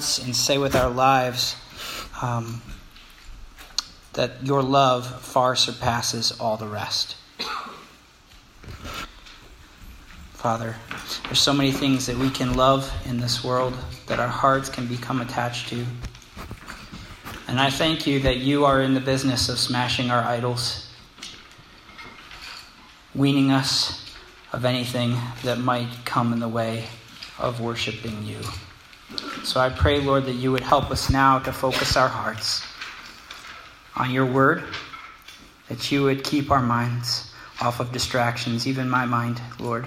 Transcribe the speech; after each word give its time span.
hearts 0.00 0.18
and 0.18 0.34
say 0.34 0.56
with 0.56 0.74
our 0.74 0.88
lives 0.88 1.56
um, 2.22 2.62
that 4.14 4.42
your 4.42 4.62
love 4.62 5.06
far 5.20 5.54
surpasses 5.54 6.32
all 6.40 6.56
the 6.56 6.66
rest. 6.66 7.16
Father, 10.32 10.74
there's 11.24 11.38
so 11.38 11.52
many 11.52 11.70
things 11.70 12.06
that 12.06 12.16
we 12.16 12.30
can 12.30 12.54
love 12.54 12.90
in 13.04 13.20
this 13.20 13.44
world 13.44 13.76
that 14.06 14.18
our 14.18 14.28
hearts 14.28 14.70
can 14.70 14.86
become 14.86 15.20
attached 15.20 15.68
to. 15.68 15.84
And 17.46 17.60
I 17.60 17.68
thank 17.68 18.06
you 18.06 18.20
that 18.20 18.38
you 18.38 18.64
are 18.64 18.80
in 18.80 18.94
the 18.94 19.00
business 19.00 19.50
of 19.50 19.58
smashing 19.58 20.10
our 20.10 20.22
idols, 20.22 20.88
weaning 23.14 23.50
us 23.50 24.14
of 24.50 24.64
anything 24.64 25.14
that 25.42 25.58
might 25.58 26.06
come 26.06 26.32
in 26.32 26.40
the 26.40 26.48
way 26.48 26.86
of 27.38 27.60
worshiping 27.60 28.24
you. 28.24 28.40
So 29.44 29.60
I 29.60 29.68
pray, 29.70 30.00
Lord, 30.00 30.26
that 30.26 30.34
you 30.34 30.52
would 30.52 30.62
help 30.62 30.90
us 30.90 31.10
now 31.10 31.38
to 31.40 31.52
focus 31.52 31.96
our 31.96 32.08
hearts 32.08 32.62
on 33.96 34.10
your 34.10 34.26
word, 34.26 34.62
that 35.68 35.90
you 35.90 36.04
would 36.04 36.22
keep 36.24 36.50
our 36.50 36.62
minds 36.62 37.32
off 37.60 37.80
of 37.80 37.92
distractions, 37.92 38.66
even 38.66 38.88
my 38.88 39.04
mind, 39.04 39.40
Lord. 39.58 39.86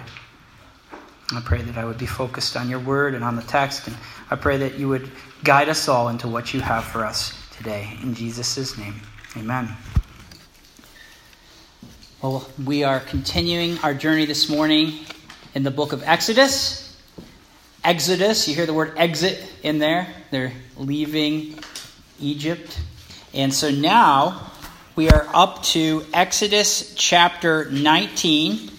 I 1.33 1.41
pray 1.41 1.61
that 1.61 1.77
I 1.77 1.85
would 1.85 1.97
be 1.97 2.05
focused 2.05 2.55
on 2.55 2.69
your 2.69 2.79
word 2.79 3.15
and 3.15 3.23
on 3.23 3.35
the 3.35 3.41
text. 3.41 3.87
And 3.87 3.97
I 4.29 4.35
pray 4.35 4.57
that 4.57 4.77
you 4.77 4.87
would 4.89 5.09
guide 5.43 5.69
us 5.69 5.87
all 5.87 6.09
into 6.09 6.27
what 6.27 6.53
you 6.53 6.59
have 6.59 6.83
for 6.83 7.05
us 7.05 7.33
today. 7.57 7.97
In 8.03 8.13
Jesus' 8.13 8.77
name, 8.77 8.95
amen. 9.35 9.69
Well, 12.21 12.47
we 12.63 12.83
are 12.83 12.99
continuing 12.99 13.77
our 13.79 13.93
journey 13.93 14.25
this 14.25 14.49
morning 14.49 14.99
in 15.55 15.63
the 15.63 15.71
book 15.71 15.91
of 15.91 16.03
Exodus. 16.03 16.82
Exodus, 17.83 18.47
you 18.47 18.55
hear 18.55 18.65
the 18.65 18.73
word 18.73 18.93
exit 18.95 19.43
in 19.61 19.77
there. 19.77 20.07
They're 20.31 20.53
leaving 20.77 21.59
Egypt. 22.17 22.79
And 23.33 23.53
so 23.53 23.71
now 23.71 24.51
we 24.95 25.09
are 25.09 25.27
up 25.33 25.63
to 25.63 26.05
Exodus 26.13 26.95
chapter 26.95 27.69
19. 27.69 28.69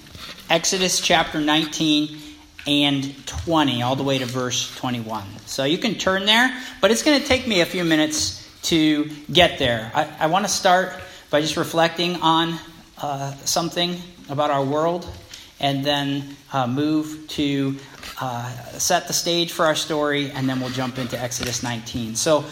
Exodus 0.48 1.00
chapter 1.00 1.38
19 1.38 2.18
and 2.66 3.26
20, 3.26 3.82
all 3.82 3.94
the 3.94 4.02
way 4.02 4.16
to 4.16 4.24
verse 4.24 4.74
21. 4.76 5.22
So 5.44 5.64
you 5.64 5.76
can 5.76 5.96
turn 5.96 6.24
there, 6.24 6.58
but 6.80 6.90
it's 6.90 7.02
going 7.02 7.20
to 7.20 7.26
take 7.26 7.46
me 7.46 7.60
a 7.60 7.66
few 7.66 7.84
minutes 7.84 8.48
to 8.62 9.10
get 9.30 9.58
there. 9.58 9.92
I, 9.94 10.08
I 10.20 10.26
want 10.28 10.46
to 10.46 10.50
start 10.50 10.94
by 11.28 11.42
just 11.42 11.58
reflecting 11.58 12.16
on 12.22 12.58
uh, 13.02 13.34
something 13.44 14.00
about 14.30 14.50
our 14.50 14.64
world 14.64 15.06
and 15.60 15.84
then 15.84 16.36
uh, 16.52 16.66
move 16.66 17.26
to 17.28 17.76
uh, 18.20 18.50
set 18.78 19.06
the 19.06 19.12
stage 19.12 19.52
for 19.52 19.66
our 19.66 19.74
story, 19.74 20.30
and 20.30 20.48
then 20.48 20.60
we'll 20.60 20.70
jump 20.70 20.98
into 20.98 21.20
Exodus 21.20 21.62
19. 21.62 22.14
So 22.16 22.44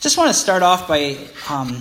just 0.00 0.18
want 0.18 0.28
to 0.28 0.34
start 0.34 0.62
off 0.62 0.88
by 0.88 1.16
um, 1.48 1.80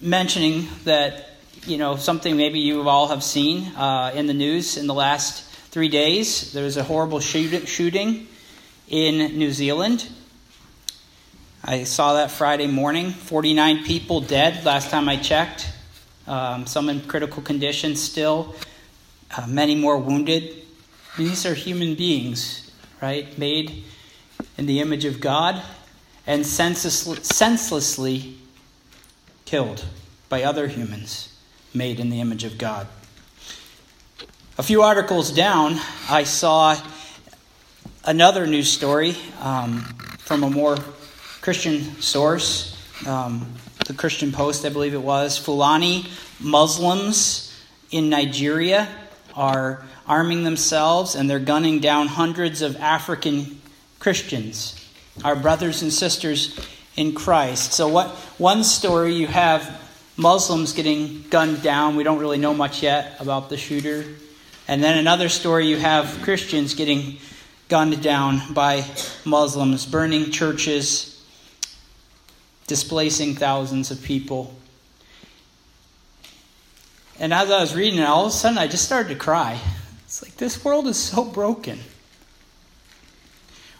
mentioning 0.00 0.68
that 0.84 1.26
you 1.66 1.76
know 1.76 1.96
something 1.96 2.36
maybe 2.36 2.60
you 2.60 2.88
all 2.88 3.08
have 3.08 3.22
seen 3.22 3.66
uh, 3.76 4.12
in 4.14 4.26
the 4.26 4.34
news 4.34 4.76
in 4.76 4.86
the 4.86 4.94
last 4.94 5.44
three 5.70 5.88
days. 5.88 6.52
There 6.52 6.64
was 6.64 6.76
a 6.76 6.84
horrible 6.84 7.20
shoot- 7.20 7.68
shooting 7.68 8.26
in 8.88 9.38
New 9.38 9.52
Zealand. 9.52 10.08
I 11.62 11.84
saw 11.84 12.14
that 12.14 12.30
Friday 12.30 12.66
morning. 12.66 13.10
49 13.10 13.84
people 13.84 14.20
dead 14.22 14.64
last 14.64 14.90
time 14.90 15.08
I 15.08 15.16
checked. 15.16 15.70
Um, 16.26 16.66
some 16.66 16.88
in 16.88 17.02
critical 17.02 17.42
condition 17.42 17.96
still. 17.96 18.54
Uh, 19.36 19.46
many 19.46 19.74
more 19.74 19.98
wounded. 19.98 20.64
These 21.16 21.44
are 21.46 21.54
human 21.54 21.94
beings, 21.94 22.70
right? 23.02 23.36
Made 23.36 23.84
in 24.56 24.66
the 24.66 24.80
image 24.80 25.04
of 25.04 25.20
God 25.20 25.62
and 26.26 26.46
senselessly 26.46 28.36
killed 29.44 29.84
by 30.28 30.44
other 30.44 30.68
humans 30.68 31.36
made 31.74 32.00
in 32.00 32.10
the 32.10 32.20
image 32.20 32.44
of 32.44 32.58
God. 32.58 32.86
A 34.58 34.62
few 34.62 34.82
articles 34.82 35.32
down, 35.32 35.78
I 36.08 36.24
saw 36.24 36.76
another 38.04 38.46
news 38.46 38.70
story 38.70 39.16
um, 39.40 39.80
from 40.18 40.44
a 40.44 40.50
more 40.50 40.76
Christian 41.40 42.00
source, 42.00 42.76
um, 43.06 43.52
the 43.86 43.94
Christian 43.94 44.30
Post, 44.32 44.64
I 44.64 44.68
believe 44.68 44.94
it 44.94 45.02
was. 45.02 45.38
Fulani 45.38 46.06
Muslims 46.38 47.58
in 47.90 48.10
Nigeria 48.10 48.88
are 49.34 49.82
arming 50.10 50.44
themselves 50.44 51.14
and 51.14 51.30
they're 51.30 51.38
gunning 51.38 51.78
down 51.80 52.08
hundreds 52.08 52.60
of 52.60 52.76
African 52.76 53.60
Christians, 53.98 54.86
our 55.24 55.36
brothers 55.36 55.80
and 55.80 55.92
sisters 55.92 56.58
in 56.96 57.14
Christ. 57.14 57.72
So, 57.72 57.88
what 57.88 58.08
one 58.36 58.64
story 58.64 59.14
you 59.14 59.28
have 59.28 59.80
Muslims 60.20 60.74
getting 60.74 61.22
gunned 61.30 61.62
down. 61.62 61.96
We 61.96 62.04
don't 62.04 62.18
really 62.18 62.36
know 62.36 62.52
much 62.52 62.82
yet 62.82 63.16
about 63.20 63.48
the 63.48 63.56
shooter. 63.56 64.04
And 64.68 64.84
then 64.84 64.98
another 64.98 65.30
story 65.30 65.66
you 65.66 65.78
have 65.78 66.20
Christians 66.20 66.74
getting 66.74 67.16
gunned 67.68 68.02
down 68.02 68.52
by 68.52 68.84
Muslims, 69.24 69.86
burning 69.86 70.30
churches, 70.30 71.24
displacing 72.66 73.34
thousands 73.34 73.90
of 73.90 74.02
people. 74.02 74.54
And 77.18 77.32
as 77.32 77.50
I 77.50 77.60
was 77.60 77.74
reading 77.74 78.00
it, 78.00 78.04
all 78.04 78.26
of 78.26 78.32
a 78.32 78.34
sudden 78.34 78.58
I 78.58 78.66
just 78.66 78.84
started 78.84 79.08
to 79.08 79.14
cry. 79.14 79.58
It's 80.10 80.24
like 80.24 80.36
this 80.38 80.64
world 80.64 80.88
is 80.88 80.96
so 80.96 81.24
broken. 81.24 81.78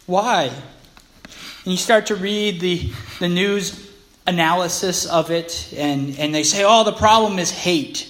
Why? 0.07 0.45
And 0.45 1.73
you 1.73 1.77
start 1.77 2.07
to 2.07 2.15
read 2.15 2.61
the, 2.61 2.93
the 3.19 3.29
news 3.29 3.91
analysis 4.29 5.07
of 5.07 5.33
it, 5.33 5.75
and, 5.77 6.17
and 6.21 6.33
they 6.33 6.45
say, 6.45 6.63
oh, 6.65 6.85
the 6.85 6.93
problem 6.93 7.41
is 7.41 7.51
hate 7.51 8.09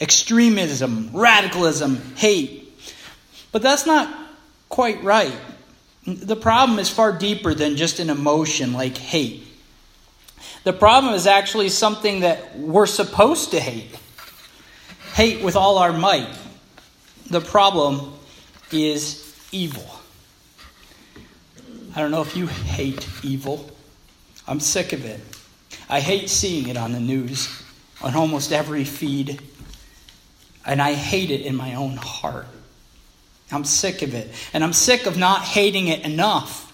extremism, 0.00 1.10
radicalism, 1.12 2.14
hate. 2.14 2.72
But 3.50 3.62
that's 3.62 3.84
not 3.84 4.16
quite 4.68 5.02
right. 5.02 5.34
The 6.06 6.36
problem 6.36 6.78
is 6.78 6.88
far 6.88 7.18
deeper 7.18 7.52
than 7.52 7.74
just 7.74 7.98
an 7.98 8.10
emotion 8.10 8.74
like 8.74 8.96
hate. 8.96 9.42
The 10.62 10.72
problem 10.72 11.14
is 11.14 11.26
actually 11.26 11.70
something 11.70 12.20
that 12.20 12.56
we're 12.56 12.86
supposed 12.86 13.50
to 13.50 13.58
hate. 13.58 13.92
Hate 15.14 15.42
with 15.42 15.56
all 15.56 15.78
our 15.78 15.92
might. 15.92 16.28
The 17.30 17.40
problem 17.40 18.14
is 18.70 19.34
evil. 19.52 19.84
I 21.94 22.00
don't 22.00 22.10
know 22.10 22.22
if 22.22 22.36
you 22.36 22.46
hate 22.46 23.08
evil. 23.22 23.70
I'm 24.46 24.60
sick 24.60 24.92
of 24.92 25.04
it. 25.04 25.20
I 25.88 26.00
hate 26.00 26.28
seeing 26.28 26.68
it 26.68 26.76
on 26.76 26.92
the 26.92 27.00
news, 27.00 27.62
on 28.02 28.14
almost 28.14 28.52
every 28.52 28.84
feed 28.84 29.40
and 30.66 30.82
I 30.82 30.94
hate 30.94 31.30
it 31.30 31.42
in 31.42 31.54
my 31.54 31.76
own 31.76 31.96
heart. 31.96 32.48
I'm 33.52 33.64
sick 33.64 34.02
of 34.02 34.14
it. 34.14 34.34
And 34.52 34.64
I'm 34.64 34.72
sick 34.72 35.06
of 35.06 35.16
not 35.16 35.42
hating 35.42 35.86
it 35.86 36.04
enough. 36.04 36.64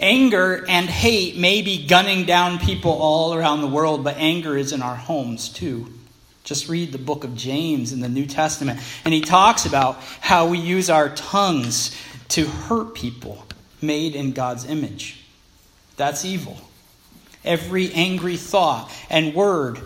Anger 0.00 0.64
and 0.66 0.88
hate 0.88 1.36
may 1.36 1.60
be 1.60 1.86
gunning 1.86 2.24
down 2.24 2.58
people 2.58 2.90
all 2.90 3.34
around 3.34 3.60
the 3.60 3.68
world, 3.68 4.02
but 4.02 4.16
anger 4.16 4.56
is 4.56 4.72
in 4.72 4.80
our 4.82 4.96
homes 4.96 5.50
too. 5.50 5.92
Just 6.44 6.68
read 6.68 6.92
the 6.92 6.98
book 6.98 7.24
of 7.24 7.36
James 7.36 7.92
in 7.92 8.00
the 8.00 8.08
New 8.08 8.26
Testament, 8.26 8.80
and 9.04 9.14
he 9.14 9.20
talks 9.20 9.64
about 9.64 9.96
how 10.20 10.48
we 10.48 10.58
use 10.58 10.90
our 10.90 11.08
tongues 11.10 11.96
to 12.28 12.46
hurt 12.46 12.94
people 12.94 13.44
made 13.80 14.14
in 14.14 14.32
God's 14.32 14.64
image. 14.64 15.24
That's 15.96 16.24
evil. 16.24 16.58
Every 17.44 17.92
angry 17.92 18.36
thought 18.36 18.90
and 19.10 19.34
word 19.34 19.80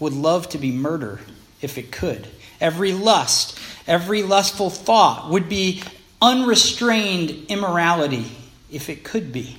would 0.00 0.12
love 0.12 0.48
to 0.50 0.58
be 0.58 0.72
murder 0.72 1.20
if 1.60 1.78
it 1.78 1.92
could 1.92 2.28
every 2.62 2.92
lust, 2.92 3.58
every 3.86 4.22
lustful 4.22 4.70
thought 4.70 5.28
would 5.28 5.48
be 5.48 5.82
unrestrained 6.22 7.46
immorality 7.48 8.24
if 8.70 8.88
it 8.88 9.04
could 9.04 9.32
be. 9.32 9.58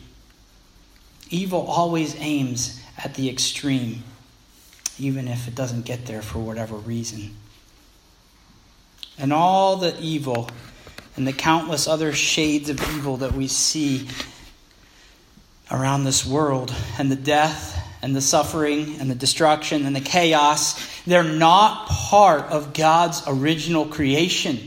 Evil 1.29 1.67
always 1.67 2.15
aims 2.19 2.81
at 2.97 3.13
the 3.15 3.29
extreme, 3.29 4.03
even 4.99 5.27
if 5.27 5.47
it 5.47 5.55
doesn't 5.55 5.85
get 5.85 6.05
there 6.05 6.21
for 6.21 6.39
whatever 6.39 6.75
reason. 6.75 7.35
And 9.17 9.31
all 9.31 9.77
the 9.77 9.95
evil 9.99 10.49
and 11.15 11.27
the 11.27 11.33
countless 11.33 11.87
other 11.87 12.13
shades 12.13 12.69
of 12.69 12.79
evil 12.95 13.17
that 13.17 13.33
we 13.33 13.47
see 13.47 14.07
around 15.71 16.03
this 16.03 16.25
world, 16.25 16.73
and 16.99 17.11
the 17.11 17.15
death 17.15 17.79
and 18.01 18.15
the 18.15 18.21
suffering 18.21 18.99
and 18.99 19.09
the 19.09 19.15
destruction 19.15 19.85
and 19.85 19.95
the 19.95 20.01
chaos, 20.01 20.79
they're 21.05 21.23
not 21.23 21.87
part 21.87 22.43
of 22.51 22.73
God's 22.73 23.23
original 23.27 23.85
creation. 23.85 24.59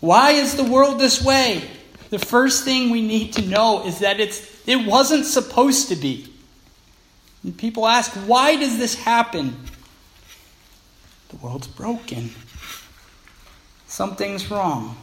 Why 0.00 0.32
is 0.32 0.54
the 0.56 0.64
world 0.64 1.00
this 1.00 1.22
way? 1.22 1.68
The 2.10 2.18
first 2.18 2.64
thing 2.64 2.90
we 2.90 3.02
need 3.02 3.32
to 3.34 3.42
know 3.42 3.84
is 3.84 3.98
that 3.98 4.20
it's, 4.20 4.66
it 4.68 4.86
wasn't 4.86 5.26
supposed 5.26 5.88
to 5.88 5.96
be. 5.96 6.32
And 7.46 7.56
people 7.56 7.86
ask, 7.86 8.10
why 8.26 8.56
does 8.56 8.76
this 8.76 8.96
happen? 8.96 9.56
The 11.28 11.36
world's 11.36 11.68
broken. 11.68 12.30
Something's 13.86 14.50
wrong. 14.50 14.96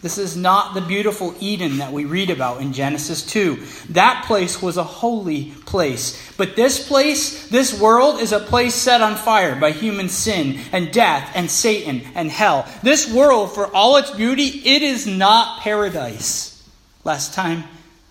This 0.00 0.16
is 0.16 0.36
not 0.36 0.74
the 0.74 0.80
beautiful 0.82 1.34
Eden 1.40 1.78
that 1.78 1.90
we 1.90 2.04
read 2.04 2.30
about 2.30 2.60
in 2.60 2.72
Genesis 2.72 3.26
2. 3.26 3.60
That 3.90 4.22
place 4.24 4.62
was 4.62 4.76
a 4.76 4.84
holy 4.84 5.50
place. 5.66 6.32
But 6.36 6.54
this 6.54 6.86
place, 6.86 7.48
this 7.48 7.80
world, 7.80 8.20
is 8.20 8.30
a 8.30 8.38
place 8.38 8.76
set 8.76 9.00
on 9.00 9.16
fire 9.16 9.58
by 9.58 9.72
human 9.72 10.08
sin 10.08 10.60
and 10.70 10.92
death 10.92 11.32
and 11.34 11.50
Satan 11.50 12.02
and 12.14 12.30
hell. 12.30 12.68
This 12.84 13.12
world, 13.12 13.52
for 13.52 13.66
all 13.74 13.96
its 13.96 14.12
beauty, 14.12 14.44
it 14.44 14.82
is 14.82 15.08
not 15.08 15.60
paradise. 15.60 16.62
Last 17.02 17.34
time 17.34 17.64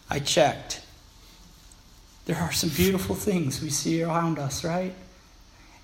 I 0.09 0.19
checked. 0.19 0.72
There 2.25 2.37
are 2.37 2.51
some 2.51 2.69
beautiful 2.69 3.15
things 3.15 3.61
we 3.61 3.69
see 3.69 4.01
around 4.01 4.39
us, 4.39 4.63
right? 4.63 4.93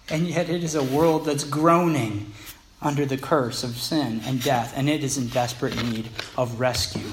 And 0.09 0.27
yet 0.27 0.50
it 0.50 0.63
is 0.63 0.75
a 0.75 0.83
world 0.83 1.25
that's 1.25 1.44
groaning 1.44 2.31
under 2.81 3.06
the 3.06 3.18
curse 3.18 3.63
of 3.63 3.77
sin 3.77 4.21
and 4.25 4.41
death, 4.41 4.74
and 4.75 4.89
it 4.89 5.03
is 5.03 5.18
in 5.18 5.27
desperate 5.27 5.75
need 5.83 6.09
of 6.38 6.59
rescue. 6.59 7.12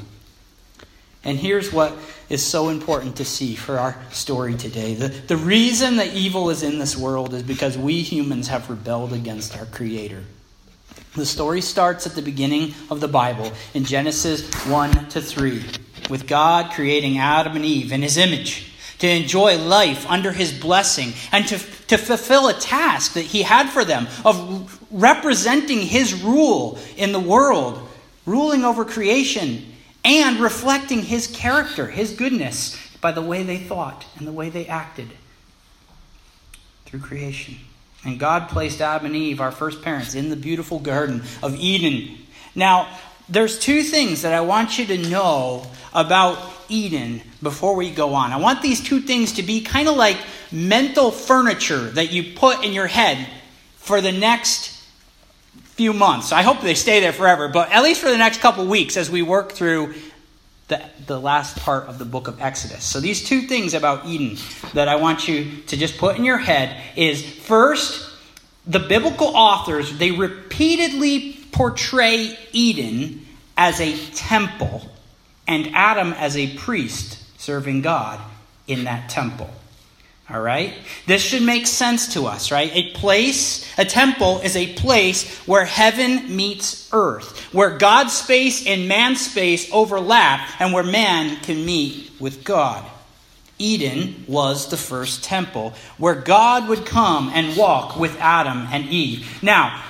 And 1.24 1.36
here's 1.38 1.72
what 1.72 1.92
is 2.28 2.40
so 2.40 2.68
important 2.68 3.16
to 3.16 3.24
see 3.24 3.56
for 3.56 3.80
our 3.80 4.00
story 4.12 4.54
today. 4.54 4.94
The, 4.94 5.08
the 5.08 5.36
reason 5.36 5.96
that 5.96 6.14
evil 6.14 6.50
is 6.50 6.62
in 6.62 6.78
this 6.78 6.96
world 6.96 7.34
is 7.34 7.42
because 7.42 7.76
we 7.76 8.02
humans 8.02 8.46
have 8.46 8.70
rebelled 8.70 9.12
against 9.12 9.58
our 9.58 9.66
Creator. 9.66 10.22
The 11.16 11.26
story 11.26 11.62
starts 11.62 12.06
at 12.06 12.14
the 12.14 12.22
beginning 12.22 12.74
of 12.90 13.00
the 13.00 13.08
Bible 13.08 13.52
in 13.74 13.84
Genesis 13.84 14.48
1 14.66 15.08
to 15.08 15.20
3, 15.20 15.64
with 16.08 16.28
God 16.28 16.70
creating 16.72 17.18
Adam 17.18 17.56
and 17.56 17.64
Eve 17.64 17.90
in 17.90 18.02
his 18.02 18.16
image 18.16 18.72
to 18.98 19.08
enjoy 19.08 19.58
life 19.58 20.08
under 20.08 20.32
his 20.32 20.52
blessing, 20.52 21.12
and 21.32 21.46
to, 21.48 21.58
to 21.88 21.98
fulfill 21.98 22.48
a 22.48 22.54
task 22.54 23.14
that 23.14 23.24
he 23.24 23.42
had 23.42 23.68
for 23.68 23.84
them 23.84 24.06
of 24.24 24.78
representing 24.90 25.80
his 25.80 26.22
rule 26.22 26.78
in 26.96 27.12
the 27.12 27.20
world, 27.20 27.86
ruling 28.24 28.64
over 28.64 28.84
creation, 28.84 29.72
and 30.04 30.38
reflecting 30.38 31.02
his 31.02 31.26
character, 31.26 31.86
his 31.86 32.12
goodness, 32.12 32.76
by 33.00 33.12
the 33.12 33.22
way 33.22 33.42
they 33.42 33.58
thought 33.58 34.06
and 34.16 34.26
the 34.26 34.32
way 34.32 34.48
they 34.48 34.66
acted 34.66 35.08
through 36.86 37.00
creation. 37.00 37.56
And 38.04 38.18
God 38.18 38.48
placed 38.48 38.80
Adam 38.80 39.06
and 39.06 39.16
Eve, 39.16 39.40
our 39.40 39.50
first 39.50 39.82
parents, 39.82 40.14
in 40.14 40.30
the 40.30 40.36
beautiful 40.36 40.78
garden 40.78 41.22
of 41.42 41.56
Eden. 41.56 42.18
Now, 42.54 42.88
there's 43.28 43.58
two 43.58 43.82
things 43.82 44.22
that 44.22 44.32
I 44.32 44.40
want 44.40 44.78
you 44.78 44.86
to 44.86 44.98
know 45.10 45.66
about 45.92 46.38
Eden 46.68 47.22
before 47.42 47.74
we 47.74 47.90
go 47.90 48.14
on. 48.14 48.32
I 48.32 48.36
want 48.36 48.62
these 48.62 48.82
two 48.82 49.00
things 49.00 49.32
to 49.34 49.42
be 49.42 49.60
kind 49.60 49.88
of 49.88 49.96
like 49.96 50.18
mental 50.50 51.10
furniture 51.10 51.90
that 51.90 52.12
you 52.12 52.34
put 52.34 52.64
in 52.64 52.72
your 52.72 52.86
head 52.86 53.26
for 53.76 54.00
the 54.00 54.12
next 54.12 54.72
few 55.76 55.92
months. 55.92 56.32
I 56.32 56.42
hope 56.42 56.60
they 56.60 56.74
stay 56.74 57.00
there 57.00 57.12
forever, 57.12 57.48
but 57.48 57.70
at 57.70 57.82
least 57.82 58.00
for 58.00 58.10
the 58.10 58.16
next 58.16 58.40
couple 58.40 58.66
weeks 58.66 58.96
as 58.96 59.10
we 59.10 59.22
work 59.22 59.52
through 59.52 59.94
the, 60.68 60.82
the 61.06 61.20
last 61.20 61.58
part 61.58 61.86
of 61.86 61.98
the 61.98 62.04
book 62.04 62.28
of 62.28 62.40
Exodus. 62.40 62.82
So, 62.82 62.98
these 62.98 63.24
two 63.24 63.42
things 63.42 63.74
about 63.74 64.06
Eden 64.06 64.36
that 64.74 64.88
I 64.88 64.96
want 64.96 65.28
you 65.28 65.62
to 65.68 65.76
just 65.76 65.98
put 65.98 66.16
in 66.16 66.24
your 66.24 66.38
head 66.38 66.76
is 66.96 67.24
first, 67.24 68.10
the 68.66 68.80
biblical 68.80 69.28
authors, 69.28 69.96
they 69.98 70.10
repeatedly 70.10 71.38
portray 71.52 72.36
Eden 72.52 73.24
as 73.56 73.80
a 73.80 73.96
temple 74.14 74.90
and 75.46 75.74
Adam 75.74 76.12
as 76.12 76.36
a 76.36 76.56
priest 76.56 77.22
serving 77.40 77.82
God 77.82 78.20
in 78.66 78.84
that 78.84 79.08
temple. 79.08 79.50
All 80.28 80.40
right? 80.40 80.74
This 81.06 81.22
should 81.22 81.42
make 81.42 81.68
sense 81.68 82.14
to 82.14 82.26
us, 82.26 82.50
right? 82.50 82.70
A 82.74 82.90
place, 82.94 83.64
a 83.78 83.84
temple 83.84 84.40
is 84.40 84.56
a 84.56 84.74
place 84.74 85.38
where 85.46 85.64
heaven 85.64 86.34
meets 86.34 86.88
earth, 86.92 87.38
where 87.54 87.78
God's 87.78 88.12
space 88.12 88.66
and 88.66 88.88
man's 88.88 89.20
space 89.20 89.70
overlap, 89.72 90.60
and 90.60 90.72
where 90.72 90.82
man 90.82 91.36
can 91.42 91.64
meet 91.64 92.10
with 92.18 92.42
God. 92.42 92.84
Eden 93.58 94.24
was 94.26 94.68
the 94.68 94.76
first 94.76 95.22
temple 95.22 95.74
where 95.96 96.16
God 96.16 96.68
would 96.68 96.84
come 96.84 97.30
and 97.32 97.56
walk 97.56 97.96
with 97.96 98.18
Adam 98.20 98.66
and 98.70 98.86
Eve. 98.88 99.42
Now, 99.42 99.82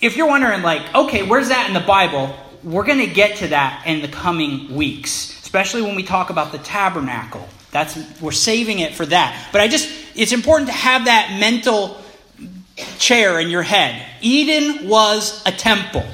if 0.00 0.16
you're 0.16 0.28
wondering, 0.28 0.62
like, 0.62 0.94
okay, 0.94 1.24
where's 1.24 1.48
that 1.48 1.66
in 1.66 1.74
the 1.74 1.80
Bible? 1.80 2.34
We're 2.62 2.84
going 2.84 2.98
to 2.98 3.06
get 3.06 3.38
to 3.38 3.48
that 3.48 3.84
in 3.86 4.02
the 4.02 4.08
coming 4.08 4.74
weeks, 4.74 5.40
especially 5.42 5.82
when 5.82 5.94
we 5.94 6.02
talk 6.02 6.30
about 6.30 6.52
the 6.52 6.58
tabernacle. 6.58 7.48
That's 7.70 7.98
we're 8.20 8.32
saving 8.32 8.80
it 8.80 8.94
for 8.94 9.06
that. 9.06 9.48
But 9.52 9.60
I 9.60 9.68
just 9.68 9.88
it's 10.14 10.32
important 10.32 10.68
to 10.68 10.74
have 10.74 11.04
that 11.06 11.36
mental 11.38 12.00
chair 12.98 13.40
in 13.40 13.48
your 13.48 13.62
head. 13.62 14.04
Eden 14.20 14.88
was 14.88 15.42
a 15.46 15.52
temple, 15.52 16.04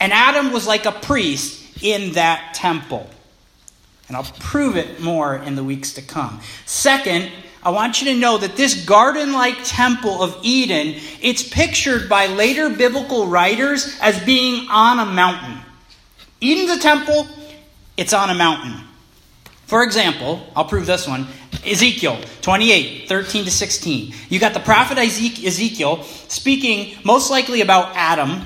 and 0.00 0.12
Adam 0.12 0.52
was 0.52 0.66
like 0.66 0.86
a 0.86 0.92
priest 0.92 1.82
in 1.82 2.12
that 2.12 2.54
temple. 2.54 3.08
And 4.08 4.16
I'll 4.16 4.24
prove 4.38 4.76
it 4.76 5.00
more 5.00 5.36
in 5.36 5.56
the 5.56 5.64
weeks 5.64 5.94
to 5.94 6.02
come. 6.02 6.40
Second, 6.66 7.30
I 7.62 7.70
want 7.70 8.02
you 8.02 8.12
to 8.12 8.18
know 8.18 8.36
that 8.36 8.56
this 8.56 8.84
garden-like 8.84 9.56
temple 9.64 10.22
of 10.22 10.38
Eden, 10.42 11.00
it's 11.22 11.42
pictured 11.42 12.08
by 12.08 12.26
later 12.26 12.68
biblical 12.68 13.26
writers 13.26 13.98
as 14.02 14.22
being 14.24 14.68
on 14.68 14.98
a 14.98 15.06
mountain. 15.06 15.58
Eden's 16.44 16.70
a 16.70 16.80
temple, 16.80 17.26
it's 17.96 18.12
on 18.12 18.28
a 18.28 18.34
mountain. 18.34 18.74
For 19.66 19.82
example, 19.82 20.46
I'll 20.54 20.66
prove 20.66 20.84
this 20.86 21.08
one 21.08 21.26
Ezekiel 21.64 22.18
28, 22.42 23.08
13 23.08 23.44
to 23.44 23.50
16. 23.50 24.14
You 24.28 24.38
got 24.38 24.52
the 24.52 24.60
prophet 24.60 24.98
Ezekiel 24.98 26.02
speaking 26.02 26.98
most 27.04 27.30
likely 27.30 27.62
about 27.62 27.96
Adam, 27.96 28.42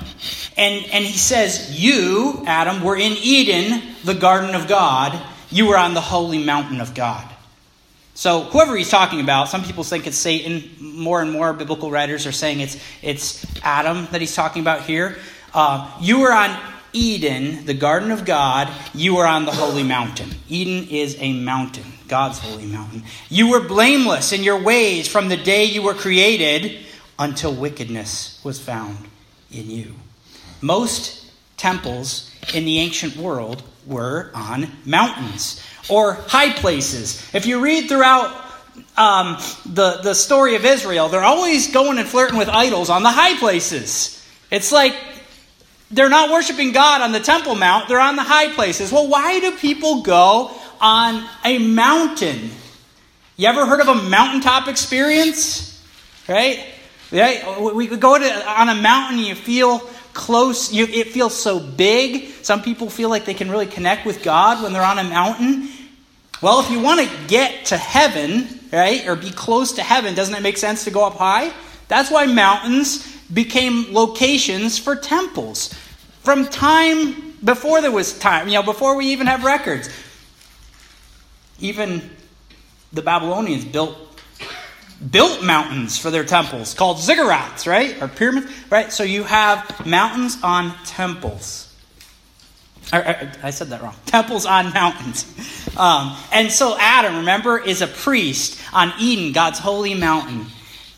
and, 0.55 0.85
and 0.91 1.03
he 1.03 1.17
says, 1.17 1.77
You, 1.77 2.43
Adam, 2.45 2.83
were 2.83 2.95
in 2.95 3.13
Eden, 3.21 3.95
the 4.05 4.13
garden 4.13 4.55
of 4.55 4.67
God. 4.67 5.21
You 5.51 5.67
were 5.67 5.77
on 5.77 5.93
the 5.93 6.01
holy 6.01 6.43
mountain 6.43 6.79
of 6.79 6.93
God. 6.93 7.27
So, 8.13 8.41
whoever 8.41 8.75
he's 8.75 8.89
talking 8.89 9.21
about, 9.21 9.49
some 9.49 9.63
people 9.63 9.83
think 9.83 10.05
it's 10.05 10.17
Satan. 10.17 10.69
More 10.79 11.21
and 11.21 11.31
more 11.31 11.53
biblical 11.53 11.89
writers 11.89 12.27
are 12.27 12.31
saying 12.31 12.59
it's, 12.59 12.77
it's 13.01 13.45
Adam 13.63 14.07
that 14.11 14.21
he's 14.21 14.35
talking 14.35 14.61
about 14.61 14.81
here. 14.81 15.17
Uh, 15.53 15.89
you 16.01 16.19
were 16.19 16.31
on 16.31 16.59
Eden, 16.93 17.65
the 17.65 17.73
garden 17.73 18.11
of 18.11 18.25
God. 18.25 18.69
You 18.93 19.15
were 19.15 19.27
on 19.27 19.45
the 19.45 19.51
holy 19.51 19.83
mountain. 19.83 20.29
Eden 20.47 20.87
is 20.89 21.15
a 21.19 21.33
mountain, 21.33 21.85
God's 22.07 22.39
holy 22.39 22.65
mountain. 22.65 23.03
You 23.29 23.51
were 23.51 23.61
blameless 23.61 24.31
in 24.31 24.43
your 24.43 24.61
ways 24.61 25.07
from 25.07 25.29
the 25.29 25.37
day 25.37 25.65
you 25.65 25.81
were 25.81 25.93
created 25.93 26.85
until 27.17 27.53
wickedness 27.53 28.39
was 28.43 28.59
found 28.59 28.97
in 29.51 29.69
you. 29.69 29.95
Most 30.61 31.31
temples 31.57 32.33
in 32.53 32.65
the 32.65 32.79
ancient 32.79 33.15
world 33.17 33.63
were 33.85 34.31
on 34.33 34.71
mountains 34.85 35.63
or 35.89 36.13
high 36.13 36.53
places. 36.53 37.27
If 37.33 37.45
you 37.45 37.59
read 37.59 37.87
throughout 37.87 38.45
um, 38.97 39.37
the, 39.65 39.99
the 40.03 40.13
story 40.13 40.55
of 40.55 40.65
Israel, 40.65 41.09
they're 41.09 41.23
always 41.23 41.71
going 41.71 41.97
and 41.97 42.07
flirting 42.07 42.37
with 42.37 42.49
idols 42.49 42.89
on 42.89 43.03
the 43.03 43.11
high 43.11 43.37
places. 43.37 44.15
It's 44.51 44.71
like 44.71 44.95
they're 45.91 46.09
not 46.09 46.31
worshiping 46.31 46.71
God 46.71 47.01
on 47.01 47.11
the 47.11 47.19
Temple 47.19 47.55
Mount, 47.55 47.87
they're 47.87 47.99
on 47.99 48.15
the 48.15 48.23
high 48.23 48.53
places. 48.53 48.91
Well, 48.91 49.07
why 49.07 49.39
do 49.39 49.57
people 49.57 50.01
go 50.01 50.51
on 50.79 51.27
a 51.43 51.57
mountain? 51.59 52.51
You 53.37 53.47
ever 53.47 53.65
heard 53.65 53.81
of 53.81 53.87
a 53.87 53.95
mountaintop 53.95 54.67
experience? 54.67 55.83
Right? 56.27 56.65
Yeah, 57.11 57.71
We 57.71 57.87
go 57.87 58.19
to, 58.19 58.49
on 58.49 58.69
a 58.69 58.75
mountain, 58.75 59.19
you 59.19 59.33
feel 59.33 59.79
close, 60.13 60.71
you, 60.71 60.85
it 60.85 61.07
feels 61.07 61.35
so 61.35 61.59
big. 61.59 62.29
Some 62.43 62.61
people 62.61 62.89
feel 62.89 63.09
like 63.09 63.25
they 63.25 63.33
can 63.33 63.49
really 63.49 63.65
connect 63.65 64.05
with 64.05 64.23
God 64.23 64.61
when 64.61 64.73
they're 64.73 64.83
on 64.83 64.99
a 64.99 65.03
mountain. 65.03 65.69
Well, 66.41 66.59
if 66.59 66.69
you 66.69 66.79
want 66.79 67.01
to 67.01 67.27
get 67.27 67.65
to 67.67 67.77
heaven, 67.77 68.47
right, 68.71 69.07
or 69.07 69.15
be 69.15 69.31
close 69.31 69.73
to 69.73 69.83
heaven, 69.83 70.13
doesn't 70.13 70.35
it 70.35 70.41
make 70.41 70.57
sense 70.57 70.83
to 70.83 70.91
go 70.91 71.05
up 71.05 71.15
high? 71.15 71.51
That's 71.87 72.11
why 72.11 72.27
mountains 72.27 73.18
became 73.33 73.93
locations 73.93 74.77
for 74.77 74.95
temples. 74.95 75.73
From 76.23 76.47
time 76.47 77.33
before 77.43 77.81
there 77.81 77.91
was 77.91 78.17
time, 78.17 78.47
you 78.47 78.55
know, 78.55 78.63
before 78.63 78.95
we 78.95 79.07
even 79.07 79.27
have 79.27 79.43
records. 79.43 79.89
Even 81.59 82.09
the 82.93 83.01
Babylonians 83.01 83.65
built 83.65 83.97
built 85.11 85.41
mountains 85.43 85.97
for 85.97 86.11
their 86.11 86.25
temples 86.25 86.73
called 86.73 86.97
ziggurats, 86.97 87.65
right? 87.65 88.01
Or 88.01 88.07
pyramids, 88.09 88.51
right? 88.69 88.91
So 88.91 89.03
you 89.03 89.23
have 89.23 89.85
mountains 89.85 90.37
on 90.43 90.75
temples. 90.85 91.73
I 92.91 93.51
said 93.51 93.67
that 93.69 93.81
wrong. 93.81 93.95
Temples 94.05 94.45
on 94.45 94.73
mountains. 94.73 95.25
Um, 95.77 96.17
and 96.33 96.51
so 96.51 96.75
Adam, 96.77 97.17
remember, 97.17 97.57
is 97.57 97.81
a 97.81 97.87
priest 97.87 98.59
on 98.73 98.91
Eden, 98.99 99.31
God's 99.31 99.59
holy 99.59 99.93
mountain. 99.93 100.47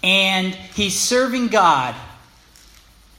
And 0.01 0.55
he's 0.55 0.97
serving 0.97 1.49
God. 1.49 1.93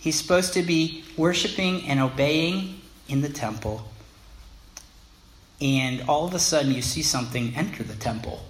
He's 0.03 0.19
supposed 0.19 0.55
to 0.55 0.65
be 0.65 1.05
worshiping 1.17 1.87
and 1.87 2.01
obeying 2.01 2.81
in 3.09 3.21
the 3.21 3.29
temple. 3.29 3.85
And 5.61 6.03
all 6.09 6.27
of 6.27 6.35
a 6.35 6.41
sudden, 6.41 6.73
you 6.73 6.83
see 6.83 7.03
something 7.03 7.55
enter 7.55 7.85
the 7.85 7.95
temple 7.95 8.45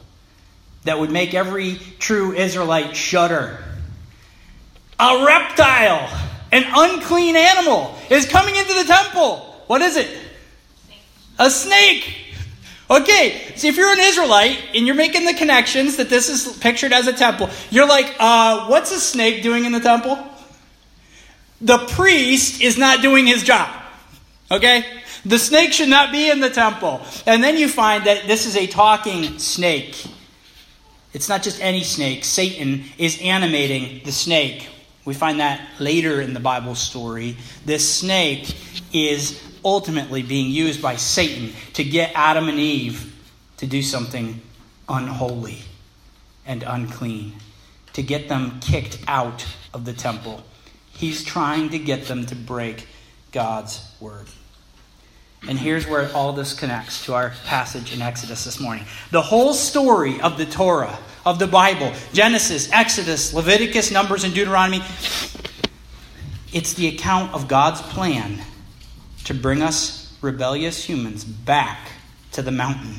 that 0.85 0.99
would 0.99 1.11
make 1.11 1.35
every 1.35 1.75
true 1.99 2.33
Israelite 2.33 2.97
shudder. 2.97 3.63
A 4.99 5.27
reptile, 5.27 6.09
an 6.53 6.65
unclean 6.75 7.37
animal, 7.37 7.99
is 8.09 8.25
coming 8.25 8.57
into 8.57 8.73
the 8.73 8.85
temple. 8.85 9.41
What 9.67 9.83
is 9.83 9.99
it? 9.99 10.09
A 11.39 11.51
snake! 11.51 12.17
Okay, 12.89 13.53
so 13.57 13.69
if 13.69 13.77
you're 13.77 13.93
an 13.93 14.01
Israelite 14.01 14.59
and 14.75 14.87
you're 14.87 14.97
making 14.97 15.27
the 15.27 15.35
connections 15.35 15.99
that 15.99 16.09
this 16.09 16.31
is 16.31 16.57
pictured 16.61 16.95
as 16.95 17.09
a 17.09 17.13
temple, 17.13 17.51
you're 17.69 17.87
like, 17.87 18.11
uh, 18.19 18.69
what's 18.69 18.91
a 18.91 18.99
snake 18.99 19.43
doing 19.43 19.67
in 19.67 19.73
the 19.73 19.81
temple? 19.81 20.32
The 21.62 21.78
priest 21.78 22.61
is 22.61 22.76
not 22.76 23.00
doing 23.00 23.26
his 23.26 23.42
job. 23.42 23.71
Okay? 24.50 24.85
The 25.25 25.38
snake 25.38 25.73
should 25.73 25.88
not 25.88 26.11
be 26.11 26.28
in 26.28 26.40
the 26.40 26.50
temple. 26.50 27.00
And 27.26 27.42
then 27.42 27.57
you 27.57 27.69
find 27.69 28.04
that 28.04 28.26
this 28.26 28.47
is 28.47 28.57
a 28.57 28.66
talking 28.66 29.38
snake. 29.38 30.04
It's 31.12 31.28
not 31.28 31.42
just 31.42 31.61
any 31.61 31.85
snake. 31.85 32.25
Satan 32.25 32.85
is 32.99 33.21
animating 33.23 34.02
the 34.04 34.12
snake. 34.12 34.69
We 35.04 35.14
find 35.14 35.40
that 35.40 35.61
later 35.78 36.21
in 36.21 36.35
the 36.35 36.40
Bible 36.40 36.75
story. 36.75 37.37
This 37.64 37.88
snake 37.88 38.54
is 38.92 39.40
ultimately 39.64 40.23
being 40.23 40.50
used 40.50 40.83
by 40.83 40.97
Satan 40.97 41.52
to 41.75 41.85
get 41.85 42.12
Adam 42.14 42.49
and 42.49 42.59
Eve 42.59 43.14
to 43.59 43.66
do 43.66 43.83
something 43.83 44.40
unholy 44.88 45.59
and 46.45 46.64
unclean, 46.64 47.35
to 47.92 48.02
get 48.02 48.28
them 48.28 48.59
kicked 48.61 48.99
out 49.07 49.47
of 49.73 49.85
the 49.85 49.92
temple. 49.92 50.42
He's 50.95 51.25
trying 51.25 51.71
to 51.71 51.79
get 51.79 52.07
them 52.07 52.27
to 52.27 52.35
break 52.35 52.87
God's 53.33 53.85
word. 54.01 54.27
And 55.49 55.59
here's 55.59 55.89
where 55.89 56.13
all 56.13 56.33
this 56.33 56.55
connects 56.55 57.05
to 57.07 57.15
our 57.15 57.33
passage 57.47 57.93
in 57.93 58.01
Exodus 58.01 58.45
this 58.45 58.61
morning. 58.61 58.85
The 59.11 59.23
whole 59.23 59.55
story 59.55 60.21
of 60.21 60.39
the 60.39 60.47
Torah, 60.47 60.97
of 61.27 61.41
the 61.41 61.49
Bible, 61.49 61.93
Genesis, 62.13 62.71
Exodus, 62.71 63.35
Leviticus, 63.35 63.91
Numbers, 63.91 64.23
and 64.23 64.33
Deuteronomy, 64.33 64.83
it's 66.53 66.75
the 66.75 66.87
account 66.89 67.35
of 67.35 67.49
God's 67.49 67.83
plan 67.83 68.41
to 69.25 69.35
bring 69.35 69.63
us 69.63 70.17
rebellious 70.21 70.85
humans 70.85 71.25
back 71.25 71.91
to 72.33 72.43
the 72.43 72.53
mountain 72.53 72.95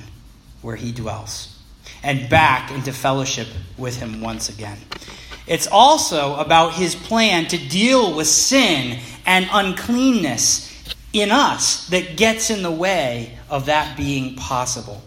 where 0.62 0.76
He 0.76 0.92
dwells 0.92 1.58
and 2.02 2.30
back 2.30 2.72
into 2.72 2.92
fellowship 2.92 3.48
with 3.78 3.98
Him 3.98 4.20
once 4.20 4.50
again. 4.50 4.80
It's 5.46 5.68
also 5.68 6.36
about 6.36 6.74
His 6.74 6.96
plan 6.96 7.48
to 7.48 7.58
deal 7.58 8.16
with 8.16 8.28
sin 8.28 9.00
and 9.26 9.48
uncleanness 9.52 10.70
in 11.12 11.32
us 11.32 11.88
that 11.90 12.18
gets 12.18 12.50
in 12.50 12.64
the 12.64 12.72
way 12.72 13.38
of 13.50 13.68
that 13.68 13.96
being 13.96 14.36
possible. 14.36 15.02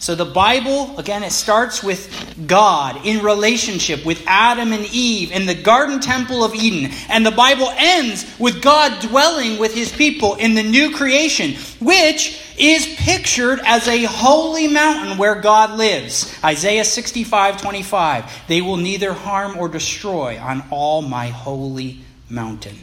So 0.00 0.14
the 0.14 0.24
Bible, 0.24 0.98
again, 0.98 1.22
it 1.22 1.30
starts 1.30 1.82
with 1.82 2.46
God 2.46 3.04
in 3.04 3.22
relationship 3.22 4.06
with 4.06 4.24
Adam 4.26 4.72
and 4.72 4.86
Eve 4.86 5.30
in 5.30 5.44
the 5.44 5.54
garden 5.54 6.00
temple 6.00 6.42
of 6.42 6.54
Eden. 6.54 6.90
And 7.10 7.24
the 7.24 7.30
Bible 7.30 7.70
ends 7.76 8.24
with 8.38 8.62
God 8.62 8.98
dwelling 9.02 9.58
with 9.58 9.74
his 9.74 9.92
people 9.92 10.36
in 10.36 10.54
the 10.54 10.62
new 10.62 10.96
creation, 10.96 11.54
which 11.80 12.39
is 12.60 12.94
pictured 12.98 13.60
as 13.64 13.88
a 13.88 14.04
holy 14.04 14.68
mountain 14.68 15.16
where 15.16 15.40
God 15.40 15.78
lives. 15.78 16.38
Isaiah 16.44 16.84
65 16.84 17.60
25. 17.60 18.46
They 18.48 18.60
will 18.60 18.76
neither 18.76 19.14
harm 19.14 19.56
or 19.56 19.68
destroy 19.68 20.38
on 20.38 20.62
all 20.70 21.00
my 21.00 21.28
holy 21.28 22.00
mountain. 22.28 22.76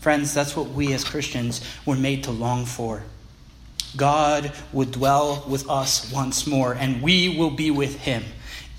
Friends, 0.00 0.32
that's 0.32 0.56
what 0.56 0.68
we 0.68 0.92
as 0.94 1.04
Christians 1.04 1.62
were 1.84 1.96
made 1.96 2.24
to 2.24 2.30
long 2.30 2.64
for. 2.64 3.02
God 3.96 4.52
would 4.72 4.90
dwell 4.90 5.44
with 5.48 5.68
us 5.68 6.10
once 6.12 6.46
more, 6.46 6.74
and 6.74 7.02
we 7.02 7.28
will 7.38 7.50
be 7.50 7.70
with 7.70 7.96
him. 7.96 8.24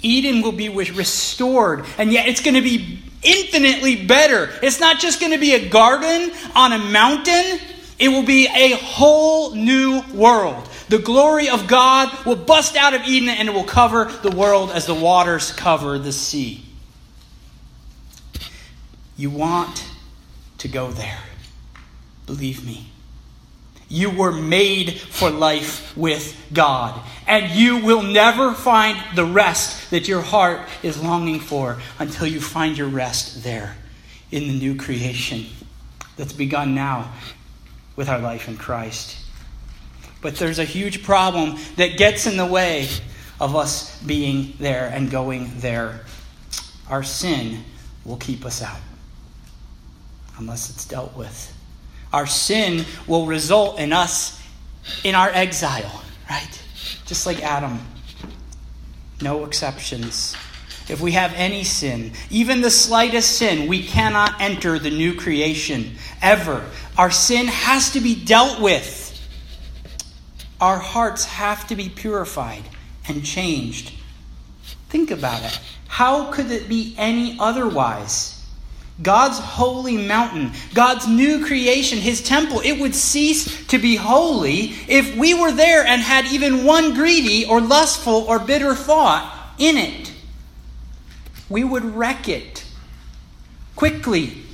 Eden 0.02 0.42
will 0.42 0.52
be 0.52 0.70
restored, 0.70 1.86
and 1.98 2.12
yet 2.12 2.28
it's 2.28 2.42
going 2.42 2.56
to 2.56 2.62
be 2.62 3.00
infinitely 3.24 4.06
better. 4.06 4.52
It's 4.62 4.80
not 4.80 5.00
just 5.00 5.20
going 5.20 5.32
to 5.32 5.40
be 5.40 5.56
a 5.56 5.70
garden 5.70 6.32
on 6.56 6.74
a 6.74 6.78
mountain, 6.78 7.60
it 7.98 8.10
will 8.10 8.26
be 8.26 8.48
a 8.48 8.76
whole 8.76 9.56
new 9.56 10.02
world. 10.14 10.70
The 10.90 11.00
glory 11.00 11.50
of 11.50 11.68
God 11.68 12.26
will 12.26 12.36
bust 12.36 12.76
out 12.76 12.94
of 12.94 13.04
Eden 13.04 13.30
and 13.30 13.48
it 13.48 13.54
will 13.54 13.64
cover 13.64 14.06
the 14.06 14.32
world 14.32 14.72
as 14.72 14.86
the 14.86 14.94
waters 14.94 15.52
cover 15.52 15.98
the 15.98 16.12
sea. 16.12 16.64
You 19.18 19.30
want 19.30 19.88
to 20.58 20.68
go 20.68 20.92
there. 20.92 21.20
Believe 22.26 22.66
me. 22.66 22.90
You 23.88 24.10
were 24.10 24.32
made 24.32 25.00
for 25.00 25.30
life 25.30 25.96
with 25.96 26.36
God. 26.52 27.00
And 27.28 27.52
you 27.52 27.78
will 27.78 28.02
never 28.02 28.54
find 28.54 29.02
the 29.16 29.26
rest 29.26 29.92
that 29.92 30.08
your 30.08 30.22
heart 30.22 30.68
is 30.84 31.02
longing 31.02 31.40
for 31.40 31.80
until 31.98 32.28
you 32.28 32.42
find 32.42 32.78
your 32.78 32.90
rest 32.90 33.44
there 33.44 33.78
in 34.32 34.48
the 34.48 34.60
new 34.60 34.76
creation 34.76 35.46
that's 36.18 36.34
begun 36.34 36.76
now 36.76 37.12
with 37.96 38.10
our 38.10 38.20
life 38.20 38.48
in 38.48 38.58
Christ. 38.58 39.18
But 40.22 40.36
there's 40.36 40.60
a 40.60 40.66
huge 40.66 41.04
problem 41.04 41.58
that 41.76 41.98
gets 41.98 42.26
in 42.26 42.38
the 42.38 42.46
way 42.46 42.88
of 43.40 43.56
us 43.56 44.02
being 44.04 44.54
there 44.60 44.88
and 44.94 45.12
going 45.12 45.52
there. 45.60 46.02
Our 46.90 47.04
sin 47.04 47.64
will 48.04 48.18
keep 48.18 48.46
us 48.46 48.62
out 48.62 48.80
unless 50.38 50.70
it's 50.70 50.86
dealt 50.86 51.16
with 51.16 51.56
our 52.16 52.26
sin 52.26 52.86
will 53.08 53.26
result 53.26 53.78
in 53.78 53.92
us 53.92 54.42
in 55.04 55.16
our 55.16 55.30
exile, 55.30 56.02
right? 56.30 56.64
Just 57.06 57.26
like 57.26 57.44
Adam. 57.44 57.80
No 59.22 59.44
exceptions. 59.44 60.34
If 60.88 61.02
we 61.02 61.12
have 61.12 61.34
any 61.36 61.66
sin, 61.66 62.14
even 62.30 62.62
the 62.62 62.72
slightest 62.72 63.38
sin, 63.38 63.68
we 63.68 63.84
cannot 63.84 64.40
enter 64.40 64.80
the 64.80 64.92
new 64.92 65.14
creation 65.14 65.96
ever. 66.22 66.64
Our 66.98 67.12
sin 67.12 67.48
has 67.48 67.92
to 67.92 68.00
be 68.00 68.16
dealt 68.16 68.62
with. 68.62 69.04
Our 70.62 70.78
hearts 70.78 71.26
have 71.26 71.68
to 71.68 71.76
be 71.76 71.90
purified 71.90 72.64
and 73.08 73.26
changed. 73.26 73.94
Think 74.90 75.12
about 75.12 75.44
it. 75.44 75.60
How 75.88 76.32
could 76.32 76.52
it 76.52 76.70
be 76.70 76.96
any 76.98 77.38
otherwise? 77.40 78.32
God's 79.02 79.40
holy 79.40 79.98
mountain, 79.98 80.54
God's 80.74 81.06
new 81.06 81.46
creation, 81.46 81.98
his 81.98 82.22
temple, 82.22 82.62
it 82.64 82.80
would 82.80 82.96
cease 82.96 83.68
to 83.68 83.78
be 83.78 83.98
holy 83.98 84.74
if 84.88 85.18
we 85.18 85.34
were 85.34 85.52
there 85.52 85.86
and 85.86 86.02
had 86.02 86.26
even 86.28 86.64
one 86.64 86.94
greedy 86.94 87.46
or 87.46 87.60
lustful 87.60 88.26
or 88.30 88.40
bitter 88.40 88.74
thought 88.74 89.54
in 89.58 89.78
it. 89.78 90.14
We 91.50 91.66
would 91.66 91.84
wreck 91.84 92.30
it 92.30 92.66
quickly, 93.76 94.45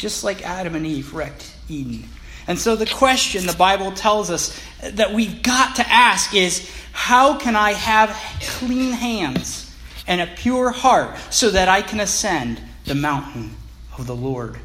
just 0.00 0.24
like 0.24 0.42
Adam 0.46 0.74
and 0.74 0.86
Eve 0.86 1.12
wrecked 1.12 1.54
Eden. 1.68 2.08
And 2.46 2.58
so 2.58 2.74
the 2.74 2.86
question 2.86 3.46
the 3.46 3.52
Bible 3.52 3.92
tells 3.92 4.30
us 4.30 4.58
that 4.82 5.12
we've 5.12 5.42
got 5.42 5.76
to 5.76 5.86
ask 5.86 6.34
is 6.34 6.68
how 6.92 7.36
can 7.36 7.54
I 7.54 7.74
have 7.74 8.10
clean 8.40 8.92
hands 8.92 9.76
and 10.06 10.22
a 10.22 10.26
pure 10.26 10.70
heart 10.70 11.18
so 11.28 11.50
that 11.50 11.68
I 11.68 11.82
can 11.82 12.00
ascend 12.00 12.62
the 12.86 12.94
mountain 12.94 13.54
of 13.98 14.06
the 14.06 14.16
Lord? 14.16 14.56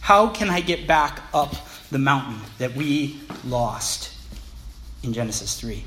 How 0.00 0.28
can 0.28 0.48
I 0.48 0.62
get 0.62 0.86
back 0.86 1.20
up 1.34 1.54
the 1.90 1.98
mountain 1.98 2.40
that 2.56 2.74
we 2.74 3.20
lost 3.44 4.16
in 5.02 5.12
Genesis 5.12 5.60
3? 5.60 5.84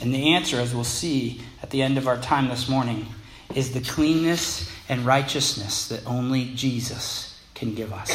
And 0.00 0.12
the 0.12 0.34
answer, 0.34 0.58
as 0.58 0.74
we'll 0.74 0.82
see 0.82 1.42
at 1.62 1.70
the 1.70 1.80
end 1.80 1.96
of 1.96 2.08
our 2.08 2.18
time 2.18 2.48
this 2.48 2.68
morning, 2.68 3.06
is 3.54 3.72
the 3.72 3.80
cleanness 3.80 4.68
and 4.92 5.06
righteousness 5.06 5.88
that 5.88 6.06
only 6.06 6.52
Jesus 6.54 7.40
can 7.54 7.74
give 7.74 7.94
us. 7.94 8.12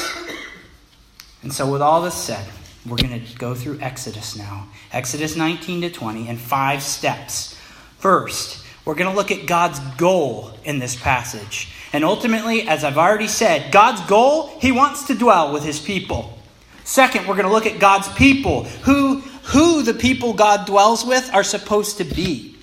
And 1.42 1.52
so, 1.52 1.72
with 1.72 1.82
all 1.82 2.04
this 2.04 2.14
said, 2.14 2.46
we're 2.86 2.98
going 2.98 3.20
to 3.20 3.38
go 3.38 3.56
through 3.56 3.80
Exodus 3.82 4.36
now. 4.36 4.68
Exodus 4.92 5.36
19 5.36 5.82
to 5.82 5.90
20 5.90 6.30
in 6.30 6.38
five 6.38 6.84
steps. 6.84 7.60
First, 7.98 8.64
we're 8.86 8.94
going 8.94 9.10
to 9.10 9.16
look 9.16 9.32
at 9.32 9.48
God's 9.48 9.80
goal 9.98 10.52
in 10.64 10.78
this 10.78 10.96
passage. 10.96 11.74
And 11.94 12.06
ultimately, 12.06 12.68
as 12.68 12.84
I've 12.84 12.98
already 13.00 13.28
said, 13.28 13.72
God's 13.72 14.02
goal, 14.02 14.48
He 14.60 14.72
wants 14.72 15.08
to 15.08 15.16
dwell 15.16 15.52
with 15.52 15.64
His 15.64 15.80
people. 15.80 16.38
Second, 16.84 17.28
we're 17.28 17.36
going 17.36 17.48
to 17.48 17.52
look 17.52 17.66
at 17.66 17.80
God's 17.80 18.08
people, 18.10 18.66
who, 18.66 19.22
who 19.46 19.82
the 19.82 19.96
people 19.96 20.34
God 20.34 20.68
dwells 20.68 21.04
with 21.04 21.34
are 21.34 21.44
supposed 21.44 21.98
to 21.98 22.04
be. 22.04 22.57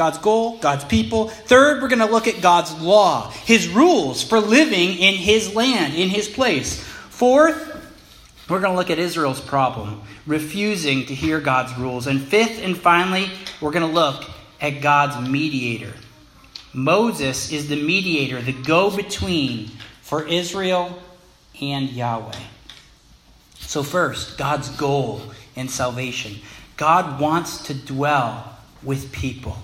God's 0.00 0.16
goal, 0.16 0.56
God's 0.56 0.84
people. 0.84 1.28
Third, 1.28 1.82
we're 1.82 1.88
going 1.88 1.98
to 1.98 2.06
look 2.06 2.26
at 2.26 2.40
God's 2.40 2.72
law, 2.80 3.30
His 3.44 3.68
rules 3.68 4.22
for 4.22 4.40
living 4.40 4.96
in 4.96 5.12
His 5.12 5.54
land, 5.54 5.92
in 5.92 6.08
His 6.08 6.26
place. 6.26 6.82
Fourth, 6.82 7.66
we're 8.48 8.60
going 8.60 8.72
to 8.72 8.78
look 8.78 8.88
at 8.88 8.98
Israel's 8.98 9.42
problem, 9.42 10.00
refusing 10.26 11.04
to 11.04 11.14
hear 11.14 11.38
God's 11.38 11.76
rules. 11.76 12.06
And 12.06 12.18
fifth 12.18 12.62
and 12.62 12.78
finally, 12.78 13.30
we're 13.60 13.72
going 13.72 13.86
to 13.86 13.92
look 13.92 14.24
at 14.58 14.80
God's 14.80 15.28
mediator. 15.28 15.92
Moses 16.72 17.52
is 17.52 17.68
the 17.68 17.76
mediator, 17.76 18.40
the 18.40 18.54
go 18.54 18.96
between 18.96 19.70
for 20.00 20.26
Israel 20.26 20.98
and 21.60 21.90
Yahweh. 21.90 22.40
So, 23.58 23.82
first, 23.82 24.38
God's 24.38 24.70
goal 24.70 25.20
in 25.56 25.68
salvation. 25.68 26.36
God 26.78 27.20
wants 27.20 27.66
to 27.66 27.74
dwell 27.74 28.56
with 28.82 29.12
people. 29.12 29.58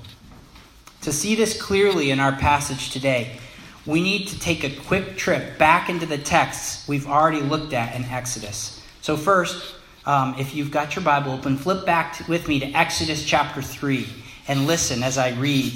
To 1.06 1.12
see 1.12 1.36
this 1.36 1.62
clearly 1.62 2.10
in 2.10 2.18
our 2.18 2.32
passage 2.32 2.90
today, 2.90 3.38
we 3.86 4.02
need 4.02 4.26
to 4.26 4.40
take 4.40 4.64
a 4.64 4.70
quick 4.70 5.16
trip 5.16 5.56
back 5.56 5.88
into 5.88 6.04
the 6.04 6.18
texts 6.18 6.88
we've 6.88 7.06
already 7.06 7.40
looked 7.42 7.72
at 7.72 7.94
in 7.94 8.02
Exodus. 8.06 8.82
So, 9.02 9.16
first, 9.16 9.76
um, 10.04 10.34
if 10.36 10.52
you've 10.52 10.72
got 10.72 10.96
your 10.96 11.04
Bible 11.04 11.30
open, 11.30 11.58
flip 11.58 11.86
back 11.86 12.14
to, 12.14 12.25
with 12.28 12.48
me 12.48 12.58
to 12.58 12.66
Exodus 12.72 13.25
chapter 13.25 13.62
3 13.62 14.04
and 14.48 14.66
listen 14.66 15.04
as 15.04 15.16
I 15.16 15.30
read 15.34 15.75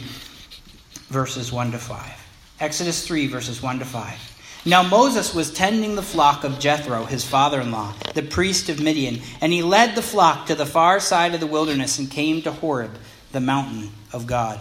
verses 1.10 1.52
1 1.52 1.70
to 1.70 1.78
5. 1.78 2.56
Exodus 2.58 3.06
3, 3.06 3.28
verses 3.28 3.62
1 3.62 3.78
to 3.78 3.84
5. 3.84 4.62
Now 4.66 4.82
Moses 4.82 5.32
was 5.32 5.54
tending 5.54 5.94
the 5.94 6.02
flock 6.02 6.42
of 6.42 6.58
Jethro, 6.58 7.04
his 7.04 7.24
father 7.24 7.60
in 7.60 7.70
law, 7.70 7.94
the 8.16 8.22
priest 8.22 8.68
of 8.68 8.80
Midian, 8.80 9.20
and 9.40 9.52
he 9.52 9.62
led 9.62 9.94
the 9.94 10.02
flock 10.02 10.46
to 10.46 10.56
the 10.56 10.66
far 10.66 10.98
side 10.98 11.34
of 11.34 11.40
the 11.40 11.46
wilderness 11.46 12.00
and 12.00 12.10
came 12.10 12.42
to 12.42 12.50
Horeb, 12.50 12.98
the 13.30 13.40
mountain 13.40 13.92
of 14.12 14.26
God. 14.26 14.60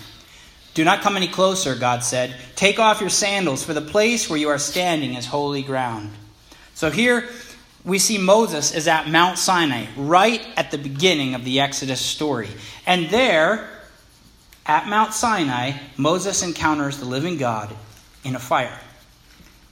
Do 0.73 0.83
not 0.85 1.01
come 1.01 1.17
any 1.17 1.27
closer, 1.27 1.75
God 1.75 2.03
said. 2.03 2.35
Take 2.55 2.79
off 2.79 3.01
your 3.01 3.09
sandals, 3.09 3.63
for 3.63 3.73
the 3.73 3.81
place 3.81 4.29
where 4.29 4.39
you 4.39 4.49
are 4.49 4.57
standing 4.57 5.15
is 5.15 5.25
holy 5.25 5.63
ground. 5.63 6.11
So 6.75 6.89
here 6.89 7.27
we 7.83 7.99
see 7.99 8.17
Moses 8.17 8.73
is 8.73 8.87
at 8.87 9.09
Mount 9.09 9.37
Sinai, 9.37 9.87
right 9.97 10.45
at 10.55 10.71
the 10.71 10.77
beginning 10.77 11.35
of 11.35 11.43
the 11.43 11.59
Exodus 11.59 11.99
story. 11.99 12.49
And 12.85 13.09
there, 13.09 13.67
at 14.65 14.87
Mount 14.87 15.13
Sinai, 15.13 15.73
Moses 15.97 16.43
encounters 16.43 16.99
the 16.99 17.05
living 17.05 17.37
God 17.37 17.75
in 18.23 18.35
a 18.35 18.39
fire. 18.39 18.79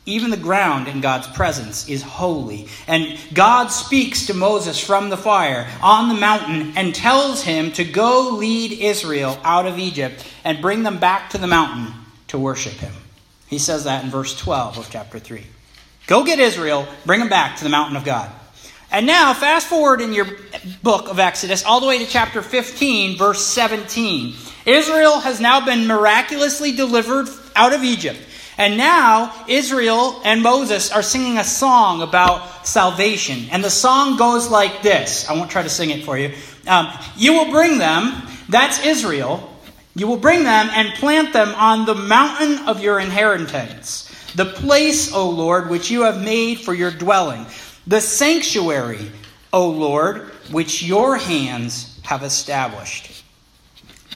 Even 0.10 0.32
the 0.32 0.38
ground 0.38 0.88
in 0.88 1.02
God's 1.02 1.28
presence 1.28 1.88
is 1.88 2.02
holy. 2.02 2.68
And 2.88 3.20
God 3.34 3.68
speaks 3.68 4.26
to 4.26 4.34
Moses 4.34 4.80
from 4.80 5.10
the 5.10 5.18
fire 5.18 5.70
on 5.82 6.10
the 6.10 6.20
mountain 6.20 6.74
and 6.76 6.96
tells 6.96 7.44
him 7.44 7.72
to 7.74 7.84
go 7.84 8.32
lead 8.32 8.72
Israel 8.72 9.40
out 9.44 9.68
of 9.68 9.78
Egypt 9.78 10.26
and 10.44 10.62
bring 10.62 10.84
them 10.84 11.00
back 11.00 11.30
to 11.32 11.38
the 11.38 11.48
mountain 11.48 11.94
to 12.30 12.40
worship 12.40 12.74
him. 12.74 12.94
He 13.48 13.60
says 13.60 13.84
that 13.84 14.04
in 14.04 14.10
verse 14.10 14.36
12 14.38 14.80
of 14.80 14.90
chapter 14.90 15.20
3. 15.20 15.44
Go 16.08 16.24
get 16.24 16.40
Israel, 16.40 16.88
bring 17.06 17.20
them 17.20 17.30
back 17.30 17.58
to 17.58 17.64
the 17.64 17.70
mountain 17.70 17.96
of 17.96 18.04
God. 18.04 18.32
And 18.92 19.06
now, 19.06 19.36
fast 19.36 19.68
forward 19.68 20.02
in 20.02 20.14
your 20.14 20.26
book 20.82 21.10
of 21.10 21.20
Exodus 21.20 21.64
all 21.64 21.80
the 21.80 21.86
way 21.86 22.00
to 22.00 22.08
chapter 22.08 22.42
15, 22.42 23.18
verse 23.18 23.46
17. 23.46 24.34
Israel 24.66 25.20
has 25.20 25.40
now 25.40 25.64
been 25.64 25.86
miraculously 25.86 26.72
delivered 26.72 27.28
out 27.56 27.74
of 27.74 27.84
Egypt. 27.84 28.20
And 28.60 28.78
now 28.78 29.34
Israel 29.48 30.22
and 30.24 30.44
Moses 30.44 30.92
are 30.92 31.02
singing 31.02 31.40
a 31.40 31.44
song 31.44 32.04
about 32.04 32.68
salvation. 32.68 33.48
And 33.52 33.64
the 33.64 33.72
song 33.72 34.18
goes 34.18 34.50
like 34.50 34.84
this 34.84 35.28
I 35.28 35.34
won't 35.34 35.50
try 35.50 35.64
to 35.64 35.70
sing 35.70 35.90
it 35.90 36.04
for 36.04 36.18
you. 36.18 36.36
Um, 36.68 36.88
you 37.18 37.34
will 37.34 37.50
bring 37.50 37.80
them, 37.80 38.22
that's 38.50 38.86
Israel, 38.86 39.52
you 39.96 40.08
will 40.08 40.18
bring 40.18 40.44
them 40.44 40.70
and 40.74 40.90
plant 40.96 41.34
them 41.34 41.50
on 41.56 41.86
the 41.86 41.96
mountain 41.96 42.68
of 42.68 42.84
your 42.84 43.00
inheritance 43.00 44.06
the 44.36 44.46
place, 44.46 45.14
O 45.14 45.30
Lord, 45.30 45.70
which 45.70 45.90
you 45.90 46.04
have 46.04 46.22
made 46.24 46.60
for 46.60 46.74
your 46.74 46.92
dwelling, 46.92 47.46
the 47.88 48.02
sanctuary, 48.02 49.12
O 49.52 49.70
Lord, 49.70 50.30
which 50.52 50.84
your 50.84 51.18
hands 51.18 52.00
have 52.04 52.24
established. 52.24 53.24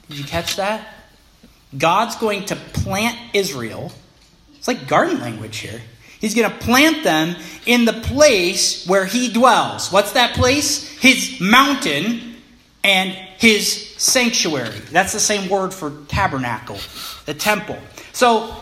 Did 0.08 0.18
you 0.18 0.24
catch 0.24 0.56
that? 0.56 0.86
God's 1.76 2.16
going 2.16 2.44
to 2.46 2.56
plant 2.56 3.18
Israel. 3.32 3.90
It's 4.64 4.68
like 4.80 4.88
garden 4.88 5.20
language 5.20 5.58
here. 5.58 5.78
He's 6.22 6.34
going 6.34 6.50
to 6.50 6.56
plant 6.56 7.04
them 7.04 7.36
in 7.66 7.84
the 7.84 7.92
place 7.92 8.86
where 8.86 9.04
he 9.04 9.30
dwells. 9.30 9.92
What's 9.92 10.12
that 10.12 10.34
place? 10.34 10.88
His 10.88 11.38
mountain 11.38 12.36
and 12.82 13.10
his 13.10 13.94
sanctuary. 13.98 14.78
That's 14.90 15.12
the 15.12 15.20
same 15.20 15.50
word 15.50 15.74
for 15.74 15.92
tabernacle, 16.08 16.78
the 17.26 17.34
temple. 17.34 17.76
So 18.14 18.56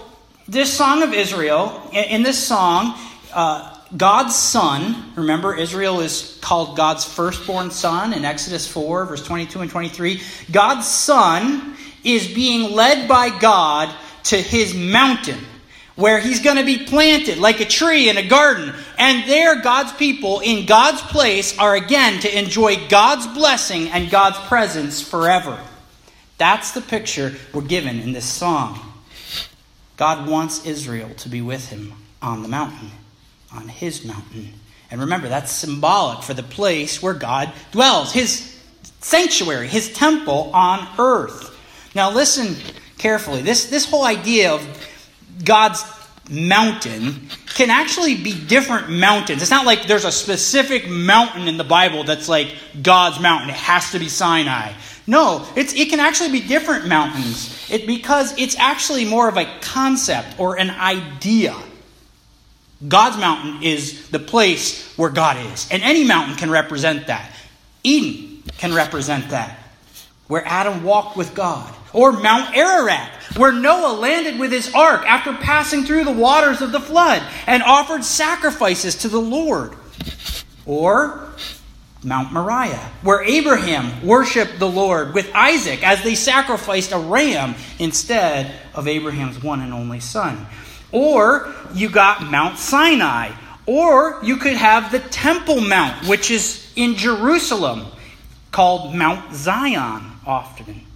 this 0.48 0.76
song 0.76 1.04
of 1.04 1.12
Israel, 1.12 1.88
in 1.92 2.24
this 2.24 2.44
song, 2.44 2.98
uh, 3.32 3.78
God's 3.96 4.34
son, 4.34 5.12
remember, 5.14 5.54
Israel 5.54 6.00
is 6.00 6.36
called 6.42 6.76
God's 6.76 7.04
firstborn 7.04 7.70
son 7.70 8.12
in 8.12 8.24
Exodus 8.24 8.66
4, 8.66 9.06
verse 9.06 9.24
22 9.24 9.60
and 9.60 9.70
23. 9.70 10.20
God's 10.50 10.88
son 10.88 11.76
is 12.02 12.26
being 12.26 12.72
led 12.72 13.06
by 13.06 13.38
God 13.38 13.94
to 14.24 14.36
his 14.36 14.74
mountain 14.74 15.38
where 15.94 16.20
he's 16.20 16.40
going 16.40 16.56
to 16.56 16.64
be 16.64 16.78
planted 16.78 17.38
like 17.38 17.60
a 17.60 17.64
tree 17.64 18.08
in 18.08 18.16
a 18.16 18.26
garden. 18.26 18.72
And 18.98 19.28
there, 19.28 19.60
God's 19.60 19.92
people 19.92 20.40
in 20.40 20.66
God's 20.66 21.02
place 21.02 21.58
are 21.58 21.74
again 21.74 22.20
to 22.20 22.38
enjoy 22.38 22.88
God's 22.88 23.26
blessing 23.26 23.88
and 23.88 24.10
God's 24.10 24.38
presence 24.48 25.02
forever. 25.02 25.58
That's 26.38 26.72
the 26.72 26.80
picture 26.80 27.34
we're 27.52 27.62
given 27.62 28.00
in 28.00 28.12
this 28.12 28.24
song. 28.24 28.80
God 29.96 30.28
wants 30.28 30.66
Israel 30.66 31.10
to 31.18 31.28
be 31.28 31.42
with 31.42 31.68
him 31.68 31.92
on 32.20 32.42
the 32.42 32.48
mountain, 32.48 32.90
on 33.54 33.68
his 33.68 34.04
mountain. 34.04 34.52
And 34.90 35.00
remember, 35.00 35.28
that's 35.28 35.52
symbolic 35.52 36.22
for 36.22 36.34
the 36.34 36.42
place 36.42 37.02
where 37.02 37.14
God 37.14 37.52
dwells, 37.70 38.12
his 38.12 38.60
sanctuary, 39.00 39.68
his 39.68 39.92
temple 39.92 40.50
on 40.52 40.86
earth. 40.98 41.56
Now, 41.94 42.10
listen 42.10 42.56
carefully. 42.98 43.42
This, 43.42 43.66
this 43.66 43.88
whole 43.88 44.04
idea 44.04 44.52
of 44.52 44.66
God's 45.44 45.84
mountain 46.30 47.28
can 47.54 47.70
actually 47.70 48.16
be 48.16 48.32
different 48.46 48.90
mountains. 48.90 49.42
It's 49.42 49.50
not 49.50 49.66
like 49.66 49.86
there's 49.86 50.04
a 50.04 50.12
specific 50.12 50.88
mountain 50.88 51.48
in 51.48 51.56
the 51.56 51.64
Bible 51.64 52.04
that's 52.04 52.28
like 52.28 52.54
God's 52.80 53.20
mountain. 53.20 53.50
It 53.50 53.56
has 53.56 53.92
to 53.92 53.98
be 53.98 54.08
Sinai. 54.08 54.72
No, 55.06 55.46
it's, 55.56 55.74
it 55.74 55.90
can 55.90 55.98
actually 56.00 56.30
be 56.30 56.46
different 56.46 56.86
mountains 56.86 57.68
it, 57.70 57.86
because 57.86 58.38
it's 58.38 58.56
actually 58.56 59.04
more 59.04 59.28
of 59.28 59.36
a 59.36 59.46
concept 59.60 60.38
or 60.38 60.58
an 60.58 60.70
idea. 60.70 61.56
God's 62.86 63.16
mountain 63.16 63.62
is 63.62 64.08
the 64.10 64.18
place 64.18 64.96
where 64.96 65.10
God 65.10 65.36
is. 65.52 65.68
And 65.70 65.82
any 65.82 66.04
mountain 66.04 66.36
can 66.36 66.50
represent 66.50 67.08
that. 67.08 67.32
Eden 67.82 68.42
can 68.58 68.72
represent 68.74 69.30
that, 69.30 69.58
where 70.28 70.46
Adam 70.46 70.84
walked 70.84 71.16
with 71.16 71.34
God. 71.34 71.72
Or 71.92 72.12
Mount 72.12 72.56
Ararat, 72.56 73.10
where 73.36 73.52
Noah 73.52 73.94
landed 73.94 74.38
with 74.38 74.52
his 74.52 74.72
ark 74.74 75.04
after 75.06 75.32
passing 75.34 75.84
through 75.84 76.04
the 76.04 76.12
waters 76.12 76.62
of 76.62 76.72
the 76.72 76.80
flood 76.80 77.22
and 77.46 77.62
offered 77.62 78.04
sacrifices 78.04 78.96
to 78.96 79.08
the 79.08 79.20
Lord. 79.20 79.74
Or 80.64 81.28
Mount 82.04 82.32
Moriah, 82.32 82.90
where 83.02 83.22
Abraham 83.22 84.04
worshiped 84.06 84.58
the 84.58 84.68
Lord 84.68 85.14
with 85.14 85.30
Isaac 85.34 85.86
as 85.86 86.02
they 86.02 86.14
sacrificed 86.14 86.92
a 86.92 86.98
ram 86.98 87.54
instead 87.78 88.52
of 88.74 88.88
Abraham's 88.88 89.42
one 89.42 89.60
and 89.60 89.72
only 89.72 90.00
son. 90.00 90.46
Or 90.90 91.52
you 91.74 91.88
got 91.88 92.22
Mount 92.22 92.58
Sinai. 92.58 93.32
Or 93.66 94.18
you 94.24 94.36
could 94.38 94.56
have 94.56 94.90
the 94.90 94.98
Temple 94.98 95.60
Mount, 95.60 96.08
which 96.08 96.30
is 96.30 96.72
in 96.74 96.96
Jerusalem, 96.96 97.86
called 98.50 98.94
Mount 98.94 99.32
Zion 99.34 100.02
often. 100.26 100.86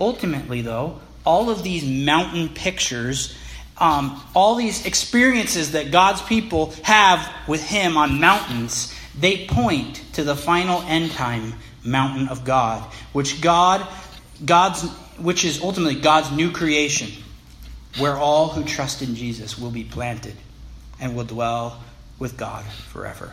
Ultimately, 0.00 0.62
though, 0.62 1.00
all 1.24 1.50
of 1.50 1.62
these 1.62 1.84
mountain 1.84 2.48
pictures, 2.48 3.36
um, 3.78 4.22
all 4.34 4.54
these 4.54 4.86
experiences 4.86 5.72
that 5.72 5.90
God's 5.90 6.22
people 6.22 6.72
have 6.82 7.28
with 7.46 7.62
Him 7.62 7.96
on 7.96 8.20
mountains, 8.20 8.94
they 9.18 9.46
point 9.46 10.02
to 10.14 10.24
the 10.24 10.36
final 10.36 10.82
end 10.82 11.10
time 11.12 11.54
mountain 11.84 12.28
of 12.28 12.44
God, 12.44 12.82
which 13.12 13.40
God, 13.40 13.86
God's, 14.44 14.82
which 15.18 15.44
is 15.44 15.60
ultimately 15.62 16.00
God's 16.00 16.30
new 16.30 16.50
creation, 16.50 17.10
where 17.98 18.16
all 18.16 18.48
who 18.48 18.64
trust 18.64 19.02
in 19.02 19.14
Jesus 19.14 19.58
will 19.58 19.70
be 19.70 19.84
planted 19.84 20.34
and 21.00 21.16
will 21.16 21.24
dwell 21.24 21.82
with 22.18 22.36
God 22.36 22.64
forever. 22.64 23.32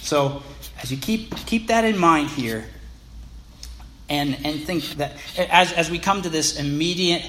So, 0.00 0.42
as 0.82 0.90
you 0.90 0.96
keep 0.96 1.34
keep 1.34 1.68
that 1.68 1.84
in 1.84 1.98
mind 1.98 2.30
here, 2.30 2.66
and 4.08 4.38
and 4.44 4.62
think 4.64 4.84
that 4.96 5.16
as 5.38 5.72
as 5.72 5.90
we 5.90 5.98
come 5.98 6.22
to 6.22 6.28
this 6.28 6.58
immediate 6.58 7.24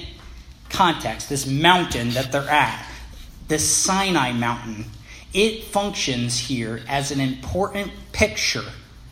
context, 0.68 1.28
this 1.28 1.46
mountain 1.46 2.10
that 2.10 2.32
they're 2.32 2.48
at, 2.48 2.86
this 3.48 3.68
Sinai 3.68 4.32
mountain 4.32 4.86
it 5.32 5.64
functions 5.64 6.38
here 6.38 6.80
as 6.88 7.10
an 7.10 7.20
important 7.20 7.92
picture 8.12 8.64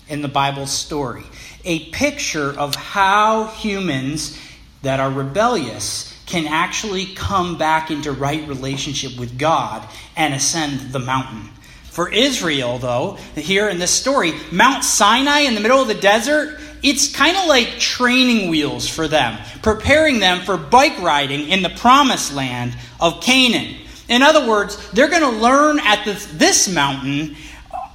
in 0.09 0.23
the 0.23 0.29
Bible's 0.29 0.73
story. 0.73 1.23
A 1.65 1.91
picture 1.91 2.59
of 2.59 2.75
how 2.75 3.47
humans 3.47 4.39
that 4.83 5.01
are 5.01 5.11
rebellious 5.11 6.15
can 6.27 6.47
actually 6.47 7.07
come 7.07 7.57
back 7.57 7.91
into 7.91 8.13
right 8.13 8.47
relationship 8.49 9.19
with 9.19 9.39
God 9.39 9.87
and 10.17 10.35
ascend 10.35 10.93
the 10.93 10.99
mountain. 10.99 11.51
For 11.85 12.13
Israel, 12.13 12.79
though, 12.79 13.19
here 13.35 13.69
in 13.69 13.79
this 13.79 13.91
story, 13.91 14.33
Mount 14.53 14.85
Sinai 14.85 15.41
in 15.41 15.55
the 15.55 15.61
middle 15.61 15.81
of 15.81 15.89
the 15.89 15.95
desert, 15.95 16.59
it's 16.83 17.15
kind 17.15 17.37
of 17.37 17.47
like 17.47 17.79
training 17.79 18.51
wheels 18.51 18.89
for 18.89 19.09
them, 19.09 19.39
preparing 19.63 20.21
them 20.21 20.41
for 20.41 20.57
bike 20.57 20.99
riding 21.01 21.49
in 21.49 21.63
the 21.63 21.71
promised 21.71 22.35
land 22.35 22.77
of 23.01 23.21
Canaan. 23.21 23.77
In 24.09 24.23
other 24.23 24.49
words, 24.49 24.91
they're 24.93 25.09
going 25.09 25.23
to 25.23 25.41
learn 25.41 25.79
at 25.81 26.05
this, 26.05 26.27
this 26.27 26.69
mountain 26.73 27.37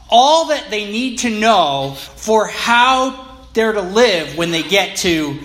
all 0.09 0.49
that 0.49 0.69
they 0.69 0.91
need 0.91 1.19
to 1.19 1.29
know 1.29 1.95
for 1.97 2.47
how 2.47 3.35
they're 3.53 3.73
to 3.73 3.81
live 3.81 4.37
when 4.37 4.51
they 4.51 4.61
get 4.61 4.97
to 4.97 5.39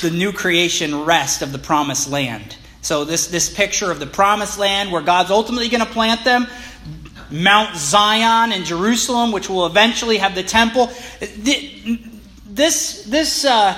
the 0.00 0.10
new 0.10 0.32
creation 0.32 1.04
rest 1.04 1.42
of 1.42 1.52
the 1.52 1.58
promised 1.58 2.10
land. 2.10 2.56
So, 2.82 3.04
this, 3.04 3.28
this 3.28 3.54
picture 3.54 3.90
of 3.90 4.00
the 4.00 4.06
promised 4.06 4.58
land 4.58 4.92
where 4.92 5.00
God's 5.00 5.30
ultimately 5.30 5.68
going 5.68 5.84
to 5.84 5.90
plant 5.90 6.24
them, 6.24 6.46
Mount 7.30 7.76
Zion 7.76 8.52
in 8.52 8.64
Jerusalem, 8.64 9.32
which 9.32 9.48
will 9.48 9.66
eventually 9.66 10.18
have 10.18 10.34
the 10.34 10.42
temple. 10.42 10.90
This, 12.54 13.02
this 13.02 13.44
uh, 13.44 13.76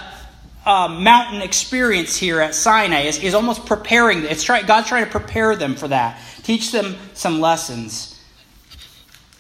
uh, 0.66 0.88
mountain 0.88 1.40
experience 1.40 2.14
here 2.14 2.42
at 2.42 2.54
Sinai 2.54 3.04
is, 3.04 3.18
is 3.20 3.32
almost 3.32 3.64
preparing. 3.64 4.24
It's 4.24 4.42
try, 4.42 4.60
God's 4.60 4.86
trying 4.86 5.06
to 5.06 5.10
prepare 5.10 5.56
them 5.56 5.76
for 5.76 5.88
that, 5.88 6.20
teach 6.42 6.72
them 6.72 6.94
some 7.14 7.40
lessons. 7.40 8.20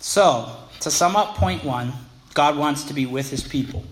So, 0.00 0.56
to 0.80 0.90
sum 0.90 1.16
up 1.16 1.34
point 1.34 1.64
one, 1.64 1.92
God 2.32 2.56
wants 2.56 2.84
to 2.84 2.94
be 2.94 3.04
with 3.04 3.28
his 3.28 3.46
people. 3.46 3.84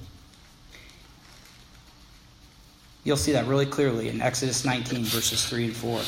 You'll 3.03 3.19
see 3.19 3.33
that 3.33 3.47
really 3.47 3.67
clearly 3.67 4.09
in 4.09 4.23
Exodus 4.23 4.65
19, 4.65 5.05
verses 5.05 5.47
3 5.47 5.67
and 5.67 5.77
4. 5.77 6.01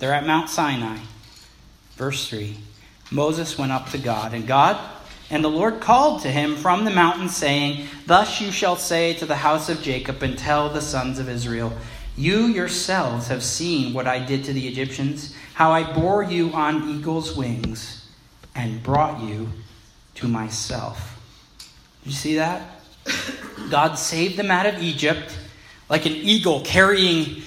They're 0.00 0.12
at 0.12 0.26
Mount 0.26 0.50
Sinai. 0.50 0.98
Verse 1.92 2.28
3 2.28 2.58
Moses 3.10 3.56
went 3.56 3.72
up 3.72 3.88
to 3.88 3.98
God, 3.98 4.34
and 4.34 4.46
God 4.46 4.78
and 5.30 5.44
the 5.44 5.48
Lord 5.48 5.80
called 5.80 6.22
to 6.22 6.30
him 6.30 6.56
from 6.56 6.84
the 6.84 6.90
mountain, 6.90 7.28
saying, 7.28 7.86
Thus 8.06 8.40
you 8.40 8.50
shall 8.50 8.76
say 8.76 9.14
to 9.14 9.26
the 9.26 9.36
house 9.36 9.68
of 9.68 9.80
Jacob 9.80 10.22
and 10.22 10.36
tell 10.36 10.68
the 10.68 10.82
sons 10.82 11.20
of 11.20 11.28
Israel, 11.28 11.72
You 12.16 12.46
yourselves 12.46 13.28
have 13.28 13.42
seen 13.42 13.94
what 13.94 14.08
I 14.08 14.18
did 14.18 14.44
to 14.44 14.52
the 14.52 14.66
Egyptians, 14.66 15.34
how 15.54 15.70
I 15.70 15.92
bore 15.92 16.24
you 16.24 16.50
on 16.52 16.88
eagle's 16.88 17.36
wings 17.36 18.08
and 18.56 18.82
brought 18.82 19.22
you 19.22 19.48
to 20.16 20.26
myself. 20.26 21.16
You 22.04 22.12
see 22.12 22.34
that? 22.34 22.62
God 23.70 23.94
saved 23.94 24.36
them 24.36 24.50
out 24.50 24.66
of 24.66 24.82
Egypt 24.82 25.38
like 25.88 26.06
an 26.06 26.12
eagle 26.12 26.62
carrying 26.62 27.42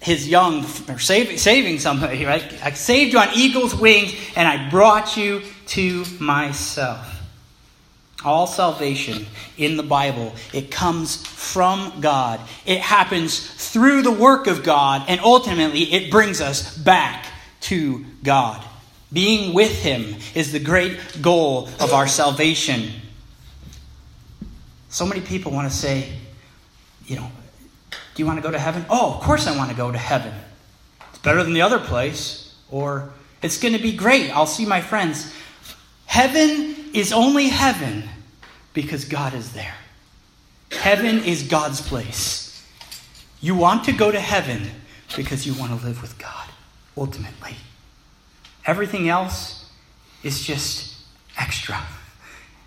his 0.00 0.28
young, 0.28 0.64
or 0.88 0.98
saving 0.98 1.78
something, 1.78 2.26
right? 2.26 2.64
I 2.64 2.72
saved 2.72 3.12
you 3.12 3.20
on 3.20 3.28
eagle's 3.34 3.74
wings, 3.74 4.14
and 4.34 4.48
I 4.48 4.68
brought 4.68 5.16
you 5.16 5.42
to 5.68 6.04
myself. 6.18 7.11
All 8.24 8.46
salvation 8.46 9.26
in 9.56 9.76
the 9.76 9.82
Bible, 9.82 10.34
it 10.52 10.70
comes 10.70 11.24
from 11.26 12.00
God. 12.00 12.40
It 12.64 12.80
happens 12.80 13.38
through 13.38 14.02
the 14.02 14.12
work 14.12 14.46
of 14.46 14.62
God, 14.62 15.04
and 15.08 15.20
ultimately 15.20 15.92
it 15.92 16.10
brings 16.10 16.40
us 16.40 16.76
back 16.76 17.26
to 17.62 18.04
God. 18.22 18.62
Being 19.12 19.54
with 19.54 19.82
Him 19.82 20.16
is 20.34 20.52
the 20.52 20.58
great 20.58 20.98
goal 21.20 21.68
of 21.80 21.92
our 21.92 22.06
salvation. 22.06 22.90
So 24.88 25.06
many 25.06 25.20
people 25.20 25.52
want 25.52 25.70
to 25.70 25.76
say, 25.76 26.12
you 27.06 27.16
know, 27.16 27.30
do 27.90 28.22
you 28.22 28.26
want 28.26 28.38
to 28.38 28.42
go 28.42 28.50
to 28.50 28.58
heaven? 28.58 28.84
Oh, 28.90 29.14
of 29.14 29.22
course 29.22 29.46
I 29.46 29.56
want 29.56 29.70
to 29.70 29.76
go 29.76 29.90
to 29.90 29.98
heaven. 29.98 30.34
It's 31.10 31.18
better 31.18 31.42
than 31.42 31.54
the 31.54 31.62
other 31.62 31.78
place. 31.78 32.54
Or 32.70 33.10
it's 33.42 33.58
going 33.58 33.74
to 33.74 33.82
be 33.82 33.92
great. 33.92 34.30
I'll 34.30 34.46
see 34.46 34.66
my 34.66 34.80
friends. 34.80 35.32
Heaven 36.06 36.81
is 36.92 37.12
only 37.12 37.48
heaven 37.48 38.08
because 38.72 39.04
God 39.04 39.34
is 39.34 39.52
there. 39.52 39.74
Heaven 40.70 41.24
is 41.24 41.42
God's 41.44 41.80
place. 41.80 42.66
You 43.40 43.54
want 43.54 43.84
to 43.84 43.92
go 43.92 44.10
to 44.10 44.20
heaven 44.20 44.70
because 45.16 45.46
you 45.46 45.54
want 45.54 45.78
to 45.78 45.86
live 45.86 46.00
with 46.00 46.18
God, 46.18 46.48
ultimately. 46.96 47.56
Everything 48.64 49.08
else 49.08 49.70
is 50.22 50.42
just 50.42 50.94
extra. 51.38 51.80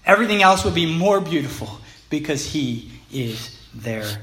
Everything 0.05 0.41
else 0.41 0.63
will 0.63 0.71
be 0.71 0.85
more 0.85 1.19
beautiful 1.19 1.79
because 2.09 2.51
He 2.51 2.91
is 3.11 3.57
there 3.73 4.21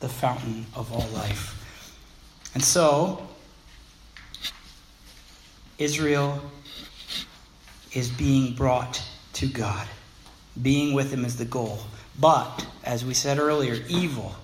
the 0.00 0.08
fountain 0.08 0.66
of 0.74 0.92
all 0.92 1.08
life. 1.14 1.52
And 2.54 2.62
so, 2.62 3.26
Israel 5.78 6.40
is 7.96 8.08
being 8.08 8.54
brought 8.54 9.02
to 9.34 9.46
God. 9.46 9.86
Being 10.60 10.94
with 10.94 11.12
Him 11.12 11.24
is 11.24 11.36
the 11.36 11.44
goal. 11.44 11.78
But, 12.18 12.66
as 12.84 13.04
we 13.04 13.14
said 13.14 13.38
earlier, 13.38 13.82
evil, 13.88 14.34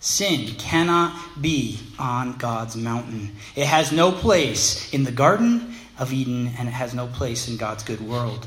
sin 0.00 0.54
cannot 0.56 1.14
be 1.40 1.78
on 1.98 2.38
God's 2.38 2.76
mountain. 2.76 3.32
It 3.54 3.66
has 3.66 3.92
no 3.92 4.12
place 4.12 4.92
in 4.92 5.04
the 5.04 5.12
Garden 5.12 5.74
of 5.98 6.12
Eden, 6.12 6.52
and 6.58 6.68
it 6.68 6.72
has 6.72 6.94
no 6.94 7.06
place 7.06 7.48
in 7.48 7.56
God's 7.56 7.84
good 7.84 8.00
world. 8.00 8.46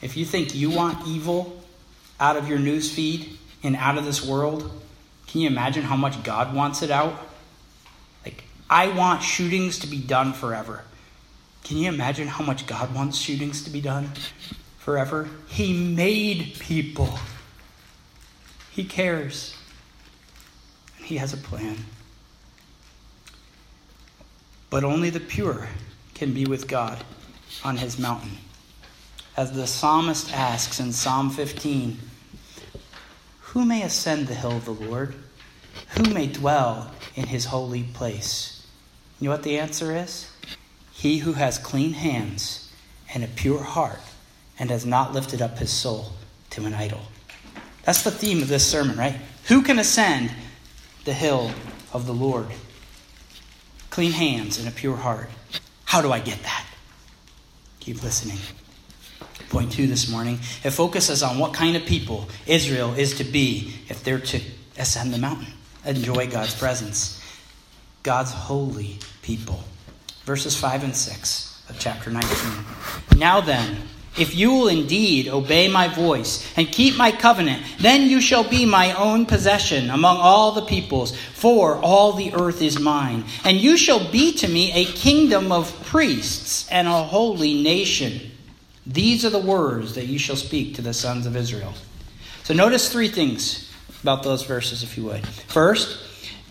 If 0.00 0.16
you 0.16 0.24
think 0.24 0.54
you 0.54 0.70
want 0.70 1.06
evil 1.06 1.60
out 2.20 2.36
of 2.36 2.48
your 2.48 2.58
news 2.58 2.92
feed, 2.92 3.38
and 3.62 3.76
out 3.76 3.98
of 3.98 4.04
this 4.04 4.24
world, 4.24 4.70
can 5.26 5.40
you 5.40 5.48
imagine 5.48 5.82
how 5.82 5.96
much 5.96 6.22
God 6.22 6.54
wants 6.54 6.82
it 6.82 6.90
out? 6.90 7.14
Like, 8.24 8.44
I 8.70 8.88
want 8.88 9.22
shootings 9.22 9.80
to 9.80 9.86
be 9.86 9.98
done 9.98 10.32
forever. 10.32 10.84
Can 11.64 11.76
you 11.76 11.88
imagine 11.88 12.28
how 12.28 12.44
much 12.44 12.66
God 12.66 12.94
wants 12.94 13.18
shootings 13.18 13.62
to 13.64 13.70
be 13.70 13.80
done 13.80 14.10
forever? 14.78 15.28
He 15.48 15.72
made 15.72 16.56
people, 16.58 17.18
He 18.70 18.84
cares, 18.84 19.54
and 20.96 21.06
He 21.06 21.16
has 21.16 21.32
a 21.32 21.36
plan. 21.36 21.76
But 24.70 24.84
only 24.84 25.10
the 25.10 25.20
pure 25.20 25.68
can 26.14 26.32
be 26.32 26.46
with 26.46 26.68
God 26.68 27.02
on 27.64 27.76
His 27.76 27.98
mountain. 27.98 28.38
As 29.36 29.52
the 29.52 29.66
psalmist 29.66 30.34
asks 30.34 30.80
in 30.80 30.92
Psalm 30.92 31.30
15, 31.30 31.98
who 33.40 33.64
may 33.64 33.82
ascend 33.82 34.26
the 34.26 34.34
hill 34.34 34.56
of 34.56 34.66
the 34.66 34.72
Lord? 34.72 35.14
Who 35.96 36.12
may 36.12 36.26
dwell 36.26 36.92
in 37.14 37.26
his 37.26 37.46
holy 37.46 37.82
place? 37.82 38.66
You 39.18 39.26
know 39.28 39.34
what 39.34 39.42
the 39.42 39.58
answer 39.58 39.96
is? 39.96 40.30
He 40.98 41.18
who 41.18 41.34
has 41.34 41.58
clean 41.58 41.92
hands 41.92 42.72
and 43.14 43.22
a 43.22 43.28
pure 43.28 43.62
heart 43.62 44.00
and 44.58 44.68
has 44.68 44.84
not 44.84 45.14
lifted 45.14 45.40
up 45.40 45.58
his 45.58 45.70
soul 45.70 46.10
to 46.50 46.64
an 46.64 46.74
idol. 46.74 47.02
That's 47.84 48.02
the 48.02 48.10
theme 48.10 48.42
of 48.42 48.48
this 48.48 48.66
sermon, 48.66 48.98
right? 48.98 49.14
Who 49.44 49.62
can 49.62 49.78
ascend 49.78 50.32
the 51.04 51.12
hill 51.12 51.52
of 51.92 52.06
the 52.06 52.12
Lord? 52.12 52.48
Clean 53.90 54.10
hands 54.10 54.58
and 54.58 54.66
a 54.66 54.72
pure 54.72 54.96
heart. 54.96 55.30
How 55.84 56.02
do 56.02 56.10
I 56.10 56.18
get 56.18 56.42
that? 56.42 56.66
Keep 57.78 58.02
listening. 58.02 58.38
Point 59.50 59.70
two 59.70 59.86
this 59.86 60.10
morning. 60.10 60.40
It 60.64 60.70
focuses 60.70 61.22
on 61.22 61.38
what 61.38 61.54
kind 61.54 61.76
of 61.76 61.84
people 61.86 62.28
Israel 62.48 62.92
is 62.94 63.18
to 63.18 63.24
be 63.24 63.72
if 63.88 64.02
they're 64.02 64.18
to 64.18 64.40
ascend 64.76 65.14
the 65.14 65.18
mountain, 65.18 65.52
enjoy 65.84 66.26
God's 66.26 66.56
presence. 66.56 67.22
God's 68.02 68.32
holy 68.32 68.98
people. 69.22 69.62
Verses 70.28 70.54
5 70.54 70.84
and 70.84 70.94
6 70.94 71.62
of 71.70 71.78
chapter 71.78 72.10
19. 72.10 72.28
Now 73.16 73.40
then, 73.40 73.78
if 74.18 74.34
you 74.34 74.52
will 74.52 74.68
indeed 74.68 75.26
obey 75.26 75.68
my 75.68 75.88
voice 75.88 76.46
and 76.54 76.70
keep 76.70 76.98
my 76.98 77.12
covenant, 77.12 77.62
then 77.80 78.10
you 78.10 78.20
shall 78.20 78.46
be 78.46 78.66
my 78.66 78.92
own 78.92 79.24
possession 79.24 79.88
among 79.88 80.18
all 80.18 80.52
the 80.52 80.66
peoples, 80.66 81.16
for 81.16 81.76
all 81.76 82.12
the 82.12 82.34
earth 82.34 82.60
is 82.60 82.78
mine. 82.78 83.24
And 83.42 83.56
you 83.56 83.78
shall 83.78 84.12
be 84.12 84.34
to 84.34 84.46
me 84.46 84.70
a 84.72 84.84
kingdom 84.84 85.50
of 85.50 85.72
priests 85.86 86.68
and 86.70 86.86
a 86.86 87.04
holy 87.04 87.62
nation. 87.62 88.20
These 88.86 89.24
are 89.24 89.30
the 89.30 89.38
words 89.38 89.94
that 89.94 90.08
you 90.08 90.18
shall 90.18 90.36
speak 90.36 90.74
to 90.74 90.82
the 90.82 90.92
sons 90.92 91.24
of 91.24 91.36
Israel. 91.36 91.72
So 92.42 92.52
notice 92.52 92.92
three 92.92 93.08
things 93.08 93.72
about 94.02 94.24
those 94.24 94.42
verses, 94.42 94.82
if 94.82 94.98
you 94.98 95.04
would. 95.04 95.26
First, 95.26 95.98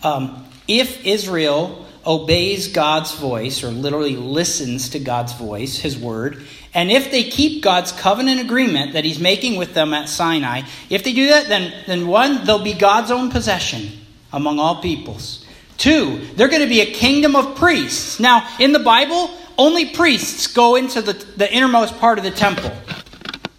um, 0.02 0.48
if 0.66 1.06
Israel 1.06 1.86
obeys 2.08 2.68
God's 2.68 3.14
voice, 3.14 3.62
or 3.62 3.68
literally 3.68 4.16
listens 4.16 4.88
to 4.90 4.98
God's 4.98 5.34
voice, 5.34 5.78
his 5.78 5.96
word, 5.96 6.42
and 6.74 6.90
if 6.90 7.10
they 7.10 7.24
keep 7.24 7.62
God's 7.62 7.92
covenant 7.92 8.40
agreement 8.40 8.92
that 8.92 9.04
he's 9.04 9.18
making 9.18 9.56
with 9.56 9.74
them 9.74 9.94
at 9.94 10.08
Sinai, 10.08 10.62
if 10.90 11.04
they 11.04 11.12
do 11.12 11.28
that, 11.28 11.48
then, 11.48 11.72
then 11.86 12.06
one, 12.06 12.44
they'll 12.44 12.62
be 12.62 12.74
God's 12.74 13.10
own 13.10 13.30
possession 13.30 13.90
among 14.32 14.58
all 14.58 14.82
peoples. 14.82 15.44
Two, 15.76 16.18
they're 16.34 16.48
going 16.48 16.62
to 16.62 16.68
be 16.68 16.80
a 16.80 16.92
kingdom 16.92 17.36
of 17.36 17.56
priests. 17.56 18.20
Now, 18.20 18.48
in 18.58 18.72
the 18.72 18.78
Bible, 18.78 19.30
only 19.56 19.86
priests 19.86 20.46
go 20.46 20.76
into 20.76 21.00
the, 21.00 21.12
the 21.12 21.52
innermost 21.52 21.98
part 21.98 22.18
of 22.18 22.24
the 22.24 22.30
temple. 22.30 22.72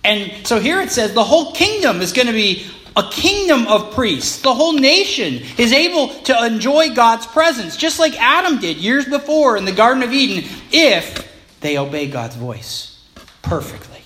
And 0.04 0.48
so 0.48 0.60
here 0.60 0.82
it 0.82 0.92
says 0.92 1.14
the 1.14 1.24
whole 1.24 1.54
kingdom 1.54 2.02
is 2.02 2.14
going 2.14 2.28
to 2.28 2.34
be 2.34 2.68
a 3.00 3.10
kingdom 3.10 3.66
of 3.68 3.94
priests. 3.94 4.42
The 4.42 4.54
whole 4.54 4.74
nation 4.74 5.42
is 5.58 5.72
able 5.72 6.10
to 6.24 6.46
enjoy 6.46 6.94
God's 6.94 7.26
presence, 7.26 7.78
just 7.78 7.98
like 7.98 8.20
Adam 8.20 8.60
did 8.60 8.78
years 8.78 9.06
before 9.06 9.56
in 9.56 9.66
the 9.66 9.72
Garden 9.72 10.04
of 10.04 10.12
Eden, 10.12 10.50
if 10.72 11.26
they 11.62 11.78
obey 11.78 12.08
God's 12.08 12.36
voice 12.36 13.02
perfectly. 13.42 14.02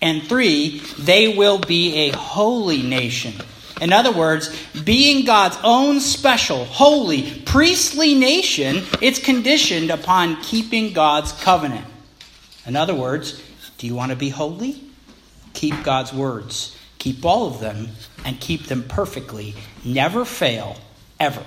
And 0.00 0.22
three, 0.22 0.80
they 0.98 1.36
will 1.36 1.58
be 1.58 2.08
a 2.08 2.16
holy 2.16 2.82
nation. 2.82 3.34
In 3.80 3.92
other 3.92 4.12
words, 4.12 4.54
being 4.84 5.24
God's 5.24 5.58
own 5.62 6.00
special, 6.00 6.64
holy, 6.64 7.42
priestly 7.42 8.14
nation, 8.14 8.84
it's 9.00 9.18
conditioned 9.18 9.90
upon 9.90 10.40
keeping 10.42 10.92
God's 10.92 11.32
covenant. 11.32 11.84
In 12.64 12.76
other 12.76 12.94
words, 12.94 13.42
do 13.78 13.86
you 13.86 13.94
want 13.94 14.10
to 14.10 14.16
be 14.16 14.30
holy? 14.30 14.82
Keep 15.52 15.82
God's 15.82 16.12
words. 16.12 16.76
Keep 16.98 17.24
all 17.24 17.48
of 17.48 17.58
them 17.58 17.88
and 18.24 18.38
keep 18.40 18.66
them 18.66 18.84
perfectly. 18.84 19.54
Never 19.84 20.24
fail, 20.24 20.76
ever. 21.18 21.42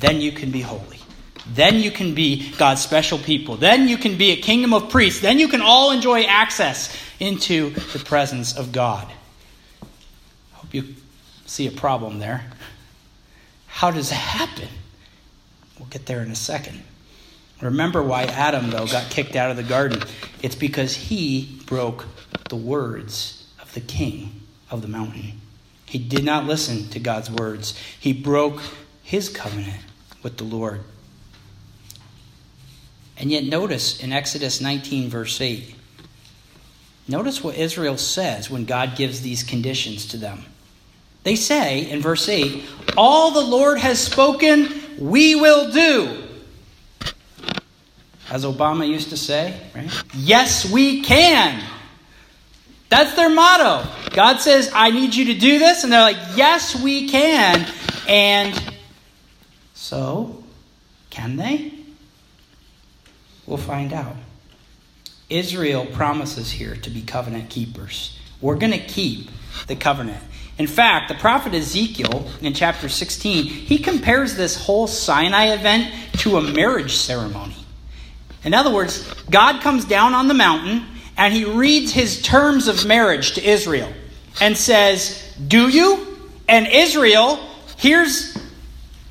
Then 0.00 0.20
you 0.20 0.32
can 0.32 0.50
be 0.50 0.60
holy. 0.60 0.98
Then 1.46 1.80
you 1.80 1.90
can 1.90 2.14
be 2.14 2.52
God's 2.56 2.80
special 2.80 3.18
people. 3.18 3.56
Then 3.56 3.88
you 3.88 3.96
can 3.96 4.16
be 4.16 4.30
a 4.30 4.36
kingdom 4.36 4.72
of 4.72 4.90
priests. 4.90 5.20
Then 5.20 5.38
you 5.38 5.48
can 5.48 5.60
all 5.60 5.90
enjoy 5.90 6.22
access 6.22 6.96
into 7.18 7.70
the 7.92 7.98
presence 7.98 8.56
of 8.56 8.72
God. 8.72 9.10
I 9.82 10.56
hope 10.56 10.74
you 10.74 10.94
see 11.46 11.66
a 11.66 11.72
problem 11.72 12.18
there. 12.18 12.44
How 13.66 13.90
does 13.90 14.10
that 14.10 14.16
happen? 14.16 14.68
We'll 15.78 15.88
get 15.88 16.06
there 16.06 16.22
in 16.22 16.30
a 16.30 16.36
second. 16.36 16.82
Remember 17.60 18.02
why 18.02 18.24
Adam, 18.24 18.70
though, 18.70 18.86
got 18.86 19.08
kicked 19.10 19.36
out 19.36 19.50
of 19.50 19.56
the 19.56 19.62
garden. 19.62 20.02
It's 20.42 20.56
because 20.56 20.94
he 20.94 21.60
broke 21.66 22.06
the 22.48 22.56
words 22.56 23.46
of 23.60 23.72
the 23.74 23.80
king 23.80 24.40
of 24.70 24.82
the 24.82 24.88
mountain. 24.88 25.40
He 25.92 25.98
did 25.98 26.24
not 26.24 26.46
listen 26.46 26.88
to 26.88 26.98
God's 26.98 27.30
words, 27.30 27.78
he 28.00 28.14
broke 28.14 28.62
his 29.02 29.28
covenant 29.28 29.82
with 30.22 30.38
the 30.38 30.44
Lord. 30.44 30.80
And 33.18 33.30
yet, 33.30 33.44
notice 33.44 34.02
in 34.02 34.10
Exodus 34.10 34.62
19, 34.62 35.10
verse 35.10 35.38
8, 35.38 35.74
notice 37.08 37.44
what 37.44 37.56
Israel 37.56 37.98
says 37.98 38.48
when 38.48 38.64
God 38.64 38.96
gives 38.96 39.20
these 39.20 39.42
conditions 39.42 40.06
to 40.06 40.16
them. 40.16 40.46
They 41.24 41.36
say 41.36 41.90
in 41.90 42.00
verse 42.00 42.26
8, 42.26 42.64
All 42.96 43.32
the 43.32 43.42
Lord 43.42 43.76
has 43.76 44.00
spoken, 44.00 44.72
we 44.98 45.34
will 45.34 45.72
do. 45.72 46.22
As 48.30 48.46
Obama 48.46 48.88
used 48.88 49.10
to 49.10 49.18
say, 49.18 49.60
right? 49.74 49.92
Yes, 50.14 50.64
we 50.72 51.02
can. 51.02 51.62
That's 52.92 53.14
their 53.14 53.30
motto. 53.30 53.88
God 54.10 54.42
says, 54.42 54.70
I 54.74 54.90
need 54.90 55.14
you 55.14 55.32
to 55.32 55.34
do 55.34 55.58
this. 55.58 55.82
And 55.82 55.90
they're 55.90 56.02
like, 56.02 56.18
Yes, 56.36 56.78
we 56.78 57.08
can. 57.08 57.66
And 58.06 58.74
so, 59.72 60.44
can 61.08 61.36
they? 61.36 61.72
We'll 63.46 63.56
find 63.56 63.94
out. 63.94 64.14
Israel 65.30 65.86
promises 65.86 66.50
here 66.50 66.76
to 66.76 66.90
be 66.90 67.00
covenant 67.00 67.48
keepers. 67.48 68.18
We're 68.42 68.56
going 68.56 68.72
to 68.72 68.86
keep 68.86 69.30
the 69.68 69.76
covenant. 69.76 70.22
In 70.58 70.66
fact, 70.66 71.08
the 71.08 71.14
prophet 71.14 71.54
Ezekiel 71.54 72.28
in 72.42 72.52
chapter 72.52 72.90
16, 72.90 73.44
he 73.44 73.78
compares 73.78 74.36
this 74.36 74.66
whole 74.66 74.86
Sinai 74.86 75.54
event 75.54 75.90
to 76.18 76.36
a 76.36 76.42
marriage 76.42 76.94
ceremony. 76.96 77.56
In 78.44 78.52
other 78.52 78.70
words, 78.70 79.10
God 79.30 79.62
comes 79.62 79.86
down 79.86 80.12
on 80.12 80.28
the 80.28 80.34
mountain 80.34 80.84
and 81.22 81.32
he 81.32 81.44
reads 81.44 81.92
his 81.92 82.20
terms 82.20 82.66
of 82.66 82.84
marriage 82.84 83.34
to 83.34 83.48
Israel 83.48 83.92
and 84.40 84.56
says, 84.56 85.32
Do 85.46 85.68
you? 85.68 86.18
And 86.48 86.66
Israel, 86.66 87.38
here's 87.78 88.34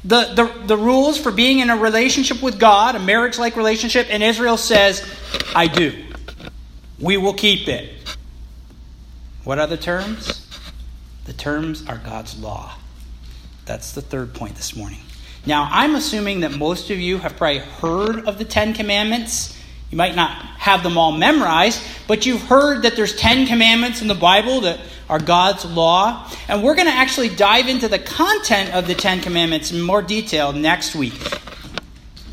the, 0.04 0.34
the, 0.34 0.66
the 0.66 0.76
rules 0.76 1.18
for 1.18 1.32
being 1.32 1.60
in 1.60 1.70
a 1.70 1.78
relationship 1.78 2.42
with 2.42 2.60
God, 2.60 2.98
a 2.98 3.00
marriage 3.00 3.40
like 3.40 3.56
relationship, 3.56 4.08
and 4.10 4.22
Israel 4.22 4.58
says, 4.58 5.10
I 5.56 5.68
do. 5.68 6.04
We 7.00 7.16
will 7.16 7.34
keep 7.34 7.70
it. 7.70 7.94
What 9.46 9.58
are 9.58 9.68
the 9.68 9.78
terms? 9.78 10.46
The 11.24 11.34
terms 11.34 11.88
are 11.88 11.98
God's 11.98 12.38
law. 12.38 12.74
That's 13.64 13.94
the 13.94 14.02
third 14.02 14.34
point 14.34 14.56
this 14.56 14.76
morning. 14.76 15.00
Now, 15.46 15.70
I'm 15.72 15.96
assuming 15.96 16.42
that 16.42 16.58
most 16.58 16.90
of 16.90 17.00
you 17.00 17.20
have 17.20 17.38
probably 17.38 17.60
heard 17.60 18.28
of 18.28 18.38
the 18.38 18.44
Ten 18.44 18.74
Commandments. 18.74 19.58
You 19.92 19.98
might 19.98 20.16
not 20.16 20.32
have 20.32 20.84
them 20.84 20.98
all 20.98 21.12
memorized, 21.12 21.84
but 22.08 22.26
you've 22.26 22.42
heard 22.42 22.84
that 22.84 22.96
there's 22.96 23.16
Ten 23.16 23.46
Commandments 23.46 24.02
in 24.02 24.08
the 24.08 24.16
Bible 24.16 24.62
that 24.62 24.80
are 25.10 25.20
God's 25.20 25.66
law. 25.66 26.32
And 26.48 26.64
we're 26.64 26.76
going 26.76 26.88
to 26.88 26.94
actually 26.94 27.30
dive 27.30 27.68
into 27.68 27.90
the 27.90 28.00
content 28.00 28.74
of 28.74 28.88
the 28.88 28.96
Ten 28.96 29.20
Commandments 29.20 29.72
in 29.72 29.82
more 29.82 30.02
detail 30.02 30.54
next 30.54 30.96
week. 30.96 31.14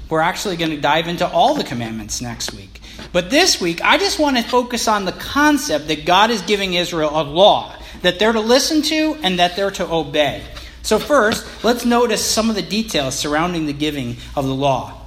We're 0.09 0.21
actually 0.21 0.57
going 0.57 0.71
to 0.71 0.81
dive 0.81 1.09
into 1.09 1.29
all 1.29 1.55
the 1.55 1.64
commandments 1.64 2.21
next 2.21 2.55
week. 2.55 2.81
But 3.12 3.29
this 3.29 3.61
week, 3.61 3.83
I 3.83 3.99
just 3.99 4.18
want 4.18 4.37
to 4.37 4.42
focus 4.42 4.87
on 4.87 5.05
the 5.05 5.12
concept 5.12 5.88
that 5.88 6.07
God 6.07 6.31
is 6.31 6.40
giving 6.42 6.75
Israel 6.75 7.11
a 7.12 7.23
law 7.23 7.75
that 8.03 8.18
they're 8.18 8.33
to 8.33 8.40
listen 8.40 8.83
to 8.83 9.16
and 9.23 9.38
that 9.38 9.57
they're 9.57 9.73
to 9.73 9.90
obey. 9.90 10.42
So, 10.83 10.99
first, 10.99 11.64
let's 11.64 11.85
notice 11.85 12.25
some 12.25 12.49
of 12.49 12.57
the 12.57 12.62
details 12.62 13.18
surrounding 13.18 13.66
the 13.66 13.73
giving 13.73 14.16
of 14.37 14.47
the 14.47 14.55
law. 14.55 14.97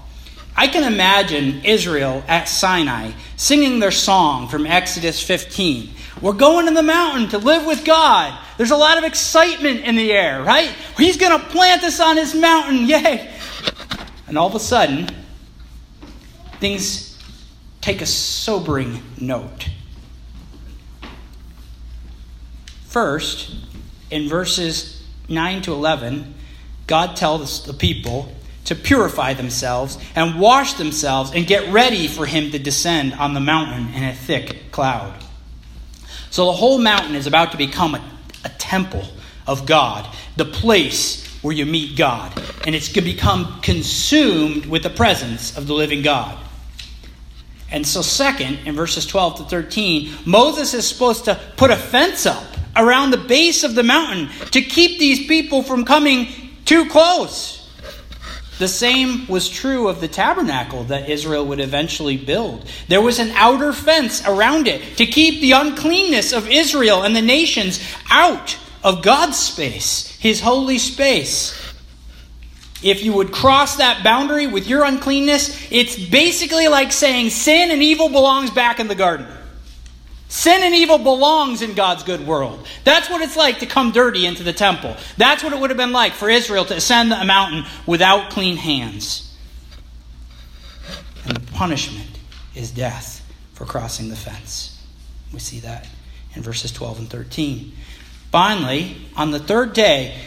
I 0.61 0.67
can 0.67 0.83
imagine 0.83 1.65
Israel 1.65 2.23
at 2.27 2.47
Sinai 2.47 3.13
singing 3.35 3.79
their 3.79 3.89
song 3.89 4.47
from 4.47 4.67
Exodus 4.67 5.19
15. 5.19 5.89
We're 6.21 6.33
going 6.33 6.67
to 6.67 6.71
the 6.71 6.83
mountain 6.83 7.29
to 7.29 7.39
live 7.39 7.65
with 7.65 7.83
God. 7.83 8.39
There's 8.59 8.69
a 8.69 8.77
lot 8.77 8.99
of 8.99 9.03
excitement 9.03 9.79
in 9.79 9.95
the 9.95 10.11
air, 10.11 10.43
right? 10.43 10.71
He's 10.97 11.17
going 11.17 11.31
to 11.31 11.43
plant 11.47 11.83
us 11.83 11.99
on 11.99 12.15
his 12.15 12.35
mountain. 12.35 12.85
Yay! 12.85 13.33
And 14.27 14.37
all 14.37 14.49
of 14.49 14.53
a 14.53 14.59
sudden, 14.59 15.09
things 16.59 17.17
take 17.81 18.03
a 18.03 18.05
sobering 18.05 19.01
note. 19.19 19.67
First, 22.85 23.55
in 24.11 24.29
verses 24.29 25.01
9 25.27 25.63
to 25.63 25.73
11, 25.73 26.35
God 26.85 27.15
tells 27.15 27.65
the 27.65 27.73
people 27.73 28.31
to 28.65 28.75
purify 28.75 29.33
themselves 29.33 29.97
and 30.15 30.39
wash 30.39 30.73
themselves 30.73 31.31
and 31.33 31.47
get 31.47 31.71
ready 31.71 32.07
for 32.07 32.25
him 32.25 32.51
to 32.51 32.59
descend 32.59 33.13
on 33.13 33.33
the 33.33 33.39
mountain 33.39 33.93
in 33.93 34.03
a 34.03 34.13
thick 34.13 34.71
cloud. 34.71 35.13
So 36.29 36.45
the 36.45 36.53
whole 36.53 36.77
mountain 36.77 37.15
is 37.15 37.27
about 37.27 37.51
to 37.51 37.57
become 37.57 37.95
a, 37.95 38.03
a 38.45 38.49
temple 38.49 39.05
of 39.47 39.65
God, 39.65 40.07
the 40.37 40.45
place 40.45 41.27
where 41.41 41.53
you 41.53 41.65
meet 41.65 41.97
God. 41.97 42.31
And 42.65 42.75
it's 42.75 42.87
going 42.87 43.05
to 43.05 43.11
become 43.11 43.59
consumed 43.61 44.65
with 44.65 44.83
the 44.83 44.89
presence 44.89 45.57
of 45.57 45.67
the 45.67 45.73
living 45.73 46.01
God. 46.01 46.37
And 47.71 47.87
so, 47.87 48.01
second, 48.01 48.59
in 48.65 48.75
verses 48.75 49.05
12 49.05 49.37
to 49.37 49.43
13, 49.45 50.11
Moses 50.25 50.73
is 50.73 50.87
supposed 50.87 51.25
to 51.25 51.39
put 51.55 51.71
a 51.71 51.77
fence 51.77 52.25
up 52.25 52.43
around 52.75 53.11
the 53.11 53.17
base 53.17 53.63
of 53.63 53.75
the 53.75 53.83
mountain 53.83 54.29
to 54.51 54.61
keep 54.61 54.99
these 54.99 55.25
people 55.25 55.63
from 55.63 55.85
coming 55.85 56.27
too 56.65 56.87
close. 56.89 57.60
The 58.61 58.67
same 58.67 59.25
was 59.25 59.49
true 59.49 59.87
of 59.87 60.01
the 60.01 60.07
tabernacle 60.07 60.83
that 60.83 61.09
Israel 61.09 61.43
would 61.47 61.59
eventually 61.59 62.15
build. 62.15 62.69
There 62.89 63.01
was 63.01 63.17
an 63.17 63.31
outer 63.31 63.73
fence 63.73 64.23
around 64.27 64.67
it 64.67 64.97
to 64.97 65.07
keep 65.07 65.41
the 65.41 65.53
uncleanness 65.53 66.31
of 66.31 66.47
Israel 66.47 67.01
and 67.01 67.15
the 67.15 67.23
nations 67.23 67.83
out 68.11 68.59
of 68.83 69.01
God's 69.01 69.39
space, 69.39 70.15
his 70.19 70.41
holy 70.41 70.77
space. 70.77 71.59
If 72.83 73.03
you 73.03 73.13
would 73.13 73.31
cross 73.31 73.77
that 73.77 74.03
boundary 74.03 74.45
with 74.45 74.67
your 74.67 74.85
uncleanness, 74.85 75.71
it's 75.71 75.97
basically 75.97 76.67
like 76.67 76.91
saying 76.91 77.31
sin 77.31 77.71
and 77.71 77.81
evil 77.81 78.09
belongs 78.09 78.51
back 78.51 78.79
in 78.79 78.87
the 78.87 78.93
garden. 78.93 79.25
Sin 80.31 80.63
and 80.63 80.73
evil 80.73 80.97
belongs 80.97 81.61
in 81.61 81.73
God's 81.73 82.03
good 82.03 82.25
world. 82.25 82.65
That's 82.85 83.09
what 83.09 83.21
it's 83.21 83.35
like 83.35 83.59
to 83.59 83.65
come 83.65 83.91
dirty 83.91 84.25
into 84.25 84.43
the 84.43 84.53
temple. 84.53 84.95
That's 85.17 85.43
what 85.43 85.51
it 85.51 85.59
would 85.59 85.71
have 85.71 85.77
been 85.77 85.91
like 85.91 86.13
for 86.13 86.29
Israel 86.29 86.63
to 86.63 86.73
ascend 86.73 87.11
a 87.11 87.25
mountain 87.25 87.65
without 87.85 88.31
clean 88.31 88.55
hands. 88.55 89.35
And 91.25 91.35
the 91.35 91.51
punishment 91.51 92.17
is 92.55 92.71
death 92.71 93.29
for 93.51 93.65
crossing 93.65 94.07
the 94.07 94.15
fence. 94.15 94.81
We 95.33 95.39
see 95.39 95.59
that 95.59 95.85
in 96.33 96.43
verses 96.43 96.71
12 96.71 96.99
and 96.99 97.09
13. 97.09 97.73
Finally, 98.31 98.95
on 99.17 99.31
the 99.31 99.39
third 99.39 99.73
day, 99.73 100.17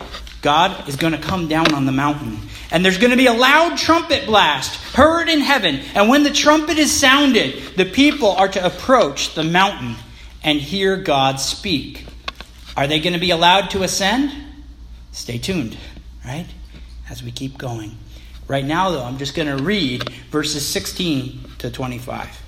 God 0.42 0.86
is 0.86 0.96
going 0.96 1.14
to 1.14 1.18
come 1.18 1.48
down 1.48 1.72
on 1.72 1.86
the 1.86 1.92
mountain. 1.92 2.40
And 2.74 2.84
there's 2.84 2.98
going 2.98 3.12
to 3.12 3.16
be 3.16 3.28
a 3.28 3.32
loud 3.32 3.78
trumpet 3.78 4.26
blast 4.26 4.74
heard 4.96 5.28
in 5.28 5.38
heaven. 5.38 5.76
And 5.94 6.08
when 6.08 6.24
the 6.24 6.32
trumpet 6.32 6.76
is 6.76 6.90
sounded, 6.90 7.76
the 7.76 7.84
people 7.84 8.30
are 8.30 8.48
to 8.48 8.66
approach 8.66 9.32
the 9.34 9.44
mountain 9.44 9.94
and 10.42 10.60
hear 10.60 10.96
God 10.96 11.38
speak. 11.38 12.04
Are 12.76 12.88
they 12.88 12.98
going 12.98 13.12
to 13.12 13.20
be 13.20 13.30
allowed 13.30 13.70
to 13.70 13.84
ascend? 13.84 14.32
Stay 15.12 15.38
tuned, 15.38 15.76
right? 16.24 16.46
As 17.08 17.22
we 17.22 17.30
keep 17.30 17.56
going. 17.56 17.96
Right 18.48 18.64
now, 18.64 18.90
though, 18.90 19.04
I'm 19.04 19.18
just 19.18 19.36
going 19.36 19.56
to 19.56 19.62
read 19.62 20.10
verses 20.32 20.66
16 20.66 21.44
to 21.58 21.70
25. 21.70 22.42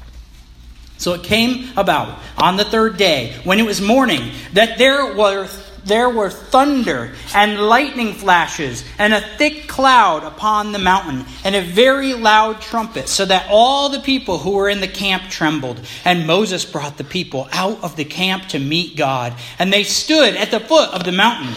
So 0.99 1.13
it 1.13 1.23
came 1.23 1.69
about 1.77 2.19
on 2.37 2.57
the 2.57 2.65
third 2.65 2.97
day, 2.97 3.37
when 3.45 3.61
it 3.61 3.65
was 3.65 3.81
morning, 3.81 4.33
that 4.55 4.77
there 4.77 5.15
were 5.15 5.49
there 5.87 6.11
were 6.11 6.31
thunder 6.31 7.15
and 7.35 7.61
lightning 7.61 8.13
flashes 8.13 8.85
and 8.99 9.15
a 9.15 9.21
thick 9.21 9.69
cloud 9.69 10.25
upon 10.25 10.73
the 10.73 10.79
mountain 10.79 11.25
and 11.45 11.55
a 11.55 11.63
very 11.63 12.13
loud 12.13 12.61
trumpet, 12.61 13.09
so 13.09 13.25
that 13.25 13.47
all 13.49 13.89
the 13.89 14.01
people 14.01 14.39
who 14.39 14.51
were 14.51 14.69
in 14.69 14.81
the 14.81 14.89
camp 14.89 15.31
trembled. 15.31 15.81
And 16.05 16.27
Moses 16.27 16.65
brought 16.65 16.99
the 16.99 17.05
people 17.05 17.49
out 17.53 17.83
of 17.85 17.97
the 17.97 18.05
camp 18.05 18.49
to 18.49 18.59
meet 18.59 18.97
God, 18.97 19.35
and 19.59 19.73
they 19.73 19.85
stood 19.85 20.35
at 20.35 20.51
the 20.51 20.61
foot 20.61 20.91
of 20.91 21.05
the 21.05 21.13
mountain. 21.13 21.55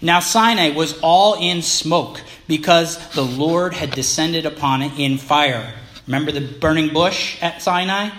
Now 0.00 0.20
Sinai 0.20 0.70
was 0.70 0.98
all 1.00 1.34
in 1.40 1.62
smoke, 1.62 2.20
because 2.46 2.98
the 3.12 3.24
Lord 3.24 3.72
had 3.72 3.92
descended 3.92 4.44
upon 4.44 4.82
it 4.82 4.98
in 4.98 5.16
fire. 5.16 5.72
Remember 6.06 6.32
the 6.32 6.40
burning 6.40 6.92
bush 6.92 7.40
at 7.40 7.62
Sinai? 7.62 8.10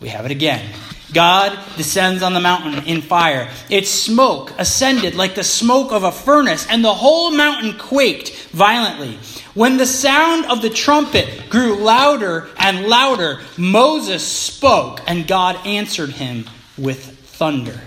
We 0.00 0.08
have 0.08 0.24
it 0.24 0.30
again. 0.30 0.64
God 1.12 1.58
descends 1.76 2.22
on 2.22 2.34
the 2.34 2.40
mountain 2.40 2.86
in 2.86 3.02
fire. 3.02 3.50
Its 3.68 3.90
smoke 3.90 4.52
ascended 4.58 5.14
like 5.14 5.34
the 5.34 5.44
smoke 5.44 5.92
of 5.92 6.04
a 6.04 6.12
furnace, 6.12 6.66
and 6.68 6.84
the 6.84 6.94
whole 6.94 7.30
mountain 7.30 7.78
quaked 7.78 8.30
violently. 8.52 9.18
When 9.54 9.76
the 9.76 9.86
sound 9.86 10.46
of 10.46 10.62
the 10.62 10.70
trumpet 10.70 11.50
grew 11.50 11.76
louder 11.76 12.48
and 12.56 12.86
louder, 12.86 13.40
Moses 13.56 14.26
spoke, 14.26 15.00
and 15.06 15.26
God 15.26 15.66
answered 15.66 16.10
him 16.10 16.48
with 16.78 17.18
thunder. 17.26 17.80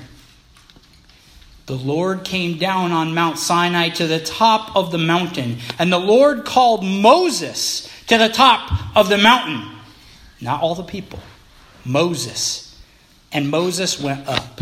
The 1.66 1.76
Lord 1.76 2.26
came 2.26 2.58
down 2.58 2.92
on 2.92 3.14
Mount 3.14 3.40
Sinai 3.40 3.90
to 3.92 4.06
the 4.06 4.20
top 4.20 4.76
of 4.76 4.92
the 4.92 4.98
mountain, 4.98 5.60
and 5.80 5.92
the 5.92 6.00
Lord 6.00 6.44
called 6.44 6.84
Moses 6.84 7.90
to 8.08 8.18
the 8.18 8.28
top 8.28 8.98
of 8.98 9.08
the 9.08 9.18
mountain. 9.18 9.70
Not 10.42 10.62
all 10.62 10.76
the 10.76 10.84
people, 10.84 11.20
Moses. 11.86 12.63
And 13.34 13.50
Moses 13.50 14.00
went 14.00 14.28
up. 14.28 14.62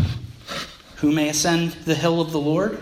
Who 0.96 1.12
may 1.12 1.28
ascend 1.28 1.72
the 1.84 1.94
hill 1.94 2.20
of 2.20 2.32
the 2.32 2.40
Lord? 2.40 2.78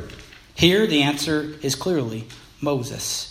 Here 0.54 0.86
the 0.86 1.02
answer 1.02 1.54
is 1.62 1.74
clearly 1.74 2.28
Moses. 2.60 3.30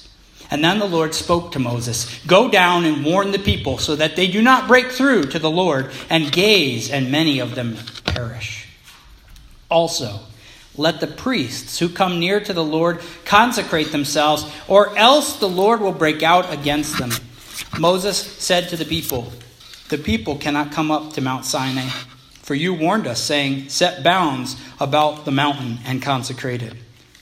And 0.52 0.64
then 0.64 0.80
the 0.80 0.86
Lord 0.86 1.14
spoke 1.14 1.52
to 1.52 1.60
Moses 1.60 2.20
Go 2.26 2.50
down 2.50 2.86
and 2.86 3.06
warn 3.06 3.32
the 3.32 3.40
people 3.40 3.78
so 3.78 3.96
that 3.96 4.16
they 4.16 4.28
do 4.28 4.42
not 4.42 4.68
break 4.68 4.88
through 4.88 5.24
to 5.26 5.40
the 5.40 5.50
Lord 5.50 5.92
and 6.10 6.32
gaze, 6.32 6.90
and 6.90 7.12
many 7.12 7.40
of 7.40 7.56
them 7.56 7.78
perish. 8.06 8.68
Also, 9.70 10.20
let 10.76 11.00
the 11.00 11.08
priests 11.08 11.78
who 11.78 11.90
come 11.90 12.20
near 12.20 12.40
to 12.40 12.54
the 12.54 12.64
Lord 12.64 13.02
consecrate 13.26 13.92
themselves, 13.92 14.46
or 14.68 14.98
else 14.98 15.38
the 15.38 15.50
Lord 15.50 15.82
will 15.82 15.92
break 15.92 16.24
out 16.24 16.52
against 16.52 16.98
them. 16.98 17.12
Moses 17.78 18.18
said 18.18 18.70
to 18.70 18.78
the 18.78 18.86
people, 18.86 19.32
The 19.90 19.98
people 19.98 20.38
cannot 20.38 20.72
come 20.72 20.90
up 20.90 21.14
to 21.14 21.22
Mount 21.22 21.46
Sinai, 21.46 21.90
for 22.50 22.56
you 22.56 22.74
warned 22.74 23.06
us, 23.06 23.22
saying, 23.22 23.70
Set 23.70 24.02
bounds 24.02 24.60
about 24.80 25.24
the 25.24 25.30
mountain 25.30 25.78
and 25.86 26.02
consecrate 26.02 26.64
it. 26.64 26.74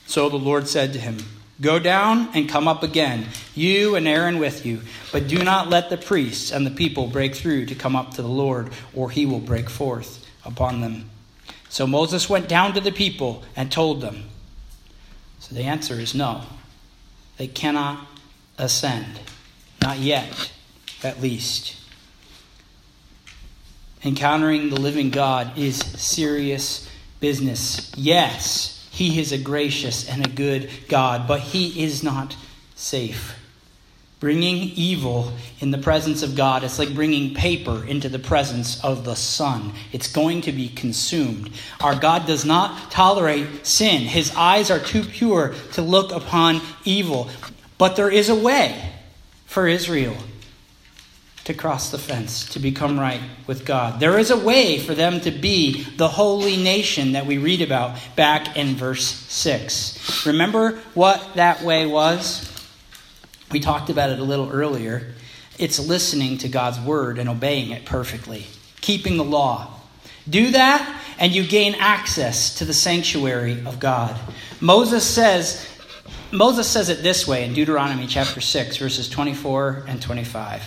So 0.06 0.30
the 0.30 0.38
Lord 0.38 0.66
said 0.66 0.94
to 0.94 0.98
him, 0.98 1.18
Go 1.60 1.78
down 1.78 2.30
and 2.32 2.48
come 2.48 2.66
up 2.66 2.82
again, 2.82 3.26
you 3.54 3.94
and 3.94 4.08
Aaron 4.08 4.38
with 4.38 4.64
you, 4.64 4.80
but 5.12 5.28
do 5.28 5.44
not 5.44 5.68
let 5.68 5.90
the 5.90 5.98
priests 5.98 6.50
and 6.50 6.64
the 6.64 6.70
people 6.70 7.08
break 7.08 7.34
through 7.34 7.66
to 7.66 7.74
come 7.74 7.94
up 7.94 8.14
to 8.14 8.22
the 8.22 8.28
Lord, 8.28 8.72
or 8.94 9.10
he 9.10 9.26
will 9.26 9.38
break 9.38 9.68
forth 9.68 10.26
upon 10.46 10.80
them. 10.80 11.10
So 11.68 11.86
Moses 11.86 12.30
went 12.30 12.48
down 12.48 12.72
to 12.72 12.80
the 12.80 12.90
people 12.90 13.42
and 13.54 13.70
told 13.70 14.00
them. 14.00 14.30
So 15.40 15.54
the 15.54 15.64
answer 15.64 15.96
is 15.96 16.14
no. 16.14 16.44
They 17.36 17.48
cannot 17.48 18.06
ascend. 18.56 19.20
Not 19.82 19.98
yet, 19.98 20.50
at 21.02 21.20
least. 21.20 21.76
Encountering 24.04 24.70
the 24.70 24.80
living 24.80 25.10
God 25.10 25.58
is 25.58 25.76
serious 25.76 26.88
business. 27.20 27.92
Yes, 27.96 28.88
He 28.90 29.18
is 29.18 29.32
a 29.32 29.38
gracious 29.38 30.08
and 30.08 30.24
a 30.24 30.30
good 30.30 30.70
God, 30.88 31.26
but 31.26 31.40
He 31.40 31.82
is 31.82 32.02
not 32.02 32.36
safe. 32.74 33.34
Bringing 34.20 34.56
evil 34.56 35.32
in 35.60 35.70
the 35.70 35.78
presence 35.78 36.24
of 36.24 36.34
God, 36.34 36.64
it's 36.64 36.78
like 36.78 36.92
bringing 36.92 37.34
paper 37.34 37.84
into 37.84 38.08
the 38.08 38.18
presence 38.18 38.82
of 38.82 39.04
the 39.04 39.14
sun. 39.14 39.72
It's 39.92 40.10
going 40.12 40.40
to 40.42 40.52
be 40.52 40.68
consumed. 40.68 41.50
Our 41.80 41.94
God 41.94 42.26
does 42.26 42.44
not 42.44 42.90
tolerate 42.90 43.64
sin. 43.64 44.02
His 44.02 44.34
eyes 44.34 44.72
are 44.72 44.80
too 44.80 45.04
pure 45.04 45.54
to 45.74 45.82
look 45.82 46.10
upon 46.10 46.60
evil. 46.84 47.30
But 47.78 47.94
there 47.94 48.10
is 48.10 48.28
a 48.28 48.34
way 48.34 48.92
for 49.46 49.68
Israel 49.68 50.16
to 51.48 51.54
cross 51.54 51.88
the 51.90 51.96
fence, 51.96 52.44
to 52.44 52.58
become 52.58 53.00
right 53.00 53.22
with 53.46 53.64
God. 53.64 54.00
There 54.00 54.18
is 54.18 54.30
a 54.30 54.36
way 54.36 54.78
for 54.78 54.94
them 54.94 55.18
to 55.22 55.30
be 55.30 55.82
the 55.96 56.06
holy 56.06 56.58
nation 56.58 57.12
that 57.12 57.24
we 57.24 57.38
read 57.38 57.62
about 57.62 57.96
back 58.16 58.54
in 58.54 58.76
verse 58.76 59.06
6. 59.06 60.26
Remember 60.26 60.78
what 60.92 61.36
that 61.36 61.62
way 61.62 61.86
was? 61.86 62.44
We 63.50 63.60
talked 63.60 63.88
about 63.88 64.10
it 64.10 64.18
a 64.18 64.24
little 64.24 64.50
earlier. 64.50 65.14
It's 65.58 65.78
listening 65.78 66.36
to 66.38 66.48
God's 66.48 66.78
word 66.80 67.18
and 67.18 67.30
obeying 67.30 67.70
it 67.70 67.86
perfectly, 67.86 68.44
keeping 68.82 69.16
the 69.16 69.24
law. 69.24 69.80
Do 70.28 70.50
that, 70.50 71.02
and 71.18 71.34
you 71.34 71.46
gain 71.46 71.76
access 71.76 72.56
to 72.56 72.66
the 72.66 72.74
sanctuary 72.74 73.64
of 73.64 73.80
God. 73.80 74.20
Moses 74.60 75.02
says, 75.02 75.66
Moses 76.30 76.68
says 76.68 76.90
it 76.90 77.02
this 77.02 77.26
way 77.26 77.46
in 77.46 77.54
Deuteronomy 77.54 78.06
chapter 78.06 78.42
6, 78.42 78.76
verses 78.76 79.08
24 79.08 79.84
and 79.88 80.02
25. 80.02 80.62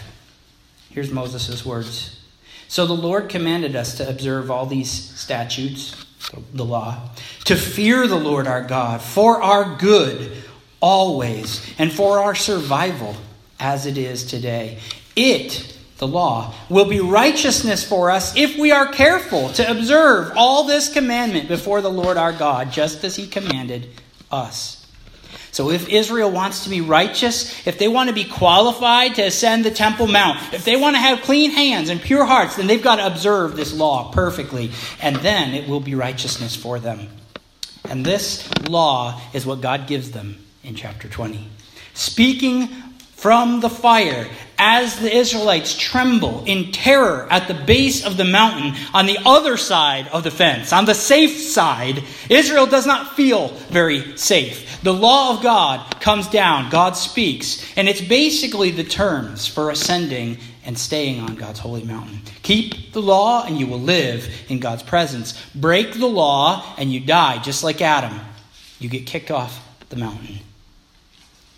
Here's 0.92 1.12
Moses' 1.12 1.66
words. 1.66 2.20
So 2.68 2.86
the 2.86 2.94
Lord 2.94 3.30
commanded 3.30 3.76
us 3.76 3.98
to 3.98 4.08
observe 4.08 4.52
all 4.52 4.66
these 4.66 4.90
statutes, 4.90 6.06
the 6.54 6.66
law, 6.66 7.10
to 7.46 7.56
fear 7.56 8.08
the 8.08 8.20
Lord 8.20 8.48
our 8.48 8.64
God 8.64 9.02
for 9.02 9.42
our 9.42 9.78
good 9.78 10.32
always, 10.82 11.64
and 11.78 11.94
for 11.94 12.20
our 12.20 12.36
survival 12.36 13.16
as 13.60 13.86
it 13.86 13.98
is 13.98 14.26
today. 14.26 14.80
It, 15.16 15.78
the 15.98 16.08
law, 16.08 16.54
will 16.70 16.86
be 16.86 17.00
righteousness 17.00 17.88
for 17.88 18.10
us 18.10 18.36
if 18.36 18.58
we 18.58 18.72
are 18.72 18.88
careful 18.88 19.50
to 19.54 19.70
observe 19.70 20.34
all 20.36 20.64
this 20.64 20.92
commandment 20.92 21.48
before 21.48 21.82
the 21.82 21.92
Lord 21.92 22.18
our 22.18 22.34
God, 22.34 22.72
just 22.72 23.04
as 23.04 23.16
He 23.16 23.28
commanded 23.28 23.90
us. 24.32 24.81
So, 25.52 25.70
if 25.70 25.90
Israel 25.90 26.32
wants 26.32 26.64
to 26.64 26.70
be 26.70 26.80
righteous, 26.80 27.68
if 27.68 27.78
they 27.78 27.90
want 27.90 28.08
to 28.08 28.16
be 28.16 28.24
qualified 28.24 29.16
to 29.16 29.24
ascend 29.24 29.66
the 29.66 29.72
Temple 29.72 30.08
Mount, 30.08 30.54
if 30.54 30.64
they 30.64 30.78
want 30.78 30.96
to 30.96 31.02
have 31.02 31.22
clean 31.22 31.52
hands 31.52 31.90
and 31.90 32.02
pure 32.02 32.26
hearts, 32.26 32.56
then 32.56 32.68
they've 32.68 32.82
got 32.82 32.96
to 32.98 33.06
observe 33.06 33.58
this 33.58 33.74
law 33.74 34.12
perfectly, 34.12 34.72
and 35.02 35.18
then 35.18 35.54
it 35.54 35.68
will 35.68 35.82
be 35.82 35.94
righteousness 35.94 36.56
for 36.56 36.80
them. 36.80 37.10
And 37.90 38.06
this 38.06 38.50
law 38.70 39.20
is 39.34 39.46
what 39.46 39.60
God 39.60 39.88
gives 39.88 40.12
them 40.12 40.38
in 40.64 40.76
chapter 40.76 41.10
20. 41.10 41.50
Speaking 41.94 42.70
from 43.22 43.60
the 43.60 43.70
fire 43.70 44.28
as 44.58 45.00
the 45.00 45.16
Israelites 45.16 45.78
tremble 45.78 46.44
in 46.46 46.72
terror 46.72 47.28
at 47.30 47.48
the 47.48 47.54
base 47.54 48.04
of 48.04 48.18
the 48.18 48.26
mountain 48.26 48.74
on 48.96 49.06
the 49.06 49.20
other 49.28 49.58
side 49.58 50.08
of 50.08 50.24
the 50.24 50.32
fence, 50.32 50.74
on 50.74 50.86
the 50.86 50.96
safe 50.96 51.38
side, 51.38 52.04
Israel 52.30 52.66
does 52.66 52.88
not 52.88 53.16
feel 53.16 53.50
very 53.70 54.18
safe. 54.18 54.82
The 54.82 54.94
law 54.94 55.36
of 55.36 55.44
God 55.44 56.00
comes 56.02 56.28
down, 56.30 56.72
God 56.72 56.98
speaks, 56.98 57.64
and 57.78 57.88
it's 57.88 58.02
basically 58.02 58.72
the 58.72 58.84
terms 58.84 59.46
for 59.46 59.70
ascending 59.70 60.40
and 60.66 60.76
staying 60.76 61.22
on 61.22 61.36
God's 61.36 61.60
holy 61.60 61.84
mountain. 61.84 62.22
Keep 62.42 62.92
the 62.94 63.04
law 63.04 63.46
and 63.46 63.60
you 63.60 63.68
will 63.68 63.80
live 63.80 64.28
in 64.50 64.60
God's 64.60 64.82
presence. 64.82 65.40
Break 65.54 65.94
the 65.94 66.08
law 66.08 66.74
and 66.80 66.92
you 66.92 67.00
die, 67.00 67.38
just 67.38 67.64
like 67.64 67.82
Adam. 67.82 68.20
You 68.80 68.90
get 68.90 69.06
kicked 69.06 69.30
off 69.30 69.64
the 69.90 69.96
mountain. 69.96 70.40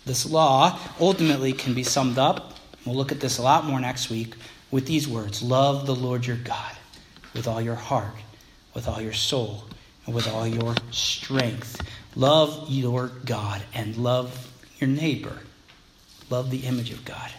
This 0.06 0.26
law 0.26 0.78
ultimately 1.00 1.52
can 1.52 1.74
be 1.74 1.82
summed 1.82 2.18
up, 2.18 2.54
we'll 2.84 2.94
look 2.94 3.12
at 3.12 3.20
this 3.20 3.38
a 3.38 3.42
lot 3.42 3.64
more 3.64 3.80
next 3.80 4.10
week, 4.10 4.34
with 4.70 4.86
these 4.86 5.08
words 5.08 5.42
Love 5.42 5.86
the 5.86 5.94
Lord 5.94 6.26
your 6.26 6.36
God 6.36 6.76
with 7.34 7.48
all 7.48 7.60
your 7.60 7.74
heart, 7.74 8.14
with 8.74 8.88
all 8.88 9.00
your 9.00 9.12
soul, 9.12 9.64
and 10.06 10.14
with 10.14 10.28
all 10.28 10.46
your 10.46 10.74
strength. 10.90 11.80
Love 12.16 12.66
your 12.68 13.08
God 13.24 13.62
and 13.74 13.96
love 13.96 14.50
your 14.78 14.88
neighbor. 14.88 15.38
Love 16.30 16.50
the 16.50 16.60
image 16.60 16.92
of 16.92 17.04
God 17.04 17.30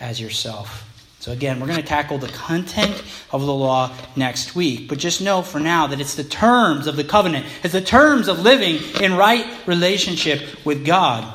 as 0.00 0.20
yourself. 0.20 0.84
So, 1.20 1.32
again, 1.32 1.58
we're 1.58 1.66
going 1.66 1.80
to 1.80 1.86
tackle 1.86 2.18
the 2.18 2.28
content 2.28 3.02
of 3.32 3.40
the 3.40 3.52
law 3.52 3.92
next 4.14 4.54
week. 4.54 4.88
But 4.88 4.98
just 4.98 5.20
know 5.20 5.42
for 5.42 5.58
now 5.58 5.88
that 5.88 6.00
it's 6.00 6.14
the 6.14 6.24
terms 6.24 6.86
of 6.86 6.96
the 6.96 7.04
covenant, 7.04 7.46
it's 7.64 7.72
the 7.72 7.80
terms 7.80 8.28
of 8.28 8.40
living 8.40 8.78
in 9.02 9.16
right 9.16 9.46
relationship 9.66 10.64
with 10.64 10.86
God 10.86 11.34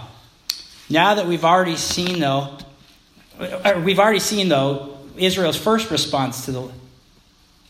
now 0.94 1.16
that 1.16 1.26
we've 1.26 1.44
already 1.44 1.76
seen, 1.76 2.20
though, 2.20 2.56
uh, 3.40 3.82
we've 3.84 4.00
already 4.00 4.20
seen, 4.20 4.48
though, 4.48 4.98
Israel's 5.18 5.58
first 5.58 5.90
response 5.90 6.46
to 6.46 6.52
the, 6.52 6.72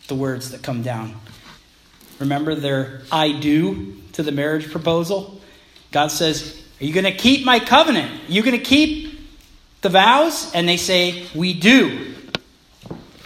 the 0.10 0.16
words 0.16 0.52
that 0.52 0.62
come 0.62 0.84
down. 0.84 1.16
Remember 2.20 2.54
their 2.54 3.02
I 3.12 3.32
do 3.32 3.96
to 4.12 4.24
the 4.24 4.32
marriage 4.32 4.70
proposal? 4.70 5.40
God 5.92 6.12
says, 6.12 6.62
Are 6.82 6.86
you 6.86 6.94
going 6.94 7.06
to 7.06 7.14
keep 7.14 7.46
my 7.46 7.60
covenant? 7.60 8.12
Are 8.30 8.32
you 8.32 8.44
going 8.44 8.58
to 8.58 8.64
keep 8.64 9.20
the 9.82 9.90
vows? 9.90 10.52
And 10.54 10.68
they 10.68 10.78
say, 10.78 11.26
We 11.34 11.54
do. 11.54 12.14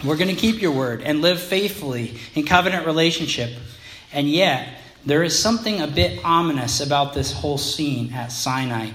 We're 0.04 0.16
going 0.16 0.34
to 0.34 0.40
keep 0.40 0.62
your 0.62 0.70
word 0.70 1.02
and 1.02 1.22
live 1.22 1.40
faithfully 1.40 2.18
in 2.36 2.46
covenant 2.46 2.86
relationship. 2.86 3.50
And 4.12 4.30
yet, 4.30 4.68
There 5.04 5.22
is 5.22 5.38
something 5.38 5.80
a 5.80 5.86
bit 5.86 6.24
ominous 6.24 6.80
about 6.80 7.14
this 7.14 7.32
whole 7.32 7.58
scene 7.58 8.12
at 8.12 8.30
Sinai. 8.30 8.90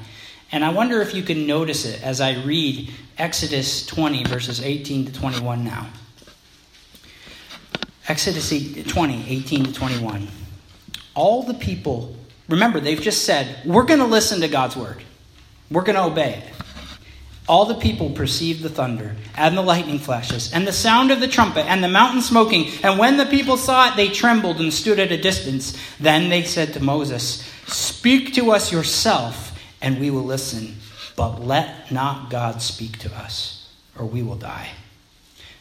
And 0.53 0.63
I 0.63 0.69
wonder 0.69 1.01
if 1.01 1.15
you 1.15 1.23
can 1.23 1.47
notice 1.47 1.83
it 1.83 2.03
as 2.03 2.21
I 2.21 2.35
read 2.43 2.91
Exodus 3.17 3.87
20, 3.87 4.25
verses 4.25 4.61
18 4.61 5.07
to 5.07 5.11
21 5.11 5.65
now. 5.65 5.87
Exodus 8.07 8.49
20, 8.51 9.29
18 9.29 9.63
to 9.63 9.73
21. 9.73 10.27
All 11.15 11.41
the 11.41 11.55
people, 11.55 12.15
remember, 12.47 12.79
they've 12.79 13.01
just 13.01 13.25
said, 13.25 13.65
we're 13.65 13.85
going 13.85 13.99
to 13.99 14.05
listen 14.05 14.41
to 14.41 14.47
God's 14.47 14.75
word, 14.75 15.01
we're 15.71 15.81
going 15.81 15.95
to 15.95 16.03
obey 16.03 16.35
it. 16.35 16.43
All 17.49 17.65
the 17.65 17.73
people 17.73 18.11
perceived 18.11 18.61
the 18.61 18.69
thunder 18.69 19.15
and 19.35 19.57
the 19.57 19.63
lightning 19.63 19.97
flashes 19.97 20.53
and 20.53 20.67
the 20.67 20.71
sound 20.71 21.09
of 21.09 21.19
the 21.19 21.27
trumpet 21.27 21.65
and 21.65 21.83
the 21.83 21.89
mountain 21.89 22.21
smoking. 22.21 22.67
And 22.83 22.99
when 22.99 23.17
the 23.17 23.25
people 23.25 23.57
saw 23.57 23.89
it, 23.89 23.95
they 23.95 24.07
trembled 24.07 24.61
and 24.61 24.71
stood 24.71 24.99
at 24.99 25.11
a 25.11 25.17
distance. 25.17 25.75
Then 25.99 26.29
they 26.29 26.43
said 26.43 26.73
to 26.73 26.79
Moses, 26.79 27.43
Speak 27.65 28.35
to 28.35 28.51
us 28.51 28.71
yourself, 28.71 29.52
and 29.83 29.99
we 29.99 30.09
will 30.09 30.23
listen. 30.23 30.77
But 31.15 31.41
let 31.41 31.91
not 31.91 32.31
God 32.31 32.61
speak 32.63 32.97
to 32.99 33.15
us, 33.15 33.69
or 33.99 34.05
we 34.05 34.23
will 34.23 34.37
die. 34.37 34.69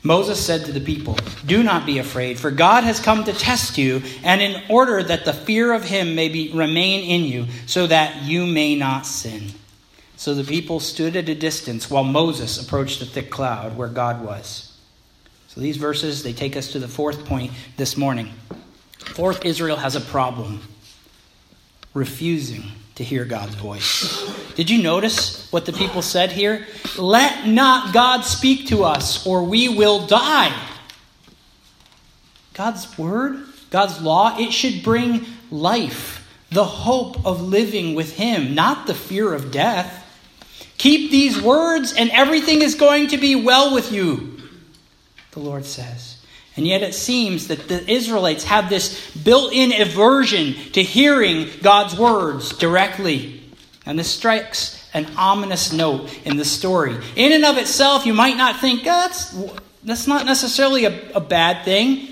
Moses 0.03 0.45
said 0.45 0.65
to 0.65 0.73
the 0.73 0.81
people, 0.81 1.17
Do 1.45 1.63
not 1.63 1.87
be 1.87 1.99
afraid, 1.99 2.39
for 2.39 2.51
God 2.51 2.85
has 2.85 2.99
come 2.99 3.25
to 3.25 3.33
test 3.33 3.77
you, 3.79 4.03
and 4.25 4.41
in 4.41 4.63
order 4.69 5.03
that 5.03 5.25
the 5.25 5.33
fear 5.33 5.73
of 5.73 5.85
him 5.85 6.15
may 6.15 6.29
be, 6.29 6.51
remain 6.53 7.05
in 7.05 7.25
you, 7.25 7.47
so 7.67 7.87
that 7.87 8.23
you 8.23 8.47
may 8.47 8.75
not 8.75 9.07
sin. 9.07 9.51
So 10.17 10.35
the 10.35 10.45
people 10.45 10.81
stood 10.81 11.17
at 11.17 11.29
a 11.29 11.35
distance 11.35 11.91
while 11.91 12.05
Moses 12.05 12.61
approached 12.61 13.01
the 13.01 13.07
thick 13.07 13.31
cloud 13.31 13.77
where 13.77 13.89
God 13.89 14.25
was. 14.25 14.77
So 15.49 15.61
these 15.61 15.77
verses, 15.77 16.23
they 16.23 16.33
take 16.33 16.57
us 16.57 16.73
to 16.73 16.79
the 16.79 16.89
fourth 16.89 17.25
point 17.27 17.53
this 17.77 17.97
morning. 17.97 18.31
Fourth, 18.99 19.45
Israel 19.45 19.77
has 19.77 19.97
a 19.97 20.01
problem 20.01 20.63
refusing 21.95 22.65
to 22.97 23.05
hear 23.05 23.25
God's 23.25 23.55
voice. 23.55 24.55
Did 24.55 24.69
you 24.69 24.83
notice 24.83 25.51
what 25.51 25.65
the 25.65 25.73
people 25.73 26.03
said 26.03 26.31
here? 26.31 26.67
Let 26.99 27.47
not 27.47 27.95
God 27.95 28.23
speak 28.23 28.69
to 28.69 28.85
us, 28.85 29.27
or 29.27 29.45
we 29.45 29.69
will 29.69 30.07
die. 30.07 30.55
God's 32.55 32.99
word, 32.99 33.45
God's 33.71 34.01
law, 34.03 34.37
it 34.39 34.53
should 34.53 34.83
bring 34.83 35.25
life, 35.51 36.29
the 36.51 36.65
hope 36.65 37.25
of 37.25 37.41
living 37.41 37.95
with 37.95 38.17
Him, 38.17 38.55
not 38.55 38.87
the 38.87 38.95
fear 38.95 39.33
of 39.33 39.51
death. 39.51 40.01
Keep 40.77 41.11
these 41.11 41.41
words, 41.41 41.95
and 41.95 42.11
everything 42.11 42.61
is 42.61 42.75
going 42.75 43.09
to 43.09 43.17
be 43.17 43.37
well 43.37 43.73
with 43.73 43.91
you, 43.91 44.39
the 45.31 45.41
Lord 45.41 45.65
says. 45.65 46.12
And 46.57 46.67
yet 46.67 46.83
it 46.83 46.95
seems 46.95 47.49
that 47.49 47.69
the 47.69 47.91
Israelites 47.91 48.45
have 48.45 48.69
this 48.69 49.11
built 49.17 49.53
in 49.53 49.73
aversion 49.73 50.55
to 50.73 50.83
hearing 50.83 51.49
God's 51.63 51.97
words 51.99 52.57
directly. 52.59 53.43
And 53.87 53.99
this 53.99 54.11
strikes 54.11 54.79
an 54.95 55.07
ominous 55.17 55.73
note 55.73 56.15
in 56.27 56.37
the 56.37 56.45
story. 56.45 56.97
In 57.17 57.33
and 57.33 57.45
of 57.45 57.57
itself, 57.57 58.05
you 58.05 58.13
might 58.13 58.37
not 58.37 58.61
think, 58.61 58.83
oh, 58.83 58.85
that's, 58.85 59.35
that's 59.83 60.07
not 60.07 60.27
necessarily 60.27 60.85
a, 60.85 61.13
a 61.13 61.21
bad 61.21 61.65
thing. 61.65 62.09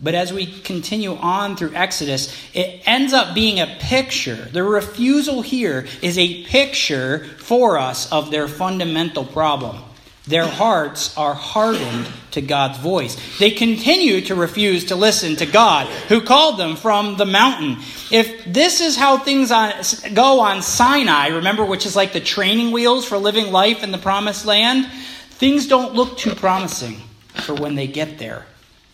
But 0.00 0.14
as 0.14 0.32
we 0.32 0.46
continue 0.46 1.14
on 1.16 1.56
through 1.56 1.74
Exodus, 1.74 2.36
it 2.52 2.82
ends 2.84 3.14
up 3.14 3.34
being 3.34 3.60
a 3.60 3.76
picture. 3.80 4.34
The 4.34 4.62
refusal 4.62 5.40
here 5.40 5.86
is 6.02 6.18
a 6.18 6.44
picture 6.44 7.24
for 7.38 7.78
us 7.78 8.12
of 8.12 8.30
their 8.30 8.46
fundamental 8.46 9.24
problem. 9.24 9.82
Their 10.26 10.46
hearts 10.46 11.14
are 11.18 11.34
hardened 11.34 12.08
to 12.30 12.40
God's 12.40 12.78
voice. 12.78 13.16
They 13.38 13.50
continue 13.50 14.22
to 14.22 14.34
refuse 14.34 14.86
to 14.86 14.96
listen 14.96 15.36
to 15.36 15.46
God, 15.46 15.86
who 16.08 16.22
called 16.22 16.58
them 16.58 16.76
from 16.76 17.18
the 17.18 17.26
mountain. 17.26 17.76
If 18.10 18.44
this 18.46 18.80
is 18.80 18.96
how 18.96 19.18
things 19.18 19.50
on, 19.50 19.74
go 20.14 20.40
on 20.40 20.62
Sinai, 20.62 21.28
remember, 21.28 21.64
which 21.64 21.84
is 21.84 21.94
like 21.94 22.14
the 22.14 22.20
training 22.20 22.72
wheels 22.72 23.04
for 23.04 23.18
living 23.18 23.52
life 23.52 23.82
in 23.84 23.92
the 23.92 23.98
promised 23.98 24.46
land, 24.46 24.90
things 25.30 25.68
don't 25.68 25.94
look 25.94 26.16
too 26.16 26.34
promising 26.34 27.02
for 27.34 27.54
when 27.54 27.74
they 27.74 27.86
get 27.86 28.18
there. 28.18 28.46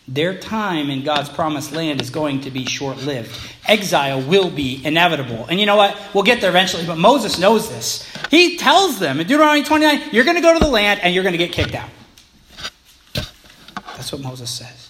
Their 0.07 0.37
time 0.37 0.89
in 0.89 1.03
God's 1.03 1.29
promised 1.29 1.71
land 1.71 2.01
is 2.01 2.09
going 2.09 2.41
to 2.41 2.51
be 2.51 2.65
short 2.65 2.97
lived. 2.97 3.37
Exile 3.67 4.21
will 4.21 4.49
be 4.49 4.83
inevitable. 4.83 5.45
And 5.45 5.59
you 5.59 5.65
know 5.65 5.75
what? 5.75 5.97
We'll 6.13 6.23
get 6.23 6.41
there 6.41 6.49
eventually, 6.49 6.85
but 6.85 6.97
Moses 6.97 7.39
knows 7.39 7.69
this. 7.69 8.07
He 8.29 8.57
tells 8.57 8.99
them 8.99 9.19
in 9.19 9.27
Deuteronomy 9.27 9.63
29 9.63 10.09
you're 10.11 10.25
going 10.25 10.37
to 10.37 10.41
go 10.41 10.53
to 10.53 10.59
the 10.59 10.71
land 10.71 10.99
and 11.01 11.13
you're 11.13 11.23
going 11.23 11.33
to 11.33 11.37
get 11.37 11.51
kicked 11.51 11.75
out. 11.75 11.89
That's 13.95 14.11
what 14.11 14.21
Moses 14.21 14.49
says. 14.49 14.89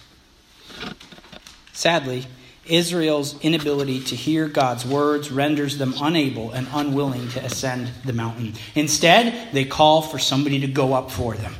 Sadly, 1.72 2.26
Israel's 2.64 3.38
inability 3.40 4.00
to 4.04 4.16
hear 4.16 4.48
God's 4.48 4.86
words 4.86 5.30
renders 5.30 5.78
them 5.78 5.94
unable 6.00 6.52
and 6.52 6.66
unwilling 6.72 7.28
to 7.30 7.44
ascend 7.44 7.90
the 8.04 8.12
mountain. 8.12 8.54
Instead, 8.74 9.52
they 9.52 9.64
call 9.64 10.00
for 10.00 10.18
somebody 10.18 10.60
to 10.60 10.68
go 10.68 10.94
up 10.94 11.10
for 11.10 11.34
them, 11.34 11.54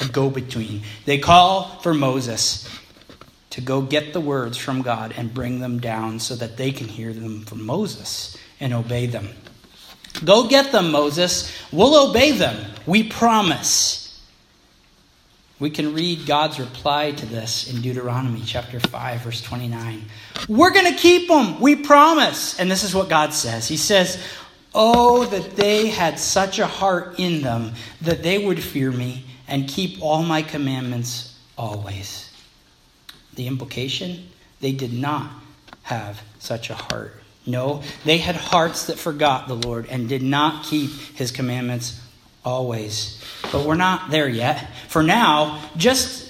a 0.00 0.06
go 0.06 0.30
between. 0.30 0.82
They 1.04 1.18
call 1.18 1.64
for 1.82 1.92
Moses 1.92 2.68
to 3.58 3.64
go 3.64 3.82
get 3.82 4.12
the 4.12 4.20
words 4.20 4.56
from 4.56 4.82
God 4.82 5.12
and 5.16 5.34
bring 5.34 5.58
them 5.58 5.80
down 5.80 6.20
so 6.20 6.36
that 6.36 6.56
they 6.56 6.70
can 6.70 6.86
hear 6.86 7.12
them 7.12 7.44
from 7.44 7.66
Moses 7.66 8.36
and 8.60 8.72
obey 8.72 9.06
them. 9.06 9.30
Go 10.24 10.46
get 10.46 10.70
them, 10.70 10.92
Moses. 10.92 11.52
We'll 11.72 12.08
obey 12.08 12.30
them. 12.30 12.70
We 12.86 13.08
promise. 13.08 14.22
We 15.58 15.70
can 15.70 15.92
read 15.92 16.24
God's 16.24 16.60
reply 16.60 17.10
to 17.10 17.26
this 17.26 17.68
in 17.74 17.82
Deuteronomy 17.82 18.42
chapter 18.46 18.78
5, 18.78 19.22
verse 19.22 19.42
29. 19.42 20.04
We're 20.48 20.70
going 20.70 20.94
to 20.94 20.96
keep 20.96 21.26
them. 21.26 21.60
We 21.60 21.74
promise. 21.74 22.60
And 22.60 22.70
this 22.70 22.84
is 22.84 22.94
what 22.94 23.08
God 23.08 23.34
says 23.34 23.66
He 23.66 23.76
says, 23.76 24.22
Oh, 24.72 25.24
that 25.24 25.56
they 25.56 25.88
had 25.88 26.20
such 26.20 26.60
a 26.60 26.66
heart 26.66 27.18
in 27.18 27.42
them 27.42 27.72
that 28.02 28.22
they 28.22 28.38
would 28.38 28.62
fear 28.62 28.92
me 28.92 29.24
and 29.48 29.66
keep 29.66 30.00
all 30.00 30.22
my 30.22 30.42
commandments 30.42 31.36
always. 31.56 32.27
The 33.38 33.46
implication? 33.46 34.30
They 34.58 34.72
did 34.72 34.92
not 34.92 35.30
have 35.84 36.20
such 36.40 36.70
a 36.70 36.74
heart. 36.74 37.22
No, 37.46 37.84
they 38.04 38.18
had 38.18 38.34
hearts 38.34 38.86
that 38.86 38.98
forgot 38.98 39.46
the 39.46 39.54
Lord 39.54 39.86
and 39.86 40.08
did 40.08 40.24
not 40.24 40.64
keep 40.64 40.90
his 41.14 41.30
commandments 41.30 42.00
always. 42.44 43.22
But 43.52 43.64
we're 43.64 43.76
not 43.76 44.10
there 44.10 44.28
yet. 44.28 44.68
For 44.88 45.04
now, 45.04 45.62
just 45.76 46.27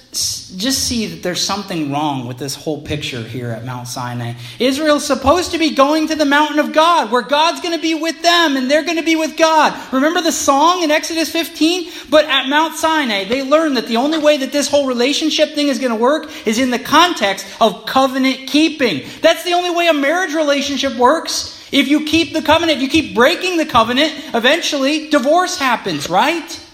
just 0.56 0.84
see 0.84 1.06
that 1.06 1.22
there's 1.22 1.44
something 1.44 1.92
wrong 1.92 2.26
with 2.26 2.38
this 2.38 2.54
whole 2.54 2.80
picture 2.80 3.22
here 3.22 3.50
at 3.50 3.64
Mount 3.64 3.86
Sinai. 3.86 4.34
Israel's 4.58 5.06
supposed 5.06 5.52
to 5.52 5.58
be 5.58 5.74
going 5.74 6.08
to 6.08 6.14
the 6.14 6.24
mountain 6.24 6.58
of 6.58 6.72
God, 6.72 7.12
where 7.12 7.22
God's 7.22 7.60
going 7.60 7.76
to 7.76 7.82
be 7.82 7.94
with 7.94 8.22
them 8.22 8.56
and 8.56 8.70
they're 8.70 8.84
going 8.84 8.96
to 8.96 9.04
be 9.04 9.16
with 9.16 9.36
God. 9.36 9.74
Remember 9.92 10.20
the 10.20 10.32
song 10.32 10.82
in 10.82 10.90
Exodus 10.90 11.30
15? 11.30 11.90
But 12.10 12.24
at 12.24 12.48
Mount 12.48 12.74
Sinai, 12.76 13.24
they 13.24 13.42
learned 13.42 13.76
that 13.76 13.86
the 13.86 13.98
only 13.98 14.18
way 14.18 14.38
that 14.38 14.52
this 14.52 14.68
whole 14.68 14.86
relationship 14.86 15.54
thing 15.54 15.68
is 15.68 15.78
going 15.78 15.92
to 15.92 15.96
work 15.96 16.30
is 16.46 16.58
in 16.58 16.70
the 16.70 16.78
context 16.78 17.46
of 17.60 17.86
covenant 17.86 18.48
keeping. 18.48 19.06
That's 19.20 19.44
the 19.44 19.52
only 19.52 19.70
way 19.70 19.88
a 19.88 19.94
marriage 19.94 20.34
relationship 20.34 20.96
works. 20.96 21.54
If 21.70 21.88
you 21.88 22.04
keep 22.04 22.32
the 22.32 22.42
covenant, 22.42 22.78
if 22.78 22.82
you 22.82 22.88
keep 22.88 23.14
breaking 23.14 23.58
the 23.58 23.66
covenant, 23.66 24.12
eventually 24.34 25.10
divorce 25.10 25.58
happens, 25.58 26.08
right? 26.08 26.64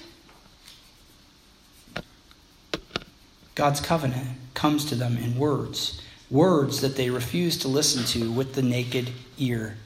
God's 3.55 3.81
covenant 3.81 4.29
comes 4.55 4.85
to 4.87 4.95
them 4.95 5.17
in 5.17 5.39
words, 5.39 6.01
words 6.31 6.81
that 6.81 6.97
they 6.97 7.11
refuse 7.11 7.59
to 7.59 7.69
listen 7.69 8.05
to 8.07 8.31
with 8.33 8.55
the 8.55 8.63
naked 8.63 9.11
ear, 9.39 9.77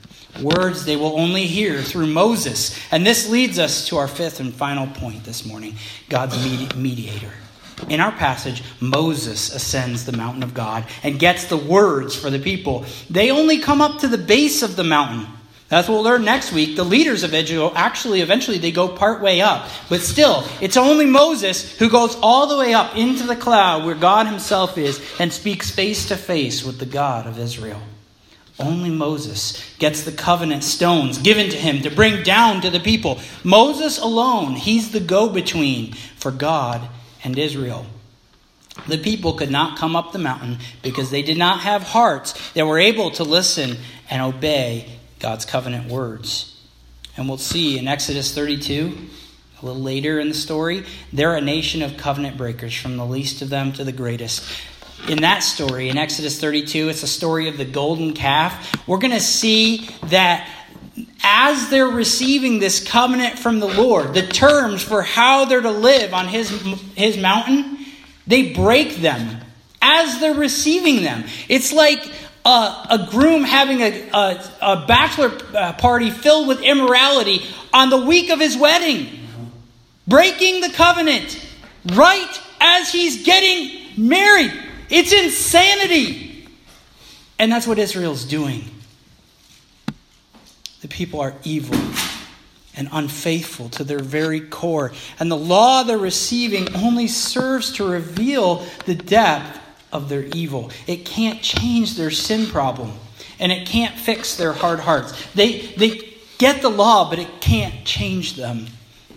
words 0.42 0.84
they 0.84 0.96
will 0.96 1.18
only 1.18 1.46
hear 1.46 1.82
through 1.82 2.06
Moses. 2.06 2.78
And 2.90 3.06
this 3.06 3.28
leads 3.28 3.58
us 3.58 3.88
to 3.88 3.96
our 3.96 4.08
fifth 4.08 4.40
and 4.40 4.54
final 4.54 4.86
point 4.86 5.24
this 5.24 5.44
morning 5.44 5.76
God's 6.08 6.36
mediator. 6.74 7.32
In 7.88 8.00
our 8.00 8.12
passage, 8.12 8.62
Moses 8.80 9.54
ascends 9.54 10.04
the 10.04 10.16
mountain 10.16 10.42
of 10.42 10.52
God 10.52 10.84
and 11.02 11.18
gets 11.18 11.44
the 11.44 11.56
words 11.56 12.16
for 12.16 12.28
the 12.28 12.38
people. 12.38 12.84
They 13.08 13.30
only 13.30 13.58
come 13.58 13.80
up 13.80 14.00
to 14.00 14.08
the 14.08 14.18
base 14.18 14.62
of 14.62 14.76
the 14.76 14.84
mountain. 14.84 15.26
That's 15.68 15.86
what 15.86 15.96
we'll 15.96 16.04
learn 16.04 16.24
next 16.24 16.50
week. 16.50 16.76
The 16.76 16.84
leaders 16.84 17.24
of 17.24 17.34
Israel 17.34 17.72
actually 17.74 18.22
eventually 18.22 18.56
they 18.56 18.72
go 18.72 18.88
part 18.88 19.20
way 19.20 19.42
up. 19.42 19.68
But 19.90 20.00
still, 20.00 20.44
it's 20.62 20.78
only 20.78 21.04
Moses 21.04 21.78
who 21.78 21.90
goes 21.90 22.16
all 22.22 22.46
the 22.46 22.56
way 22.56 22.72
up 22.72 22.96
into 22.96 23.26
the 23.26 23.36
cloud 23.36 23.84
where 23.84 23.94
God 23.94 24.26
himself 24.26 24.78
is 24.78 25.02
and 25.20 25.30
speaks 25.30 25.70
face 25.70 26.08
to 26.08 26.16
face 26.16 26.64
with 26.64 26.78
the 26.78 26.86
God 26.86 27.26
of 27.26 27.38
Israel. 27.38 27.82
Only 28.58 28.90
Moses 28.90 29.62
gets 29.78 30.02
the 30.02 30.10
covenant 30.10 30.64
stones 30.64 31.18
given 31.18 31.50
to 31.50 31.56
him 31.56 31.82
to 31.82 31.90
bring 31.90 32.22
down 32.22 32.62
to 32.62 32.70
the 32.70 32.80
people. 32.80 33.20
Moses 33.44 33.98
alone, 33.98 34.54
he's 34.54 34.90
the 34.90 35.00
go 35.00 35.28
between 35.28 35.92
for 36.16 36.32
God 36.32 36.88
and 37.22 37.38
Israel. 37.38 37.86
The 38.88 38.98
people 38.98 39.34
could 39.34 39.50
not 39.50 39.78
come 39.78 39.94
up 39.94 40.12
the 40.12 40.18
mountain 40.18 40.58
because 40.82 41.10
they 41.10 41.22
did 41.22 41.36
not 41.36 41.60
have 41.60 41.82
hearts 41.82 42.52
that 42.52 42.66
were 42.66 42.78
able 42.78 43.10
to 43.12 43.22
listen 43.22 43.76
and 44.08 44.22
obey 44.22 44.97
God's 45.18 45.44
covenant 45.44 45.90
words. 45.90 46.54
And 47.16 47.28
we'll 47.28 47.38
see 47.38 47.78
in 47.78 47.88
Exodus 47.88 48.32
32, 48.34 48.96
a 49.60 49.66
little 49.66 49.82
later 49.82 50.20
in 50.20 50.28
the 50.28 50.34
story, 50.34 50.84
they're 51.12 51.34
a 51.34 51.40
nation 51.40 51.82
of 51.82 51.96
covenant 51.96 52.36
breakers, 52.36 52.74
from 52.74 52.96
the 52.96 53.06
least 53.06 53.42
of 53.42 53.48
them 53.48 53.72
to 53.72 53.84
the 53.84 53.92
greatest. 53.92 54.44
in 55.06 55.22
that 55.22 55.40
story, 55.40 55.88
in 55.88 55.96
Exodus 55.96 56.40
32, 56.40 56.88
it's 56.88 57.02
a 57.02 57.08
story 57.08 57.48
of 57.48 57.56
the 57.56 57.64
golden 57.64 58.14
calf. 58.14 58.74
We're 58.86 58.98
going 58.98 59.12
to 59.12 59.20
see 59.20 59.88
that 60.06 60.48
as 61.22 61.70
they're 61.70 61.86
receiving 61.86 62.58
this 62.58 62.84
covenant 62.84 63.38
from 63.38 63.60
the 63.60 63.68
Lord, 63.68 64.14
the 64.14 64.26
terms 64.26 64.82
for 64.82 65.02
how 65.02 65.44
they're 65.44 65.60
to 65.60 65.70
live 65.70 66.14
on 66.14 66.28
his, 66.28 66.50
his 66.96 67.16
mountain, 67.16 67.78
they 68.26 68.52
break 68.52 68.96
them 68.96 69.40
as 69.80 70.20
they're 70.20 70.34
receiving 70.34 71.02
them. 71.02 71.24
It's 71.48 71.72
like 71.72 72.10
a, 72.48 72.86
a 72.90 73.08
groom 73.10 73.44
having 73.44 73.82
a, 73.82 74.08
a, 74.10 74.50
a 74.62 74.86
bachelor 74.86 75.36
uh, 75.54 75.74
party 75.74 76.10
filled 76.10 76.48
with 76.48 76.62
immorality 76.62 77.44
on 77.74 77.90
the 77.90 77.98
week 77.98 78.30
of 78.30 78.40
his 78.40 78.56
wedding, 78.56 79.06
breaking 80.06 80.62
the 80.62 80.70
covenant 80.70 81.44
right 81.92 82.40
as 82.58 82.90
he's 82.90 83.24
getting 83.24 84.08
married. 84.08 84.52
It's 84.88 85.12
insanity. 85.12 86.48
And 87.38 87.52
that's 87.52 87.66
what 87.66 87.78
Israel's 87.78 88.24
doing. 88.24 88.64
The 90.80 90.88
people 90.88 91.20
are 91.20 91.34
evil 91.44 91.78
and 92.74 92.88
unfaithful 92.92 93.68
to 93.70 93.84
their 93.84 93.98
very 93.98 94.40
core. 94.40 94.92
And 95.20 95.30
the 95.30 95.36
law 95.36 95.82
they're 95.82 95.98
receiving 95.98 96.74
only 96.76 97.08
serves 97.08 97.72
to 97.74 97.86
reveal 97.86 98.64
the 98.86 98.94
depth 98.94 99.58
of 99.92 100.08
their 100.08 100.24
evil. 100.34 100.70
It 100.86 101.04
can't 101.04 101.40
change 101.42 101.96
their 101.96 102.10
sin 102.10 102.46
problem, 102.46 102.92
and 103.38 103.52
it 103.52 103.66
can't 103.66 103.94
fix 103.98 104.36
their 104.36 104.52
hard 104.52 104.80
hearts. 104.80 105.12
They, 105.34 105.60
they 105.60 106.14
get 106.38 106.62
the 106.62 106.68
law, 106.68 107.08
but 107.10 107.18
it 107.18 107.40
can't 107.40 107.84
change 107.84 108.34
them. 108.34 108.66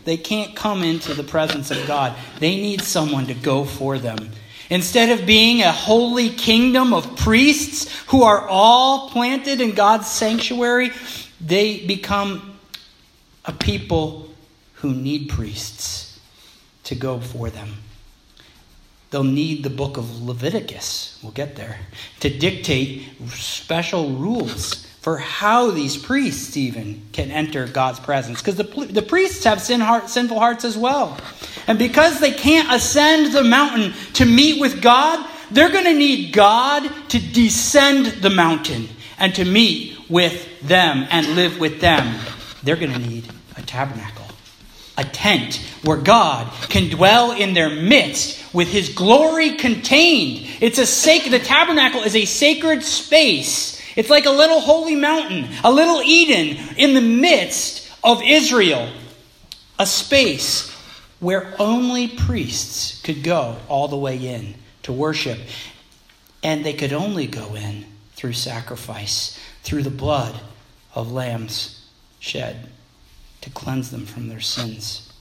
They 0.03 0.17
can't 0.17 0.55
come 0.55 0.83
into 0.83 1.13
the 1.13 1.23
presence 1.23 1.71
of 1.71 1.85
God. 1.85 2.17
They 2.39 2.55
need 2.55 2.81
someone 2.81 3.27
to 3.27 3.33
go 3.33 3.65
for 3.65 3.99
them. 3.99 4.31
Instead 4.69 5.09
of 5.09 5.27
being 5.27 5.61
a 5.61 5.71
holy 5.71 6.29
kingdom 6.29 6.93
of 6.93 7.17
priests 7.17 7.93
who 8.07 8.23
are 8.23 8.47
all 8.47 9.09
planted 9.09 9.59
in 9.59 9.73
God's 9.73 10.07
sanctuary, 10.07 10.91
they 11.41 11.85
become 11.85 12.57
a 13.43 13.51
people 13.51 14.29
who 14.75 14.93
need 14.93 15.29
priests 15.29 16.19
to 16.85 16.95
go 16.95 17.19
for 17.19 17.49
them. 17.49 17.73
They'll 19.11 19.23
need 19.23 19.63
the 19.63 19.69
book 19.69 19.97
of 19.97 20.23
Leviticus, 20.23 21.19
we'll 21.21 21.33
get 21.33 21.55
there, 21.55 21.79
to 22.21 22.29
dictate 22.29 23.09
special 23.27 24.11
rules 24.11 24.87
for 25.01 25.17
how 25.17 25.71
these 25.71 25.97
priests 25.97 26.55
even 26.55 27.01
can 27.11 27.31
enter 27.31 27.67
God's 27.67 27.99
presence. 27.99 28.39
Because 28.39 28.55
the, 28.55 28.63
the 28.85 29.01
priests 29.01 29.43
have 29.43 29.61
sin 29.61 29.81
heart, 29.81 30.09
sinful 30.09 30.39
hearts 30.39 30.63
as 30.63 30.77
well. 30.77 31.17
And 31.67 31.77
because 31.77 32.19
they 32.19 32.31
can't 32.31 32.71
ascend 32.71 33.33
the 33.33 33.43
mountain 33.43 33.93
to 34.13 34.25
meet 34.25 34.61
with 34.61 34.81
God, 34.81 35.27
they're 35.49 35.71
going 35.71 35.85
to 35.85 35.93
need 35.93 36.33
God 36.33 36.89
to 37.09 37.19
descend 37.19 38.05
the 38.21 38.29
mountain 38.29 38.87
and 39.17 39.35
to 39.35 39.43
meet 39.43 39.97
with 40.09 40.61
them 40.61 41.07
and 41.09 41.35
live 41.35 41.59
with 41.59 41.81
them. 41.81 42.19
They're 42.63 42.75
going 42.75 42.93
to 42.93 42.99
need 42.99 43.25
a 43.57 43.61
tabernacle, 43.63 44.20
a 44.97 45.03
tent 45.03 45.55
where 45.83 45.97
God 45.97 46.51
can 46.69 46.89
dwell 46.89 47.31
in 47.31 47.53
their 47.53 47.69
midst 47.69 48.53
with 48.53 48.67
his 48.67 48.89
glory 48.89 49.55
contained. 49.55 50.47
It's 50.59 50.77
a 50.77 50.85
sacred, 50.85 51.31
the 51.31 51.39
tabernacle 51.39 52.01
is 52.01 52.15
a 52.15 52.25
sacred 52.25 52.83
space. 52.83 53.81
It's 53.95 54.09
like 54.09 54.25
a 54.25 54.31
little 54.31 54.59
holy 54.59 54.95
mountain, 54.95 55.49
a 55.63 55.71
little 55.71 56.01
Eden 56.01 56.57
in 56.77 56.93
the 56.93 57.01
midst 57.01 57.89
of 58.03 58.21
Israel, 58.23 58.89
a 59.79 59.85
space 59.85 60.69
where 61.19 61.53
only 61.59 62.07
priests 62.07 63.01
could 63.01 63.23
go 63.23 63.57
all 63.67 63.87
the 63.87 63.97
way 63.97 64.17
in 64.17 64.55
to 64.83 64.91
worship. 64.91 65.39
And 66.43 66.65
they 66.65 66.73
could 66.73 66.93
only 66.93 67.27
go 67.27 67.53
in 67.53 67.85
through 68.13 68.33
sacrifice, 68.33 69.39
through 69.63 69.83
the 69.83 69.91
blood 69.91 70.39
of 70.95 71.11
lambs 71.11 71.85
shed 72.19 72.70
to 73.41 73.49
cleanse 73.49 73.91
them 73.91 74.05
from 74.05 74.29
their 74.29 74.39
sins. 74.39 75.11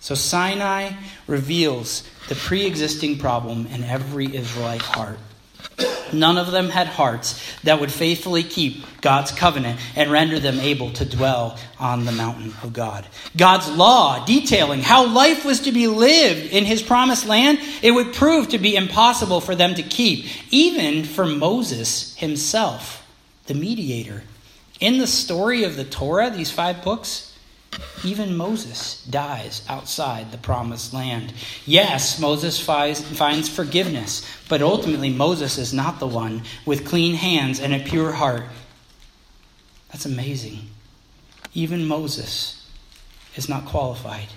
So 0.00 0.14
Sinai 0.14 0.92
reveals 1.26 2.08
the 2.28 2.36
pre 2.36 2.64
existing 2.64 3.18
problem 3.18 3.66
in 3.66 3.82
every 3.82 4.36
Israelite 4.36 4.82
heart. 4.82 5.18
None 6.12 6.38
of 6.38 6.52
them 6.52 6.68
had 6.68 6.86
hearts 6.86 7.42
that 7.64 7.80
would 7.80 7.90
faithfully 7.90 8.42
keep 8.42 8.84
God's 9.00 9.32
covenant 9.32 9.80
and 9.96 10.10
render 10.10 10.38
them 10.38 10.60
able 10.60 10.92
to 10.92 11.04
dwell 11.04 11.58
on 11.78 12.04
the 12.04 12.12
mountain 12.12 12.54
of 12.62 12.72
God. 12.72 13.06
God's 13.36 13.68
law 13.70 14.24
detailing 14.24 14.82
how 14.82 15.06
life 15.06 15.44
was 15.44 15.60
to 15.60 15.72
be 15.72 15.88
lived 15.88 16.52
in 16.52 16.64
his 16.64 16.82
promised 16.82 17.26
land, 17.26 17.58
it 17.82 17.90
would 17.90 18.14
prove 18.14 18.50
to 18.50 18.58
be 18.58 18.76
impossible 18.76 19.40
for 19.40 19.54
them 19.54 19.74
to 19.74 19.82
keep, 19.82 20.26
even 20.52 21.04
for 21.04 21.26
Moses 21.26 22.16
himself, 22.16 23.06
the 23.46 23.54
mediator. 23.54 24.22
In 24.78 24.98
the 24.98 25.06
story 25.06 25.64
of 25.64 25.76
the 25.76 25.84
Torah, 25.84 26.30
these 26.30 26.50
five 26.50 26.84
books, 26.84 27.35
even 28.04 28.36
Moses 28.36 29.04
dies 29.04 29.64
outside 29.68 30.30
the 30.30 30.38
promised 30.38 30.92
land. 30.94 31.32
Yes, 31.64 32.20
Moses 32.20 32.60
finds 32.60 33.48
forgiveness, 33.48 34.24
but 34.48 34.62
ultimately 34.62 35.10
Moses 35.10 35.58
is 35.58 35.74
not 35.74 35.98
the 35.98 36.06
one 36.06 36.42
with 36.64 36.86
clean 36.86 37.14
hands 37.14 37.60
and 37.60 37.74
a 37.74 37.80
pure 37.80 38.12
heart. 38.12 38.44
That's 39.90 40.06
amazing. 40.06 40.68
Even 41.54 41.86
Moses 41.86 42.68
is 43.34 43.48
not 43.48 43.64
qualified. 43.64 44.28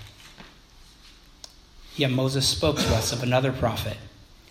Yet 1.96 2.10
Moses 2.10 2.48
spoke 2.48 2.78
to 2.78 2.94
us 2.94 3.12
of 3.12 3.22
another 3.22 3.52
prophet 3.52 3.96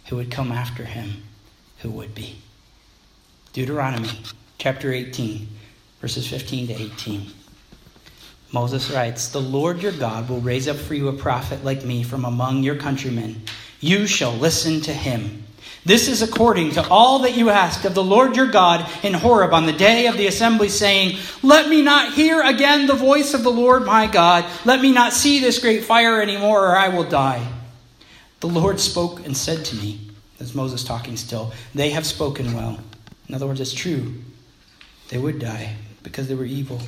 who 0.08 0.16
would 0.18 0.30
come 0.30 0.52
after 0.52 0.86
him, 0.86 1.24
who 1.80 1.90
would 1.90 2.14
be. 2.14 2.42
Deuteronomy 3.54 4.22
chapter 4.58 4.94
18, 4.94 5.48
verses 6.00 6.28
15 6.28 6.68
to 6.68 6.74
18. 6.74 7.32
Moses 8.52 8.90
writes, 8.90 9.30
The 9.30 9.42
Lord 9.42 9.82
your 9.82 9.92
God 9.92 10.30
will 10.30 10.42
raise 10.42 10.68
up 10.68 10.78
for 10.78 10.96
you 10.96 11.08
a 11.08 11.14
prophet 11.14 11.64
like 11.64 11.86
me 11.86 12.04
from 12.04 12.26
among 12.26 12.64
your 12.64 12.76
countrymen. 12.76 13.44
You 13.80 14.08
shall 14.08 14.34
listen 14.34 14.82
to 14.82 14.94
him. 14.94 15.44
This 15.86 16.08
is 16.08 16.22
according 16.22 16.72
to 16.72 16.88
all 16.90 17.20
that 17.20 17.38
you 17.38 17.50
asked 17.50 17.86
of 17.86 17.94
the 17.94 18.04
Lord 18.04 18.36
your 18.36 18.48
God 18.52 18.90
in 19.04 19.14
Horeb 19.14 19.54
on 19.54 19.66
the 19.66 19.72
day 19.72 20.08
of 20.08 20.18
the 20.18 20.28
assembly, 20.28 20.68
saying, 20.68 21.18
Let 21.42 21.70
me 21.70 21.82
not 21.82 22.14
hear 22.14 22.42
again 22.42 22.86
the 22.86 22.96
voice 22.96 23.34
of 23.34 23.44
the 23.44 23.52
Lord 23.52 23.86
my 23.86 24.08
God. 24.08 24.46
Let 24.66 24.82
me 24.82 24.92
not 24.92 25.14
see 25.14 25.40
this 25.40 25.60
great 25.60 25.86
fire 25.86 26.22
anymore, 26.22 26.68
or 26.68 26.76
I 26.76 26.90
will 26.90 27.06
die. 27.06 27.48
The 28.42 28.48
Lord 28.48 28.80
spoke 28.80 29.26
and 29.26 29.36
said 29.36 29.64
to 29.66 29.76
me, 29.76 30.10
as 30.40 30.56
Moses 30.56 30.84
talking 30.84 31.18
still, 31.18 31.54
They 31.74 31.92
have 31.92 32.06
spoken 32.06 32.54
well. 32.54 32.80
In 33.28 33.36
other 33.36 33.48
words, 33.48 33.62
it's 33.62 33.74
true. 33.74 34.16
They 35.10 35.18
would 35.18 35.40
die 35.40 35.76
because 36.04 36.28
they 36.28 36.36
were 36.36 36.46
evil. 36.46 36.82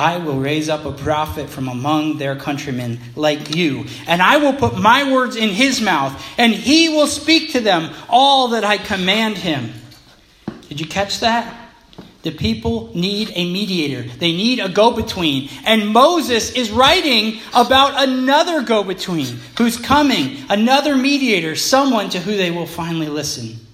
I 0.00 0.16
will 0.16 0.40
raise 0.40 0.70
up 0.70 0.86
a 0.86 0.92
prophet 0.92 1.50
from 1.50 1.68
among 1.68 2.16
their 2.16 2.34
countrymen 2.34 2.98
like 3.16 3.54
you, 3.54 3.84
and 4.06 4.22
I 4.22 4.38
will 4.38 4.54
put 4.54 4.78
my 4.78 5.12
words 5.12 5.36
in 5.36 5.50
his 5.50 5.82
mouth, 5.82 6.24
and 6.38 6.54
he 6.54 6.88
will 6.88 7.06
speak 7.06 7.52
to 7.52 7.60
them 7.60 7.92
all 8.08 8.48
that 8.48 8.64
I 8.64 8.78
command 8.78 9.36
him. 9.36 9.74
Did 10.70 10.80
you 10.80 10.86
catch 10.86 11.20
that? 11.20 11.54
The 12.22 12.30
people 12.30 12.90
need 12.94 13.30
a 13.34 13.52
mediator. 13.52 14.08
They 14.08 14.32
need 14.32 14.58
a 14.58 14.70
go 14.70 14.90
between. 14.90 15.50
And 15.64 15.88
Moses 15.88 16.52
is 16.52 16.70
writing 16.70 17.38
about 17.54 18.08
another 18.08 18.62
go 18.62 18.82
between 18.82 19.38
who's 19.58 19.76
coming, 19.76 20.38
another 20.48 20.96
mediator, 20.96 21.56
someone 21.56 22.08
to 22.10 22.20
who 22.20 22.38
they 22.38 22.50
will 22.50 22.66
finally 22.66 23.08
listen. 23.08 23.66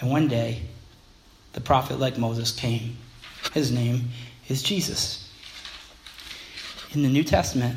And 0.00 0.10
one 0.10 0.26
day, 0.26 0.62
the 1.52 1.60
prophet 1.60 2.00
like 2.00 2.18
Moses 2.18 2.50
came. 2.50 2.96
His 3.52 3.70
name 3.70 4.08
is 4.48 4.60
Jesus 4.60 5.23
in 6.94 7.02
the 7.02 7.08
New 7.08 7.24
Testament, 7.24 7.76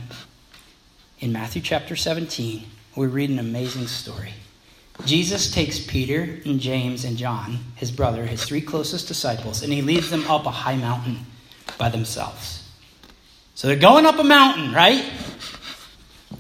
in 1.20 1.32
Matthew 1.32 1.61
chapter 1.61 1.95
17, 1.95 2.63
we 2.95 3.07
read 3.07 3.30
an 3.30 3.39
amazing 3.39 3.88
story. 3.88 4.34
Jesus 5.05 5.51
takes 5.51 5.80
Peter 5.80 6.39
and 6.45 6.59
James 6.59 7.03
and 7.03 7.18
John, 7.18 7.59
his 7.76 7.91
brother, 7.91 8.26
his 8.26 8.43
three 8.43 8.61
closest 8.61 9.07
disciples, 9.07 9.63
and 9.63 9.72
he 9.72 9.82
leads 9.82 10.09
them 10.09 10.30
up 10.30 10.45
a 10.45 10.51
high 10.51 10.76
mountain 10.76 11.20
by 11.78 11.89
themselves. 11.89 12.68
So 13.55 13.68
they're 13.68 13.76
going 13.76 14.05
up 14.05 14.20
a 14.20 14.24
mountain, 14.24 14.74
right? 14.74 15.03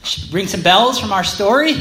Should 0.03 0.31
bring 0.31 0.47
some 0.47 0.61
bells 0.61 0.99
from 0.99 1.11
our 1.11 1.23
story. 1.23 1.73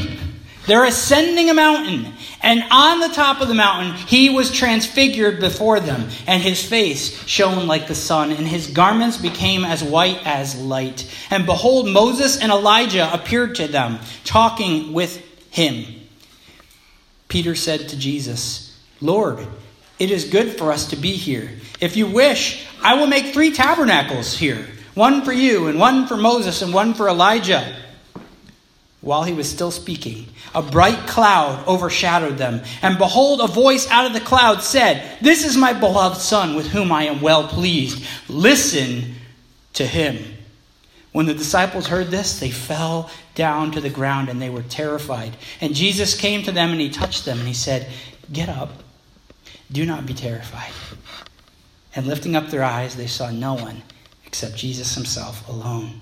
They're 0.67 0.83
ascending 0.83 1.49
a 1.49 1.53
mountain, 1.53 2.13
and 2.41 2.61
on 2.69 2.99
the 2.99 3.07
top 3.07 3.39
of 3.41 3.47
the 3.47 3.53
mountain, 3.53 3.93
he 4.05 4.29
was 4.29 4.51
transfigured 4.51 5.39
before 5.39 5.79
them, 5.79 6.09
and 6.27 6.43
his 6.43 6.63
face 6.63 7.25
shone 7.25 7.67
like 7.67 7.87
the 7.87 7.95
sun, 7.95 8.31
and 8.31 8.45
his 8.45 8.67
garments 8.67 9.15
became 9.15 9.63
as 9.63 9.81
white 9.81 10.19
as 10.25 10.59
light. 10.59 11.09
And 11.29 11.45
behold, 11.45 11.87
Moses 11.87 12.37
and 12.37 12.51
Elijah 12.51 13.09
appeared 13.13 13.55
to 13.55 13.67
them, 13.69 13.99
talking 14.25 14.91
with 14.91 15.23
him. 15.49 15.85
Peter 17.29 17.55
said 17.55 17.87
to 17.89 17.97
Jesus, 17.97 18.77
Lord, 18.99 19.47
it 19.99 20.11
is 20.11 20.25
good 20.25 20.57
for 20.57 20.73
us 20.73 20.89
to 20.89 20.97
be 20.97 21.13
here. 21.13 21.49
If 21.79 21.95
you 21.95 22.07
wish, 22.07 22.67
I 22.83 22.95
will 22.95 23.07
make 23.07 23.33
three 23.33 23.51
tabernacles 23.51 24.37
here 24.37 24.67
one 24.95 25.23
for 25.23 25.31
you, 25.31 25.67
and 25.67 25.79
one 25.79 26.07
for 26.07 26.17
Moses, 26.17 26.61
and 26.61 26.73
one 26.73 26.93
for 26.93 27.07
Elijah. 27.07 27.73
While 29.01 29.23
he 29.23 29.33
was 29.33 29.49
still 29.49 29.71
speaking, 29.71 30.25
a 30.55 30.61
bright 30.61 31.07
cloud 31.07 31.65
overshadowed 31.67 32.37
them. 32.37 32.61
And 32.81 32.97
behold, 32.97 33.41
a 33.41 33.47
voice 33.47 33.89
out 33.89 34.05
of 34.05 34.13
the 34.13 34.19
cloud 34.19 34.63
said, 34.63 35.19
This 35.21 35.45
is 35.45 35.55
my 35.55 35.73
beloved 35.73 36.19
Son, 36.19 36.55
with 36.55 36.67
whom 36.67 36.91
I 36.91 37.03
am 37.03 37.21
well 37.21 37.47
pleased. 37.47 38.03
Listen 38.27 39.15
to 39.73 39.85
him. 39.85 40.17
When 41.11 41.27
the 41.27 41.33
disciples 41.33 41.87
heard 41.87 42.07
this, 42.07 42.39
they 42.39 42.51
fell 42.51 43.09
down 43.35 43.71
to 43.71 43.81
the 43.81 43.89
ground 43.89 44.29
and 44.29 44.41
they 44.41 44.49
were 44.49 44.63
terrified. 44.63 45.37
And 45.61 45.75
Jesus 45.75 46.19
came 46.19 46.43
to 46.43 46.51
them 46.51 46.71
and 46.71 46.81
he 46.81 46.89
touched 46.89 47.23
them 47.23 47.37
and 47.37 47.47
he 47.47 47.53
said, 47.53 47.87
Get 48.33 48.49
up, 48.49 48.71
do 49.71 49.85
not 49.85 50.05
be 50.05 50.13
terrified. 50.13 50.71
And 51.95 52.07
lifting 52.07 52.35
up 52.35 52.47
their 52.47 52.63
eyes, 52.63 52.95
they 52.95 53.07
saw 53.07 53.31
no 53.31 53.53
one 53.53 53.83
except 54.25 54.55
Jesus 54.55 54.95
himself 54.95 55.47
alone. 55.47 56.01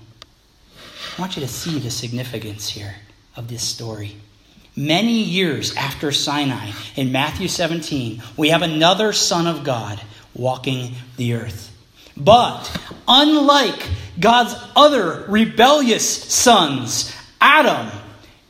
I 1.16 1.20
want 1.22 1.36
you 1.36 1.42
to 1.42 1.48
see 1.48 1.78
the 1.78 1.90
significance 1.90 2.68
here 2.68 2.94
of 3.36 3.48
this 3.48 3.62
story. 3.62 4.16
Many 4.76 5.22
years 5.22 5.74
after 5.74 6.12
Sinai, 6.12 6.72
in 6.94 7.10
Matthew 7.10 7.48
17, 7.48 8.22
we 8.36 8.50
have 8.50 8.60
another 8.60 9.14
Son 9.14 9.46
of 9.46 9.64
God 9.64 9.98
walking 10.34 10.94
the 11.16 11.32
earth. 11.32 11.74
But 12.18 12.70
unlike 13.08 13.88
God's 14.20 14.54
other 14.76 15.24
rebellious 15.28 16.06
sons, 16.06 17.16
Adam, 17.40 17.90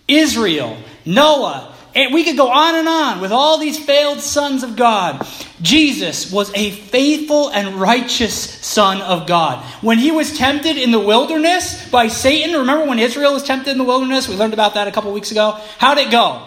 Israel, 0.09 0.77
Noah, 1.05 1.73
and 1.97 2.13
we 2.13 2.25
could 2.25 2.37
go 2.37 2.51
on 2.51 2.75
and 2.75 2.87
on 2.87 3.21
with 3.23 3.33
all 3.33 3.57
these 3.57 3.83
failed 3.83 4.21
sons 4.21 4.63
of 4.63 4.77
God. 4.77 5.27
Jesus 5.63 6.31
was 6.31 6.53
a 6.55 6.71
faithful 6.71 7.49
and 7.49 7.81
righteous 7.81 8.35
son 8.35 9.01
of 9.01 9.27
God. 9.27 9.65
When 9.81 9.97
he 9.97 10.11
was 10.11 10.37
tempted 10.37 10.77
in 10.77 10.91
the 10.91 11.01
wilderness 11.01 11.89
by 11.89 12.09
Satan, 12.09 12.55
remember 12.55 12.85
when 12.87 12.99
Israel 12.99 13.33
was 13.33 13.45
tempted 13.45 13.71
in 13.71 13.79
the 13.79 13.85
wilderness? 13.85 14.29
We 14.29 14.37
learned 14.37 14.53
about 14.53 14.75
that 14.75 14.87
a 14.87 14.93
couple 14.93 15.11
weeks 15.13 15.31
ago. 15.31 15.59
How'd 15.79 15.97
it 15.97 16.11
go? 16.11 16.47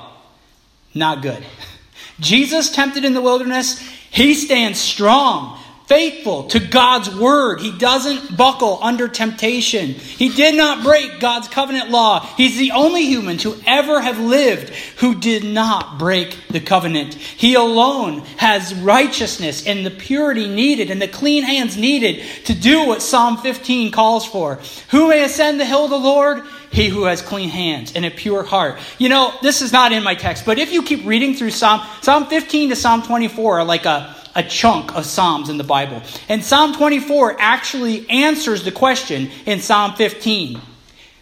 Not 0.93 1.23
good. 1.23 1.43
Jesus 2.19 2.69
tempted 2.69 3.03
in 3.03 3.15
the 3.15 3.21
wilderness, 3.21 3.79
he 4.11 4.35
stands 4.35 4.79
strong 4.79 5.59
faithful 5.89 6.43
to 6.43 6.59
God's 6.59 7.13
word. 7.13 7.59
He 7.59 7.75
doesn't 7.75 8.37
buckle 8.37 8.77
under 8.81 9.07
temptation. 9.07 9.87
He 9.87 10.29
did 10.29 10.55
not 10.55 10.83
break 10.83 11.19
God's 11.19 11.47
covenant 11.47 11.89
law. 11.89 12.19
He's 12.37 12.59
the 12.59 12.71
only 12.71 13.05
human 13.05 13.39
to 13.39 13.59
ever 13.65 13.99
have 13.99 14.19
lived 14.19 14.69
who 14.97 15.19
did 15.19 15.43
not 15.43 15.97
break 15.97 16.37
the 16.49 16.59
covenant. 16.59 17.15
He 17.15 17.55
alone 17.55 18.19
has 18.37 18.73
righteousness 18.75 19.65
and 19.65 19.83
the 19.83 19.91
purity 19.91 20.47
needed 20.47 20.91
and 20.91 21.01
the 21.01 21.07
clean 21.07 21.43
hands 21.43 21.75
needed 21.75 22.23
to 22.45 22.53
do 22.53 22.85
what 22.85 23.01
Psalm 23.01 23.37
15 23.37 23.91
calls 23.91 24.27
for. 24.27 24.59
Who 24.91 25.09
may 25.09 25.23
ascend 25.23 25.59
the 25.59 25.65
hill 25.65 25.85
of 25.85 25.89
the 25.89 25.97
Lord? 25.97 26.43
he 26.71 26.87
who 26.87 27.05
has 27.05 27.21
clean 27.23 27.49
hands 27.49 27.93
and 27.95 28.05
a 28.05 28.11
pure 28.11 28.43
heart. 28.43 28.77
You 28.99 29.09
know, 29.09 29.33
this 29.41 29.63
is 29.63 29.71
not 29.71 29.91
in 29.91 30.03
my 30.03 30.13
text, 30.13 30.45
but 30.45 30.59
if 30.59 30.71
you 30.71 30.83
keep 30.83 31.03
reading 31.03 31.33
through 31.33 31.49
Psalm, 31.49 31.81
Psalm 32.01 32.27
15 32.27 32.69
to 32.69 32.75
Psalm 32.75 33.01
24 33.01 33.59
are 33.59 33.63
like 33.65 33.85
a, 33.85 34.15
a 34.39 34.43
chunk 34.43 34.95
of 34.95 35.05
Psalms 35.05 35.49
in 35.49 35.57
the 35.57 35.65
Bible. 35.65 36.01
And 36.29 36.43
Psalm 36.43 36.73
24 36.73 37.35
actually 37.39 38.09
answers 38.09 38.63
the 38.63 38.71
question 38.71 39.29
in 39.45 39.59
Psalm 39.59 39.95
15. 39.95 40.61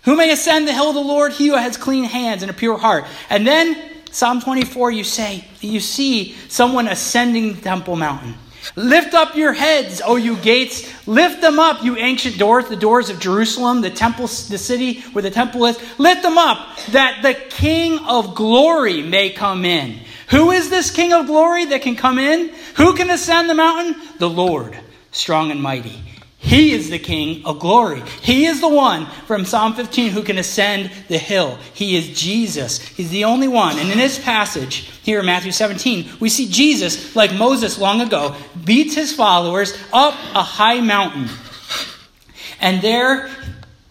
Who 0.03 0.15
may 0.15 0.31
ascend 0.31 0.67
the 0.67 0.73
hill 0.73 0.89
of 0.89 0.93
the 0.93 1.01
Lord? 1.01 1.33
He 1.33 1.47
who 1.47 1.55
has 1.55 1.77
clean 1.77 2.03
hands 2.03 2.43
and 2.43 2.51
a 2.51 2.53
pure 2.53 2.77
heart. 2.77 3.05
And 3.31 3.45
then 3.45 3.75
Psalm 4.11 4.39
24, 4.39 4.91
you 4.91 5.03
say, 5.03 5.45
you 5.61 5.79
see 5.79 6.35
someone 6.47 6.87
ascending 6.87 7.55
the 7.55 7.61
temple 7.61 7.95
mountain. 7.95 8.35
Lift 8.75 9.15
up 9.15 9.35
your 9.35 9.53
heads, 9.53 10.01
O 10.05 10.17
you 10.17 10.37
gates. 10.37 10.87
Lift 11.07 11.41
them 11.41 11.57
up, 11.59 11.83
you 11.83 11.97
ancient 11.97 12.37
doors, 12.37 12.67
the 12.67 12.75
doors 12.75 13.09
of 13.09 13.19
Jerusalem, 13.19 13.81
the 13.81 13.89
temple, 13.89 14.27
the 14.27 14.59
city 14.59 15.01
where 15.13 15.23
the 15.23 15.31
temple 15.31 15.65
is. 15.65 15.79
Lift 15.97 16.21
them 16.21 16.37
up, 16.37 16.77
that 16.91 17.21
the 17.23 17.33
King 17.33 17.97
of 17.99 18.35
glory 18.35 19.01
may 19.01 19.31
come 19.31 19.65
in. 19.65 20.01
Who 20.29 20.51
is 20.51 20.69
this 20.69 20.91
King 20.91 21.13
of 21.13 21.27
glory 21.27 21.65
that 21.65 21.81
can 21.81 21.95
come 21.95 22.19
in? 22.19 22.49
Who 22.75 22.95
can 22.95 23.09
ascend 23.09 23.49
the 23.49 23.53
mountain? 23.53 23.95
The 24.19 24.29
Lord, 24.29 24.77
strong 25.11 25.51
and 25.51 25.61
mighty. 25.61 26.03
He 26.37 26.71
is 26.71 26.89
the 26.89 26.99
King 26.99 27.45
of 27.45 27.59
glory. 27.59 28.01
He 28.21 28.45
is 28.45 28.61
the 28.61 28.69
one 28.69 29.05
from 29.25 29.43
Psalm 29.43 29.73
15 29.73 30.11
who 30.11 30.23
can 30.23 30.37
ascend 30.37 30.91
the 31.07 31.17
hill. 31.17 31.57
He 31.73 31.95
is 31.97 32.17
Jesus. 32.17 32.79
He's 32.79 33.09
the 33.09 33.25
only 33.25 33.47
one. 33.47 33.77
And 33.79 33.89
in 33.89 33.97
this 33.97 34.17
passage 34.17 34.89
here 35.03 35.19
in 35.19 35.25
Matthew 35.25 35.51
17, 35.51 36.19
we 36.19 36.29
see 36.29 36.47
Jesus, 36.47 37.15
like 37.15 37.33
Moses 37.33 37.79
long 37.79 38.01
ago, 38.01 38.35
beats 38.63 38.95
his 38.95 39.13
followers 39.13 39.77
up 39.91 40.13
a 40.35 40.43
high 40.43 40.79
mountain. 40.79 41.27
And 42.61 42.81
there, 42.81 43.29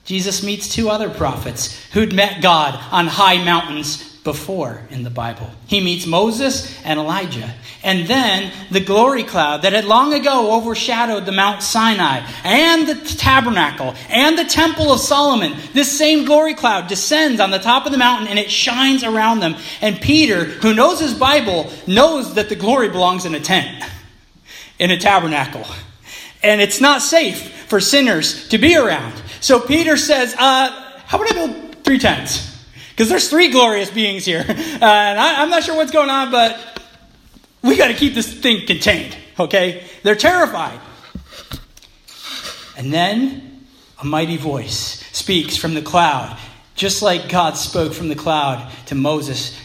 Jesus 0.05 0.43
meets 0.43 0.69
two 0.69 0.89
other 0.89 1.11
prophets 1.11 1.83
who'd 1.93 2.15
met 2.15 2.43
God 2.43 2.75
on 2.93 3.07
high 3.07 3.45
mountains 3.45 4.16
before 4.27 4.83
in 4.91 5.05
the 5.05 5.11
Bible. 5.11 5.49
He 5.69 5.81
meets 5.81 6.05
Moses 6.05 6.77
and 6.85 6.99
Elijah. 6.99 7.55
And 7.85 8.09
then 8.09 8.53
the 8.73 8.81
glory 8.81 9.23
cloud 9.23 9.63
that 9.63 9.73
had 9.73 9.85
long 9.85 10.13
ago 10.13 10.57
overshadowed 10.57 11.25
the 11.25 11.33
Mount 11.33 11.63
Sinai 11.63 12.29
and 12.43 12.89
the 12.89 12.97
tabernacle 13.17 13.95
and 14.09 14.37
the 14.37 14.45
temple 14.45 14.93
of 14.93 14.99
Solomon. 14.99 15.55
This 15.73 15.97
same 15.97 16.25
glory 16.25 16.55
cloud 16.55 16.89
descends 16.89 17.41
on 17.41 17.53
the 17.53 17.61
top 17.61 17.87
of 17.87 17.93
the 17.93 17.99
mountain 17.99 18.27
and 18.27 18.37
it 18.37 18.51
shines 18.51 19.05
around 19.05 19.39
them. 19.39 19.55
And 19.81 20.01
Peter, 20.01 20.45
who 20.45 20.75
knows 20.75 20.99
his 20.99 21.15
Bible, 21.15 21.71
knows 21.87 22.35
that 22.35 22.49
the 22.49 22.57
glory 22.57 22.89
belongs 22.89 23.27
in 23.27 23.35
a 23.37 23.41
tent, 23.41 23.85
in 24.81 24.91
a 24.91 24.99
tabernacle. 24.99 25.65
And 26.43 26.61
it's 26.61 26.81
not 26.81 27.01
safe 27.01 27.67
for 27.69 27.79
sinners 27.79 28.49
to 28.49 28.59
be 28.59 28.77
around. 28.77 29.23
So 29.41 29.61
Peter 29.61 29.97
says, 29.97 30.35
uh, 30.35 30.71
How 31.07 31.17
about 31.17 31.31
I 31.31 31.35
build 31.35 31.85
three 31.85 32.01
tents? 32.01 32.56
Because 32.97 33.11
there's 33.11 33.29
three 33.29 33.51
glorious 33.51 33.91
beings 33.91 34.25
here. 34.25 34.45
Uh, 34.77 34.85
and 34.85 35.19
I, 35.19 35.43
I'm 35.43 35.49
not 35.49 35.65
sure 35.65 35.75
what's 35.75 35.91
going 35.91 36.11
on, 36.11 36.31
but 36.31 36.83
we 37.63 37.79
got 37.79 37.89
to 37.89 37.95
keep 37.95 38.15
this 38.15 38.31
thing 38.31 38.67
contained, 38.67 39.17
okay? 39.41 39.85
They're 40.03 40.15
terrified. 40.15 40.79
And 42.77 42.93
then 42.93 43.67
a 43.99 44.05
mighty 44.05 44.37
voice 44.37 45.03
speaks 45.13 45.57
from 45.57 45.73
the 45.73 45.81
cloud, 45.81 46.39
just 46.75 47.01
like 47.01 47.31
God 47.31 47.57
spoke 47.57 47.95
from 47.95 48.09
the 48.09 48.15
cloud 48.15 48.71
to 48.87 48.95
Moses 48.95 49.59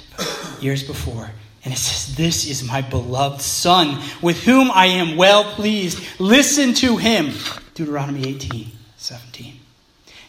years 0.62 0.82
before. 0.82 1.30
And 1.66 1.74
it 1.74 1.78
says, 1.78 2.16
This 2.16 2.50
is 2.50 2.64
my 2.64 2.82
beloved 2.82 3.42
Son, 3.42 4.02
with 4.22 4.44
whom 4.44 4.72
I 4.72 4.86
am 4.86 5.18
well 5.18 5.44
pleased. 5.44 6.02
Listen 6.20 6.74
to 6.76 6.98
him. 6.98 7.34
Deuteronomy 7.76 8.28
18, 8.28 8.72
17. 8.96 9.60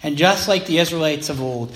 And 0.02 0.16
just 0.16 0.48
like 0.48 0.66
the 0.66 0.78
Israelites 0.78 1.28
of 1.28 1.40
old, 1.40 1.72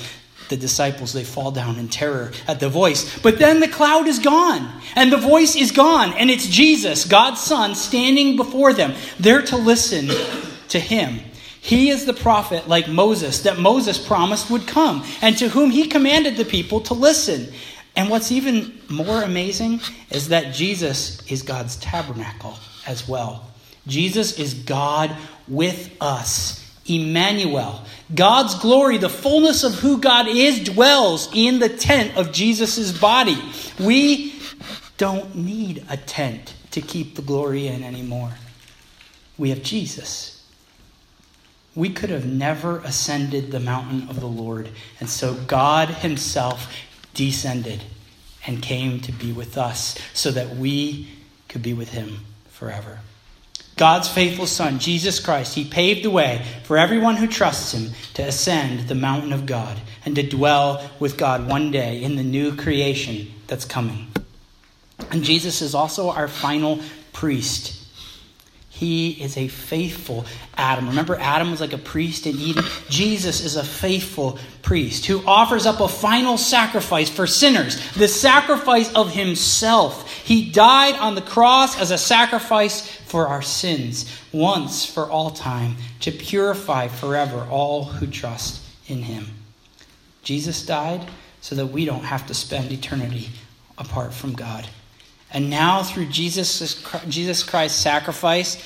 the 0.49 0.57
disciples, 0.57 1.12
they 1.12 1.24
fall 1.24 1.51
down 1.51 1.78
in 1.78 1.88
terror 1.88 2.32
at 2.47 2.61
the 2.61 2.68
voice. 2.68 3.18
But 3.20 3.38
then 3.38 3.61
the 3.61 3.68
cloud 3.68 4.07
is 4.07 4.18
gone, 4.18 4.80
and 4.94 5.12
the 5.12 5.16
voice 5.16 5.57
is 5.57 5.72
gone, 5.72 6.12
and 6.14 6.30
it's 6.30 6.47
Jesus, 6.47 7.05
God's 7.05 7.40
Son, 7.40 7.74
standing 7.74 8.36
before 8.36 8.72
them. 8.72 8.94
They're 9.18 9.42
to 9.42 9.57
listen 9.57 10.09
to 10.68 10.80
him. 10.80 11.20
He 11.61 11.90
is 11.90 12.05
the 12.05 12.14
prophet, 12.14 12.68
like 12.68 12.86
Moses, 12.86 13.42
that 13.42 13.59
Moses 13.59 13.99
promised 13.99 14.51
would 14.51 14.66
come, 14.68 15.05
and 15.20 15.36
to 15.38 15.49
whom 15.49 15.70
he 15.70 15.88
commanded 15.88 16.36
the 16.36 16.44
people 16.44 16.80
to 16.82 16.94
listen. 16.94 17.53
And 17.97 18.11
what's 18.11 18.30
even 18.30 18.78
more 18.88 19.22
amazing 19.22 19.80
is 20.11 20.28
that 20.28 20.55
Jesus 20.55 21.20
is 21.30 21.42
God's 21.42 21.76
tabernacle 21.76 22.57
as 22.86 23.09
well. 23.09 23.51
Jesus 23.86 24.38
is 24.38 24.55
God 24.55 25.16
with 25.49 25.97
us. 26.01 26.65
Emmanuel. 26.89 27.84
God's 28.14 28.55
glory, 28.57 28.99
the 28.99 29.09
fullness 29.09 29.64
of 29.64 29.74
who 29.74 29.99
God 29.99 30.28
is, 30.28 30.61
dwells 30.61 31.28
in 31.34 31.59
the 31.59 31.68
tent 31.68 32.16
of 32.16 32.32
Jesus' 32.32 32.97
body. 32.97 33.39
We 33.78 34.34
don't 34.97 35.34
need 35.34 35.84
a 35.89 35.97
tent 35.97 36.55
to 36.70 36.80
keep 36.80 37.16
the 37.16 37.22
glory 37.22 37.66
in 37.66 37.82
anymore. 37.82 38.32
We 39.39 39.51
have 39.51 39.62
Jesus. 39.62 40.45
We 41.74 41.91
could 41.91 42.11
have 42.11 42.24
never 42.24 42.78
ascended 42.78 43.51
the 43.51 43.61
mountain 43.61 44.09
of 44.09 44.20
the 44.20 44.26
Lord, 44.26 44.70
and 44.99 45.11
so 45.11 45.34
God 45.34 45.89
Himself 45.89 46.72
descended 47.12 47.82
and 48.47 48.62
came 48.62 49.01
to 49.01 49.12
be 49.12 49.32
with 49.32 49.59
us 49.59 49.99
so 50.14 50.30
that 50.30 50.57
we 50.57 51.09
could 51.49 51.62
be 51.62 51.74
with 51.74 51.91
Him 51.91 52.20
forever. 52.49 53.01
God's 53.76 54.08
faithful 54.08 54.46
Son, 54.46 54.78
Jesus 54.78 55.20
Christ, 55.20 55.54
He 55.54 55.64
paved 55.64 56.02
the 56.02 56.10
way 56.10 56.44
for 56.64 56.78
everyone 56.78 57.16
who 57.16 57.26
trusts 57.26 57.72
Him 57.72 57.92
to 58.14 58.22
ascend 58.22 58.88
the 58.88 58.94
mountain 58.94 59.34
of 59.34 59.44
God 59.44 59.78
and 60.04 60.16
to 60.16 60.22
dwell 60.22 60.90
with 60.98 61.18
God 61.18 61.46
one 61.46 61.70
day 61.70 62.02
in 62.02 62.16
the 62.16 62.22
new 62.22 62.56
creation 62.56 63.30
that's 63.46 63.66
coming. 63.66 64.08
And 65.10 65.22
Jesus 65.22 65.60
is 65.60 65.74
also 65.74 66.10
our 66.10 66.26
final 66.26 66.80
priest. 67.12 67.74
He 68.70 69.12
is 69.12 69.38
a 69.38 69.48
faithful 69.48 70.26
Adam. 70.54 70.88
Remember, 70.88 71.16
Adam 71.18 71.50
was 71.50 71.62
like 71.62 71.72
a 71.72 71.78
priest 71.78 72.26
in 72.26 72.38
Eden? 72.38 72.62
Jesus 72.90 73.42
is 73.42 73.56
a 73.56 73.64
faithful 73.64 74.38
priest 74.60 75.06
who 75.06 75.24
offers 75.26 75.64
up 75.64 75.80
a 75.80 75.88
final 75.88 76.36
sacrifice 76.36 77.08
for 77.08 77.26
sinners, 77.26 77.80
the 77.92 78.08
sacrifice 78.08 78.92
of 78.94 79.12
himself. 79.12 80.12
He 80.12 80.50
died 80.50 80.94
on 80.96 81.14
the 81.14 81.22
cross 81.22 81.80
as 81.80 81.90
a 81.90 81.96
sacrifice 81.96 82.95
for 83.07 83.28
our 83.28 83.42
sins, 83.42 84.20
once 84.32 84.84
for 84.84 85.09
all 85.09 85.30
time, 85.30 85.76
to 86.00 86.11
purify 86.11 86.88
forever 86.88 87.46
all 87.48 87.84
who 87.84 88.07
trust 88.07 88.62
in 88.88 89.02
him. 89.02 89.28
Jesus 90.22 90.66
died 90.66 91.09
so 91.40 91.54
that 91.54 91.66
we 91.66 91.84
don't 91.84 92.04
have 92.04 92.26
to 92.26 92.34
spend 92.34 92.72
eternity 92.72 93.30
apart 93.78 94.12
from 94.12 94.34
God. 94.34 94.68
And 95.32 95.48
now, 95.48 95.84
through 95.84 96.07
Jesus, 96.07 96.84
Jesus 97.09 97.42
Christ's 97.42 97.80
sacrifice 97.80 98.62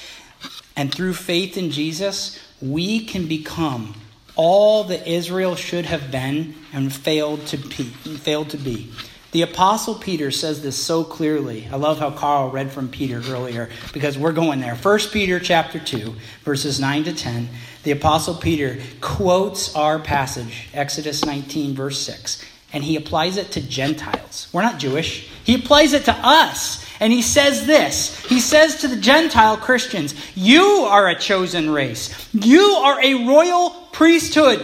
and 0.77 0.95
through 0.95 1.15
faith 1.15 1.59
in 1.59 1.71
Jesus, 1.71 2.39
we 2.63 3.05
can 3.05 3.27
become 3.27 3.95
all 4.37 4.85
that 4.85 5.07
Israel 5.07 5.57
should 5.57 5.85
have 5.85 6.11
been 6.11 6.55
and 6.73 6.91
failed 6.93 7.47
to 7.49 7.59
be. 7.59 7.85
Failed 7.85 8.51
to 8.51 8.57
be. 8.57 8.91
The 9.33 9.43
Apostle 9.43 9.95
Peter 9.95 10.33
says 10.33 10.61
this 10.61 10.77
so 10.77 11.05
clearly. 11.05 11.69
I 11.71 11.77
love 11.77 12.01
how 12.01 12.11
Carl 12.11 12.51
read 12.51 12.73
from 12.73 12.89
Peter 12.89 13.23
earlier 13.29 13.71
because 13.93 14.19
we're 14.19 14.33
going 14.33 14.61
there. 14.61 14.75
1 14.75 14.99
Peter 15.13 15.39
chapter 15.39 15.79
2, 15.79 16.15
verses 16.43 16.81
9 16.81 17.05
to 17.05 17.15
10. 17.15 17.49
The 17.85 17.93
Apostle 17.93 18.35
Peter 18.35 18.79
quotes 19.01 19.77
our 19.77 20.01
passage, 20.01 20.69
Exodus 20.75 21.25
19, 21.25 21.75
verse 21.75 22.01
6, 22.01 22.45
and 22.73 22.83
he 22.83 22.97
applies 22.97 23.37
it 23.37 23.53
to 23.53 23.61
Gentiles. 23.61 24.49
We're 24.53 24.63
not 24.63 24.81
Jewish. 24.81 25.29
He 25.45 25.55
applies 25.55 25.93
it 25.93 26.07
to 26.07 26.13
us. 26.13 26.85
And 26.99 27.13
he 27.13 27.23
says 27.23 27.67
this 27.67 28.19
He 28.27 28.41
says 28.41 28.81
to 28.81 28.89
the 28.89 28.97
Gentile 28.97 29.57
Christians, 29.57 30.15
You 30.35 30.87
are 30.91 31.09
a 31.09 31.19
chosen 31.19 31.71
race, 31.71 32.29
you 32.35 32.63
are 32.63 33.01
a 33.01 33.27
royal 33.27 33.71
priesthood. 33.93 34.61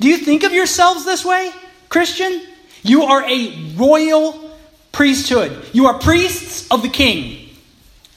Do 0.00 0.08
you 0.08 0.16
think 0.16 0.42
of 0.42 0.52
yourselves 0.52 1.04
this 1.04 1.24
way, 1.24 1.52
Christian? 1.88 2.42
You 2.82 3.04
are 3.04 3.24
a 3.24 3.74
royal 3.76 4.50
priesthood. 4.92 5.64
You 5.72 5.86
are 5.86 5.98
priests 5.98 6.70
of 6.70 6.82
the 6.82 6.88
king. 6.88 7.48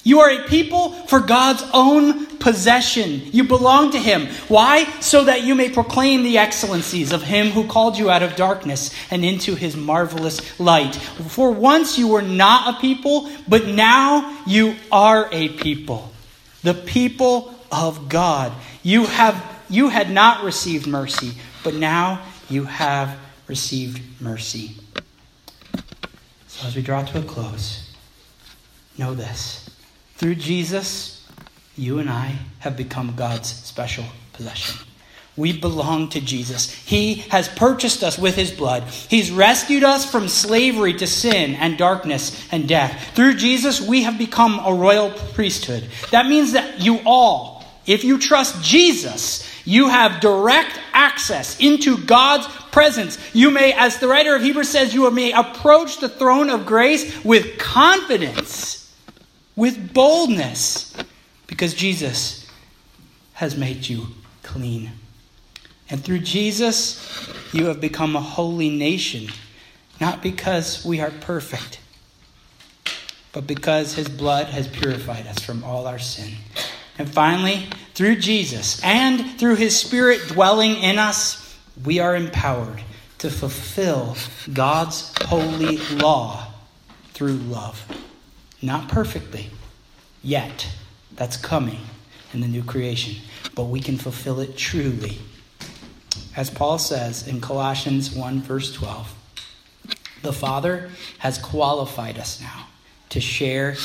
You 0.03 0.19
are 0.19 0.29
a 0.29 0.43
people 0.47 0.91
for 1.07 1.21
God's 1.21 1.63
own 1.73 2.25
possession. 2.37 3.21
You 3.31 3.45
belong 3.45 3.91
to 3.91 3.99
Him. 3.99 4.27
Why? 4.49 4.83
So 4.99 5.23
that 5.23 5.43
you 5.43 5.55
may 5.55 5.69
proclaim 5.69 6.23
the 6.23 6.37
excellencies 6.37 7.13
of 7.13 7.23
Him 7.23 7.47
who 7.47 7.67
called 7.67 7.97
you 7.97 8.09
out 8.09 8.21
of 8.21 8.35
darkness 8.35 8.93
and 9.09 9.23
into 9.23 9.55
His 9.55 9.77
marvelous 9.77 10.59
light. 10.59 10.95
For 10.95 11.51
once 11.51 11.97
you 11.97 12.09
were 12.09 12.21
not 12.21 12.75
a 12.75 12.79
people, 12.81 13.29
but 13.47 13.67
now 13.67 14.37
you 14.45 14.75
are 14.91 15.29
a 15.31 15.49
people. 15.49 16.11
The 16.63 16.73
people 16.73 17.55
of 17.71 18.09
God. 18.09 18.51
You 18.83 19.05
have 19.05 19.41
you 19.69 19.87
had 19.87 20.11
not 20.11 20.43
received 20.43 20.85
mercy, 20.85 21.31
but 21.63 21.73
now 21.73 22.25
you 22.49 22.65
have 22.65 23.17
received 23.47 24.01
mercy. 24.21 24.75
So 26.47 26.67
as 26.67 26.75
we 26.75 26.81
draw 26.81 27.03
to 27.03 27.19
a 27.19 27.23
close, 27.23 27.91
know 28.97 29.13
this. 29.13 29.69
Through 30.15 30.35
Jesus, 30.35 31.27
you 31.75 31.99
and 31.99 32.09
I 32.09 32.35
have 32.59 32.77
become 32.77 33.15
God's 33.15 33.49
special 33.49 34.05
possession. 34.33 34.85
We 35.35 35.59
belong 35.59 36.09
to 36.09 36.21
Jesus. 36.21 36.71
He 36.71 37.15
has 37.31 37.47
purchased 37.47 38.03
us 38.03 38.19
with 38.19 38.35
his 38.35 38.51
blood. 38.51 38.83
He's 38.83 39.31
rescued 39.31 39.83
us 39.83 40.09
from 40.09 40.27
slavery 40.27 40.93
to 40.93 41.07
sin 41.07 41.55
and 41.55 41.75
darkness 41.75 42.47
and 42.51 42.67
death. 42.67 43.15
Through 43.15 43.35
Jesus, 43.35 43.81
we 43.81 44.03
have 44.03 44.19
become 44.19 44.61
a 44.63 44.73
royal 44.73 45.09
priesthood. 45.09 45.89
That 46.11 46.27
means 46.27 46.51
that 46.51 46.81
you 46.81 46.99
all, 47.03 47.65
if 47.87 48.03
you 48.03 48.19
trust 48.19 48.63
Jesus, 48.63 49.49
you 49.65 49.89
have 49.89 50.21
direct 50.21 50.79
access 50.93 51.59
into 51.59 51.97
God's 51.97 52.45
presence. 52.73 53.17
You 53.33 53.51
may, 53.51 53.71
as 53.71 53.99
the 53.99 54.09
writer 54.09 54.35
of 54.35 54.41
Hebrews 54.41 54.67
says, 54.67 54.93
you 54.93 55.09
may 55.11 55.31
approach 55.31 55.99
the 55.99 56.09
throne 56.09 56.49
of 56.49 56.65
grace 56.65 57.23
with 57.23 57.57
confidence, 57.57 58.93
with 59.55 59.93
boldness, 59.93 60.93
because 61.47 61.73
Jesus 61.73 62.51
has 63.33 63.55
made 63.55 63.87
you 63.87 64.07
clean. 64.41 64.91
And 65.89 66.03
through 66.03 66.19
Jesus, 66.19 66.99
you 67.53 67.67
have 67.67 67.79
become 67.79 68.15
a 68.15 68.21
holy 68.21 68.69
nation, 68.69 69.31
not 70.01 70.23
because 70.23 70.83
we 70.83 70.99
are 70.99 71.11
perfect, 71.11 71.79
but 73.31 73.45
because 73.45 73.93
his 73.93 74.09
blood 74.09 74.47
has 74.47 74.67
purified 74.67 75.27
us 75.27 75.39
from 75.39 75.63
all 75.63 75.85
our 75.85 75.99
sin. 75.99 76.33
And 76.97 77.11
finally, 77.11 77.67
through 77.93 78.17
Jesus 78.17 78.83
and 78.83 79.39
through 79.39 79.55
his 79.55 79.79
Spirit 79.79 80.27
dwelling 80.27 80.77
in 80.77 80.97
us, 80.99 81.42
we 81.83 81.99
are 81.99 82.15
empowered 82.15 82.81
to 83.19 83.29
fulfill 83.29 84.17
God's 84.51 85.13
holy 85.25 85.77
law 85.95 86.47
through 87.13 87.37
love. 87.37 87.85
Not 88.61 88.89
perfectly, 88.89 89.49
yet. 90.21 90.67
That's 91.15 91.37
coming 91.37 91.79
in 92.33 92.41
the 92.41 92.47
new 92.47 92.63
creation. 92.63 93.21
But 93.55 93.65
we 93.65 93.79
can 93.79 93.97
fulfill 93.97 94.39
it 94.39 94.57
truly. 94.57 95.19
As 96.35 96.49
Paul 96.49 96.79
says 96.79 97.27
in 97.27 97.39
Colossians 97.39 98.15
1, 98.15 98.41
verse 98.41 98.73
12, 98.73 99.13
the 100.23 100.33
Father 100.33 100.89
has 101.19 101.37
qualified 101.37 102.17
us 102.17 102.41
now 102.41 102.67
to 103.09 103.21
share 103.21 103.75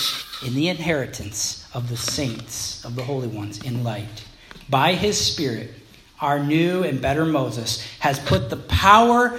in 0.46 0.54
the 0.54 0.68
inheritance 0.68 1.68
of 1.74 1.90
the 1.90 1.96
saints, 1.96 2.82
of 2.84 2.96
the 2.96 3.04
holy 3.04 3.28
ones, 3.28 3.62
in 3.62 3.84
light. 3.84 4.24
By 4.70 4.94
his 4.94 5.18
Spirit, 5.18 5.74
our 6.20 6.38
new 6.38 6.82
and 6.82 7.00
better 7.00 7.24
Moses 7.24 7.82
has 8.00 8.18
put 8.18 8.50
the 8.50 8.56
power 8.56 9.38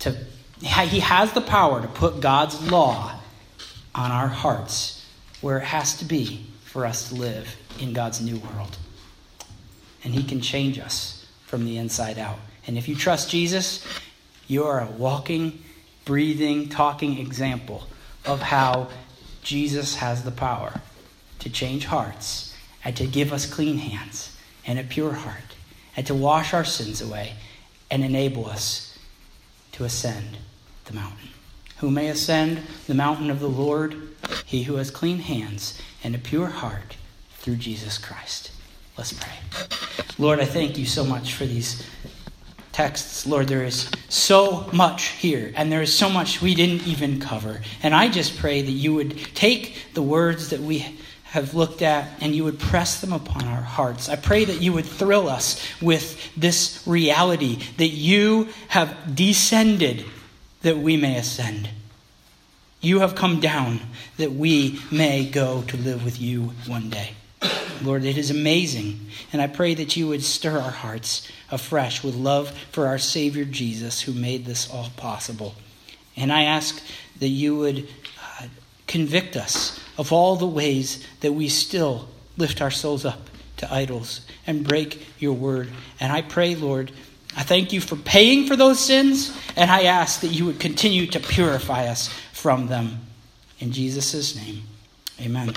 to, 0.00 0.16
he 0.60 1.00
has 1.00 1.32
the 1.32 1.40
power 1.40 1.80
to 1.80 1.88
put 1.88 2.20
God's 2.20 2.70
law 2.70 3.18
on 3.94 4.10
our 4.10 4.28
hearts 4.28 5.06
where 5.40 5.58
it 5.58 5.64
has 5.64 5.98
to 5.98 6.04
be 6.04 6.46
for 6.64 6.86
us 6.86 7.08
to 7.08 7.14
live 7.14 7.56
in 7.80 7.92
God's 7.92 8.20
new 8.20 8.38
world. 8.38 8.76
And 10.04 10.14
he 10.14 10.24
can 10.24 10.40
change 10.40 10.78
us 10.78 11.26
from 11.46 11.64
the 11.64 11.76
inside 11.76 12.18
out. 12.18 12.38
And 12.66 12.78
if 12.78 12.88
you 12.88 12.96
trust 12.96 13.30
Jesus, 13.30 13.86
you 14.48 14.64
are 14.64 14.80
a 14.80 14.86
walking, 14.86 15.62
breathing, 16.04 16.68
talking 16.68 17.18
example 17.18 17.86
of 18.24 18.40
how 18.40 18.88
Jesus 19.42 19.96
has 19.96 20.22
the 20.22 20.30
power 20.30 20.80
to 21.40 21.50
change 21.50 21.86
hearts 21.86 22.56
and 22.84 22.96
to 22.96 23.06
give 23.06 23.32
us 23.32 23.46
clean 23.46 23.78
hands 23.78 24.36
and 24.64 24.78
a 24.78 24.84
pure 24.84 25.12
heart 25.12 25.51
and 25.96 26.06
to 26.06 26.14
wash 26.14 26.54
our 26.54 26.64
sins 26.64 27.00
away 27.00 27.34
and 27.90 28.04
enable 28.04 28.46
us 28.46 28.98
to 29.72 29.84
ascend 29.84 30.38
the 30.86 30.94
mountain. 30.94 31.28
Who 31.78 31.90
may 31.90 32.08
ascend 32.08 32.62
the 32.86 32.94
mountain 32.94 33.30
of 33.30 33.40
the 33.40 33.48
Lord? 33.48 33.96
He 34.44 34.64
who 34.64 34.76
has 34.76 34.90
clean 34.90 35.18
hands 35.18 35.80
and 36.04 36.14
a 36.14 36.18
pure 36.18 36.46
heart 36.46 36.96
through 37.38 37.56
Jesus 37.56 37.98
Christ. 37.98 38.52
Let's 38.96 39.12
pray. 39.12 39.32
Lord, 40.18 40.38
I 40.40 40.44
thank 40.44 40.78
you 40.78 40.86
so 40.86 41.04
much 41.04 41.34
for 41.34 41.44
these 41.44 41.84
texts. 42.72 43.26
Lord, 43.26 43.48
there 43.48 43.64
is 43.64 43.90
so 44.08 44.70
much 44.72 45.08
here, 45.08 45.52
and 45.56 45.70
there 45.70 45.82
is 45.82 45.92
so 45.92 46.08
much 46.08 46.40
we 46.40 46.54
didn't 46.54 46.86
even 46.86 47.20
cover. 47.20 47.60
And 47.82 47.94
I 47.94 48.08
just 48.08 48.38
pray 48.38 48.62
that 48.62 48.70
you 48.70 48.94
would 48.94 49.16
take 49.34 49.76
the 49.94 50.02
words 50.02 50.50
that 50.50 50.60
we 50.60 50.98
have 51.32 51.54
looked 51.54 51.80
at 51.80 52.10
and 52.20 52.34
you 52.34 52.44
would 52.44 52.58
press 52.58 53.00
them 53.00 53.10
upon 53.10 53.44
our 53.44 53.62
hearts. 53.62 54.10
I 54.10 54.16
pray 54.16 54.44
that 54.44 54.60
you 54.60 54.74
would 54.74 54.84
thrill 54.84 55.30
us 55.30 55.66
with 55.80 56.30
this 56.36 56.82
reality 56.86 57.58
that 57.78 57.88
you 57.88 58.50
have 58.68 59.14
descended 59.14 60.04
that 60.60 60.76
we 60.76 60.98
may 60.98 61.16
ascend. 61.16 61.70
You 62.82 62.98
have 62.98 63.14
come 63.14 63.40
down 63.40 63.80
that 64.18 64.32
we 64.32 64.78
may 64.90 65.24
go 65.24 65.62
to 65.68 65.76
live 65.78 66.04
with 66.04 66.20
you 66.20 66.52
one 66.66 66.90
day. 66.90 67.12
Lord, 67.82 68.04
it 68.04 68.18
is 68.18 68.30
amazing. 68.30 69.00
And 69.32 69.40
I 69.40 69.46
pray 69.46 69.72
that 69.72 69.96
you 69.96 70.08
would 70.08 70.22
stir 70.22 70.58
our 70.58 70.70
hearts 70.70 71.26
afresh 71.50 72.04
with 72.04 72.14
love 72.14 72.50
for 72.72 72.86
our 72.86 72.98
Savior 72.98 73.46
Jesus, 73.46 74.02
who 74.02 74.12
made 74.12 74.44
this 74.44 74.70
all 74.70 74.90
possible. 74.98 75.54
And 76.14 76.30
I 76.30 76.42
ask 76.42 76.82
that 77.20 77.28
you 77.28 77.56
would 77.56 77.88
uh, 78.38 78.48
convict 78.86 79.34
us 79.34 79.81
of 79.98 80.12
all 80.12 80.36
the 80.36 80.46
ways 80.46 81.06
that 81.20 81.32
we 81.32 81.48
still 81.48 82.08
lift 82.36 82.60
our 82.60 82.70
souls 82.70 83.04
up 83.04 83.28
to 83.58 83.72
idols 83.72 84.26
and 84.46 84.66
break 84.66 85.06
your 85.18 85.34
word. 85.34 85.70
And 86.00 86.12
I 86.12 86.22
pray, 86.22 86.54
Lord, 86.54 86.92
I 87.36 87.42
thank 87.42 87.72
you 87.72 87.80
for 87.80 87.96
paying 87.96 88.46
for 88.46 88.56
those 88.56 88.78
sins, 88.78 89.36
and 89.56 89.70
I 89.70 89.84
ask 89.84 90.20
that 90.20 90.28
you 90.28 90.44
would 90.46 90.60
continue 90.60 91.06
to 91.06 91.20
purify 91.20 91.86
us 91.86 92.08
from 92.32 92.66
them. 92.66 93.00
In 93.58 93.72
Jesus' 93.72 94.36
name, 94.36 94.64
amen. 95.20 95.54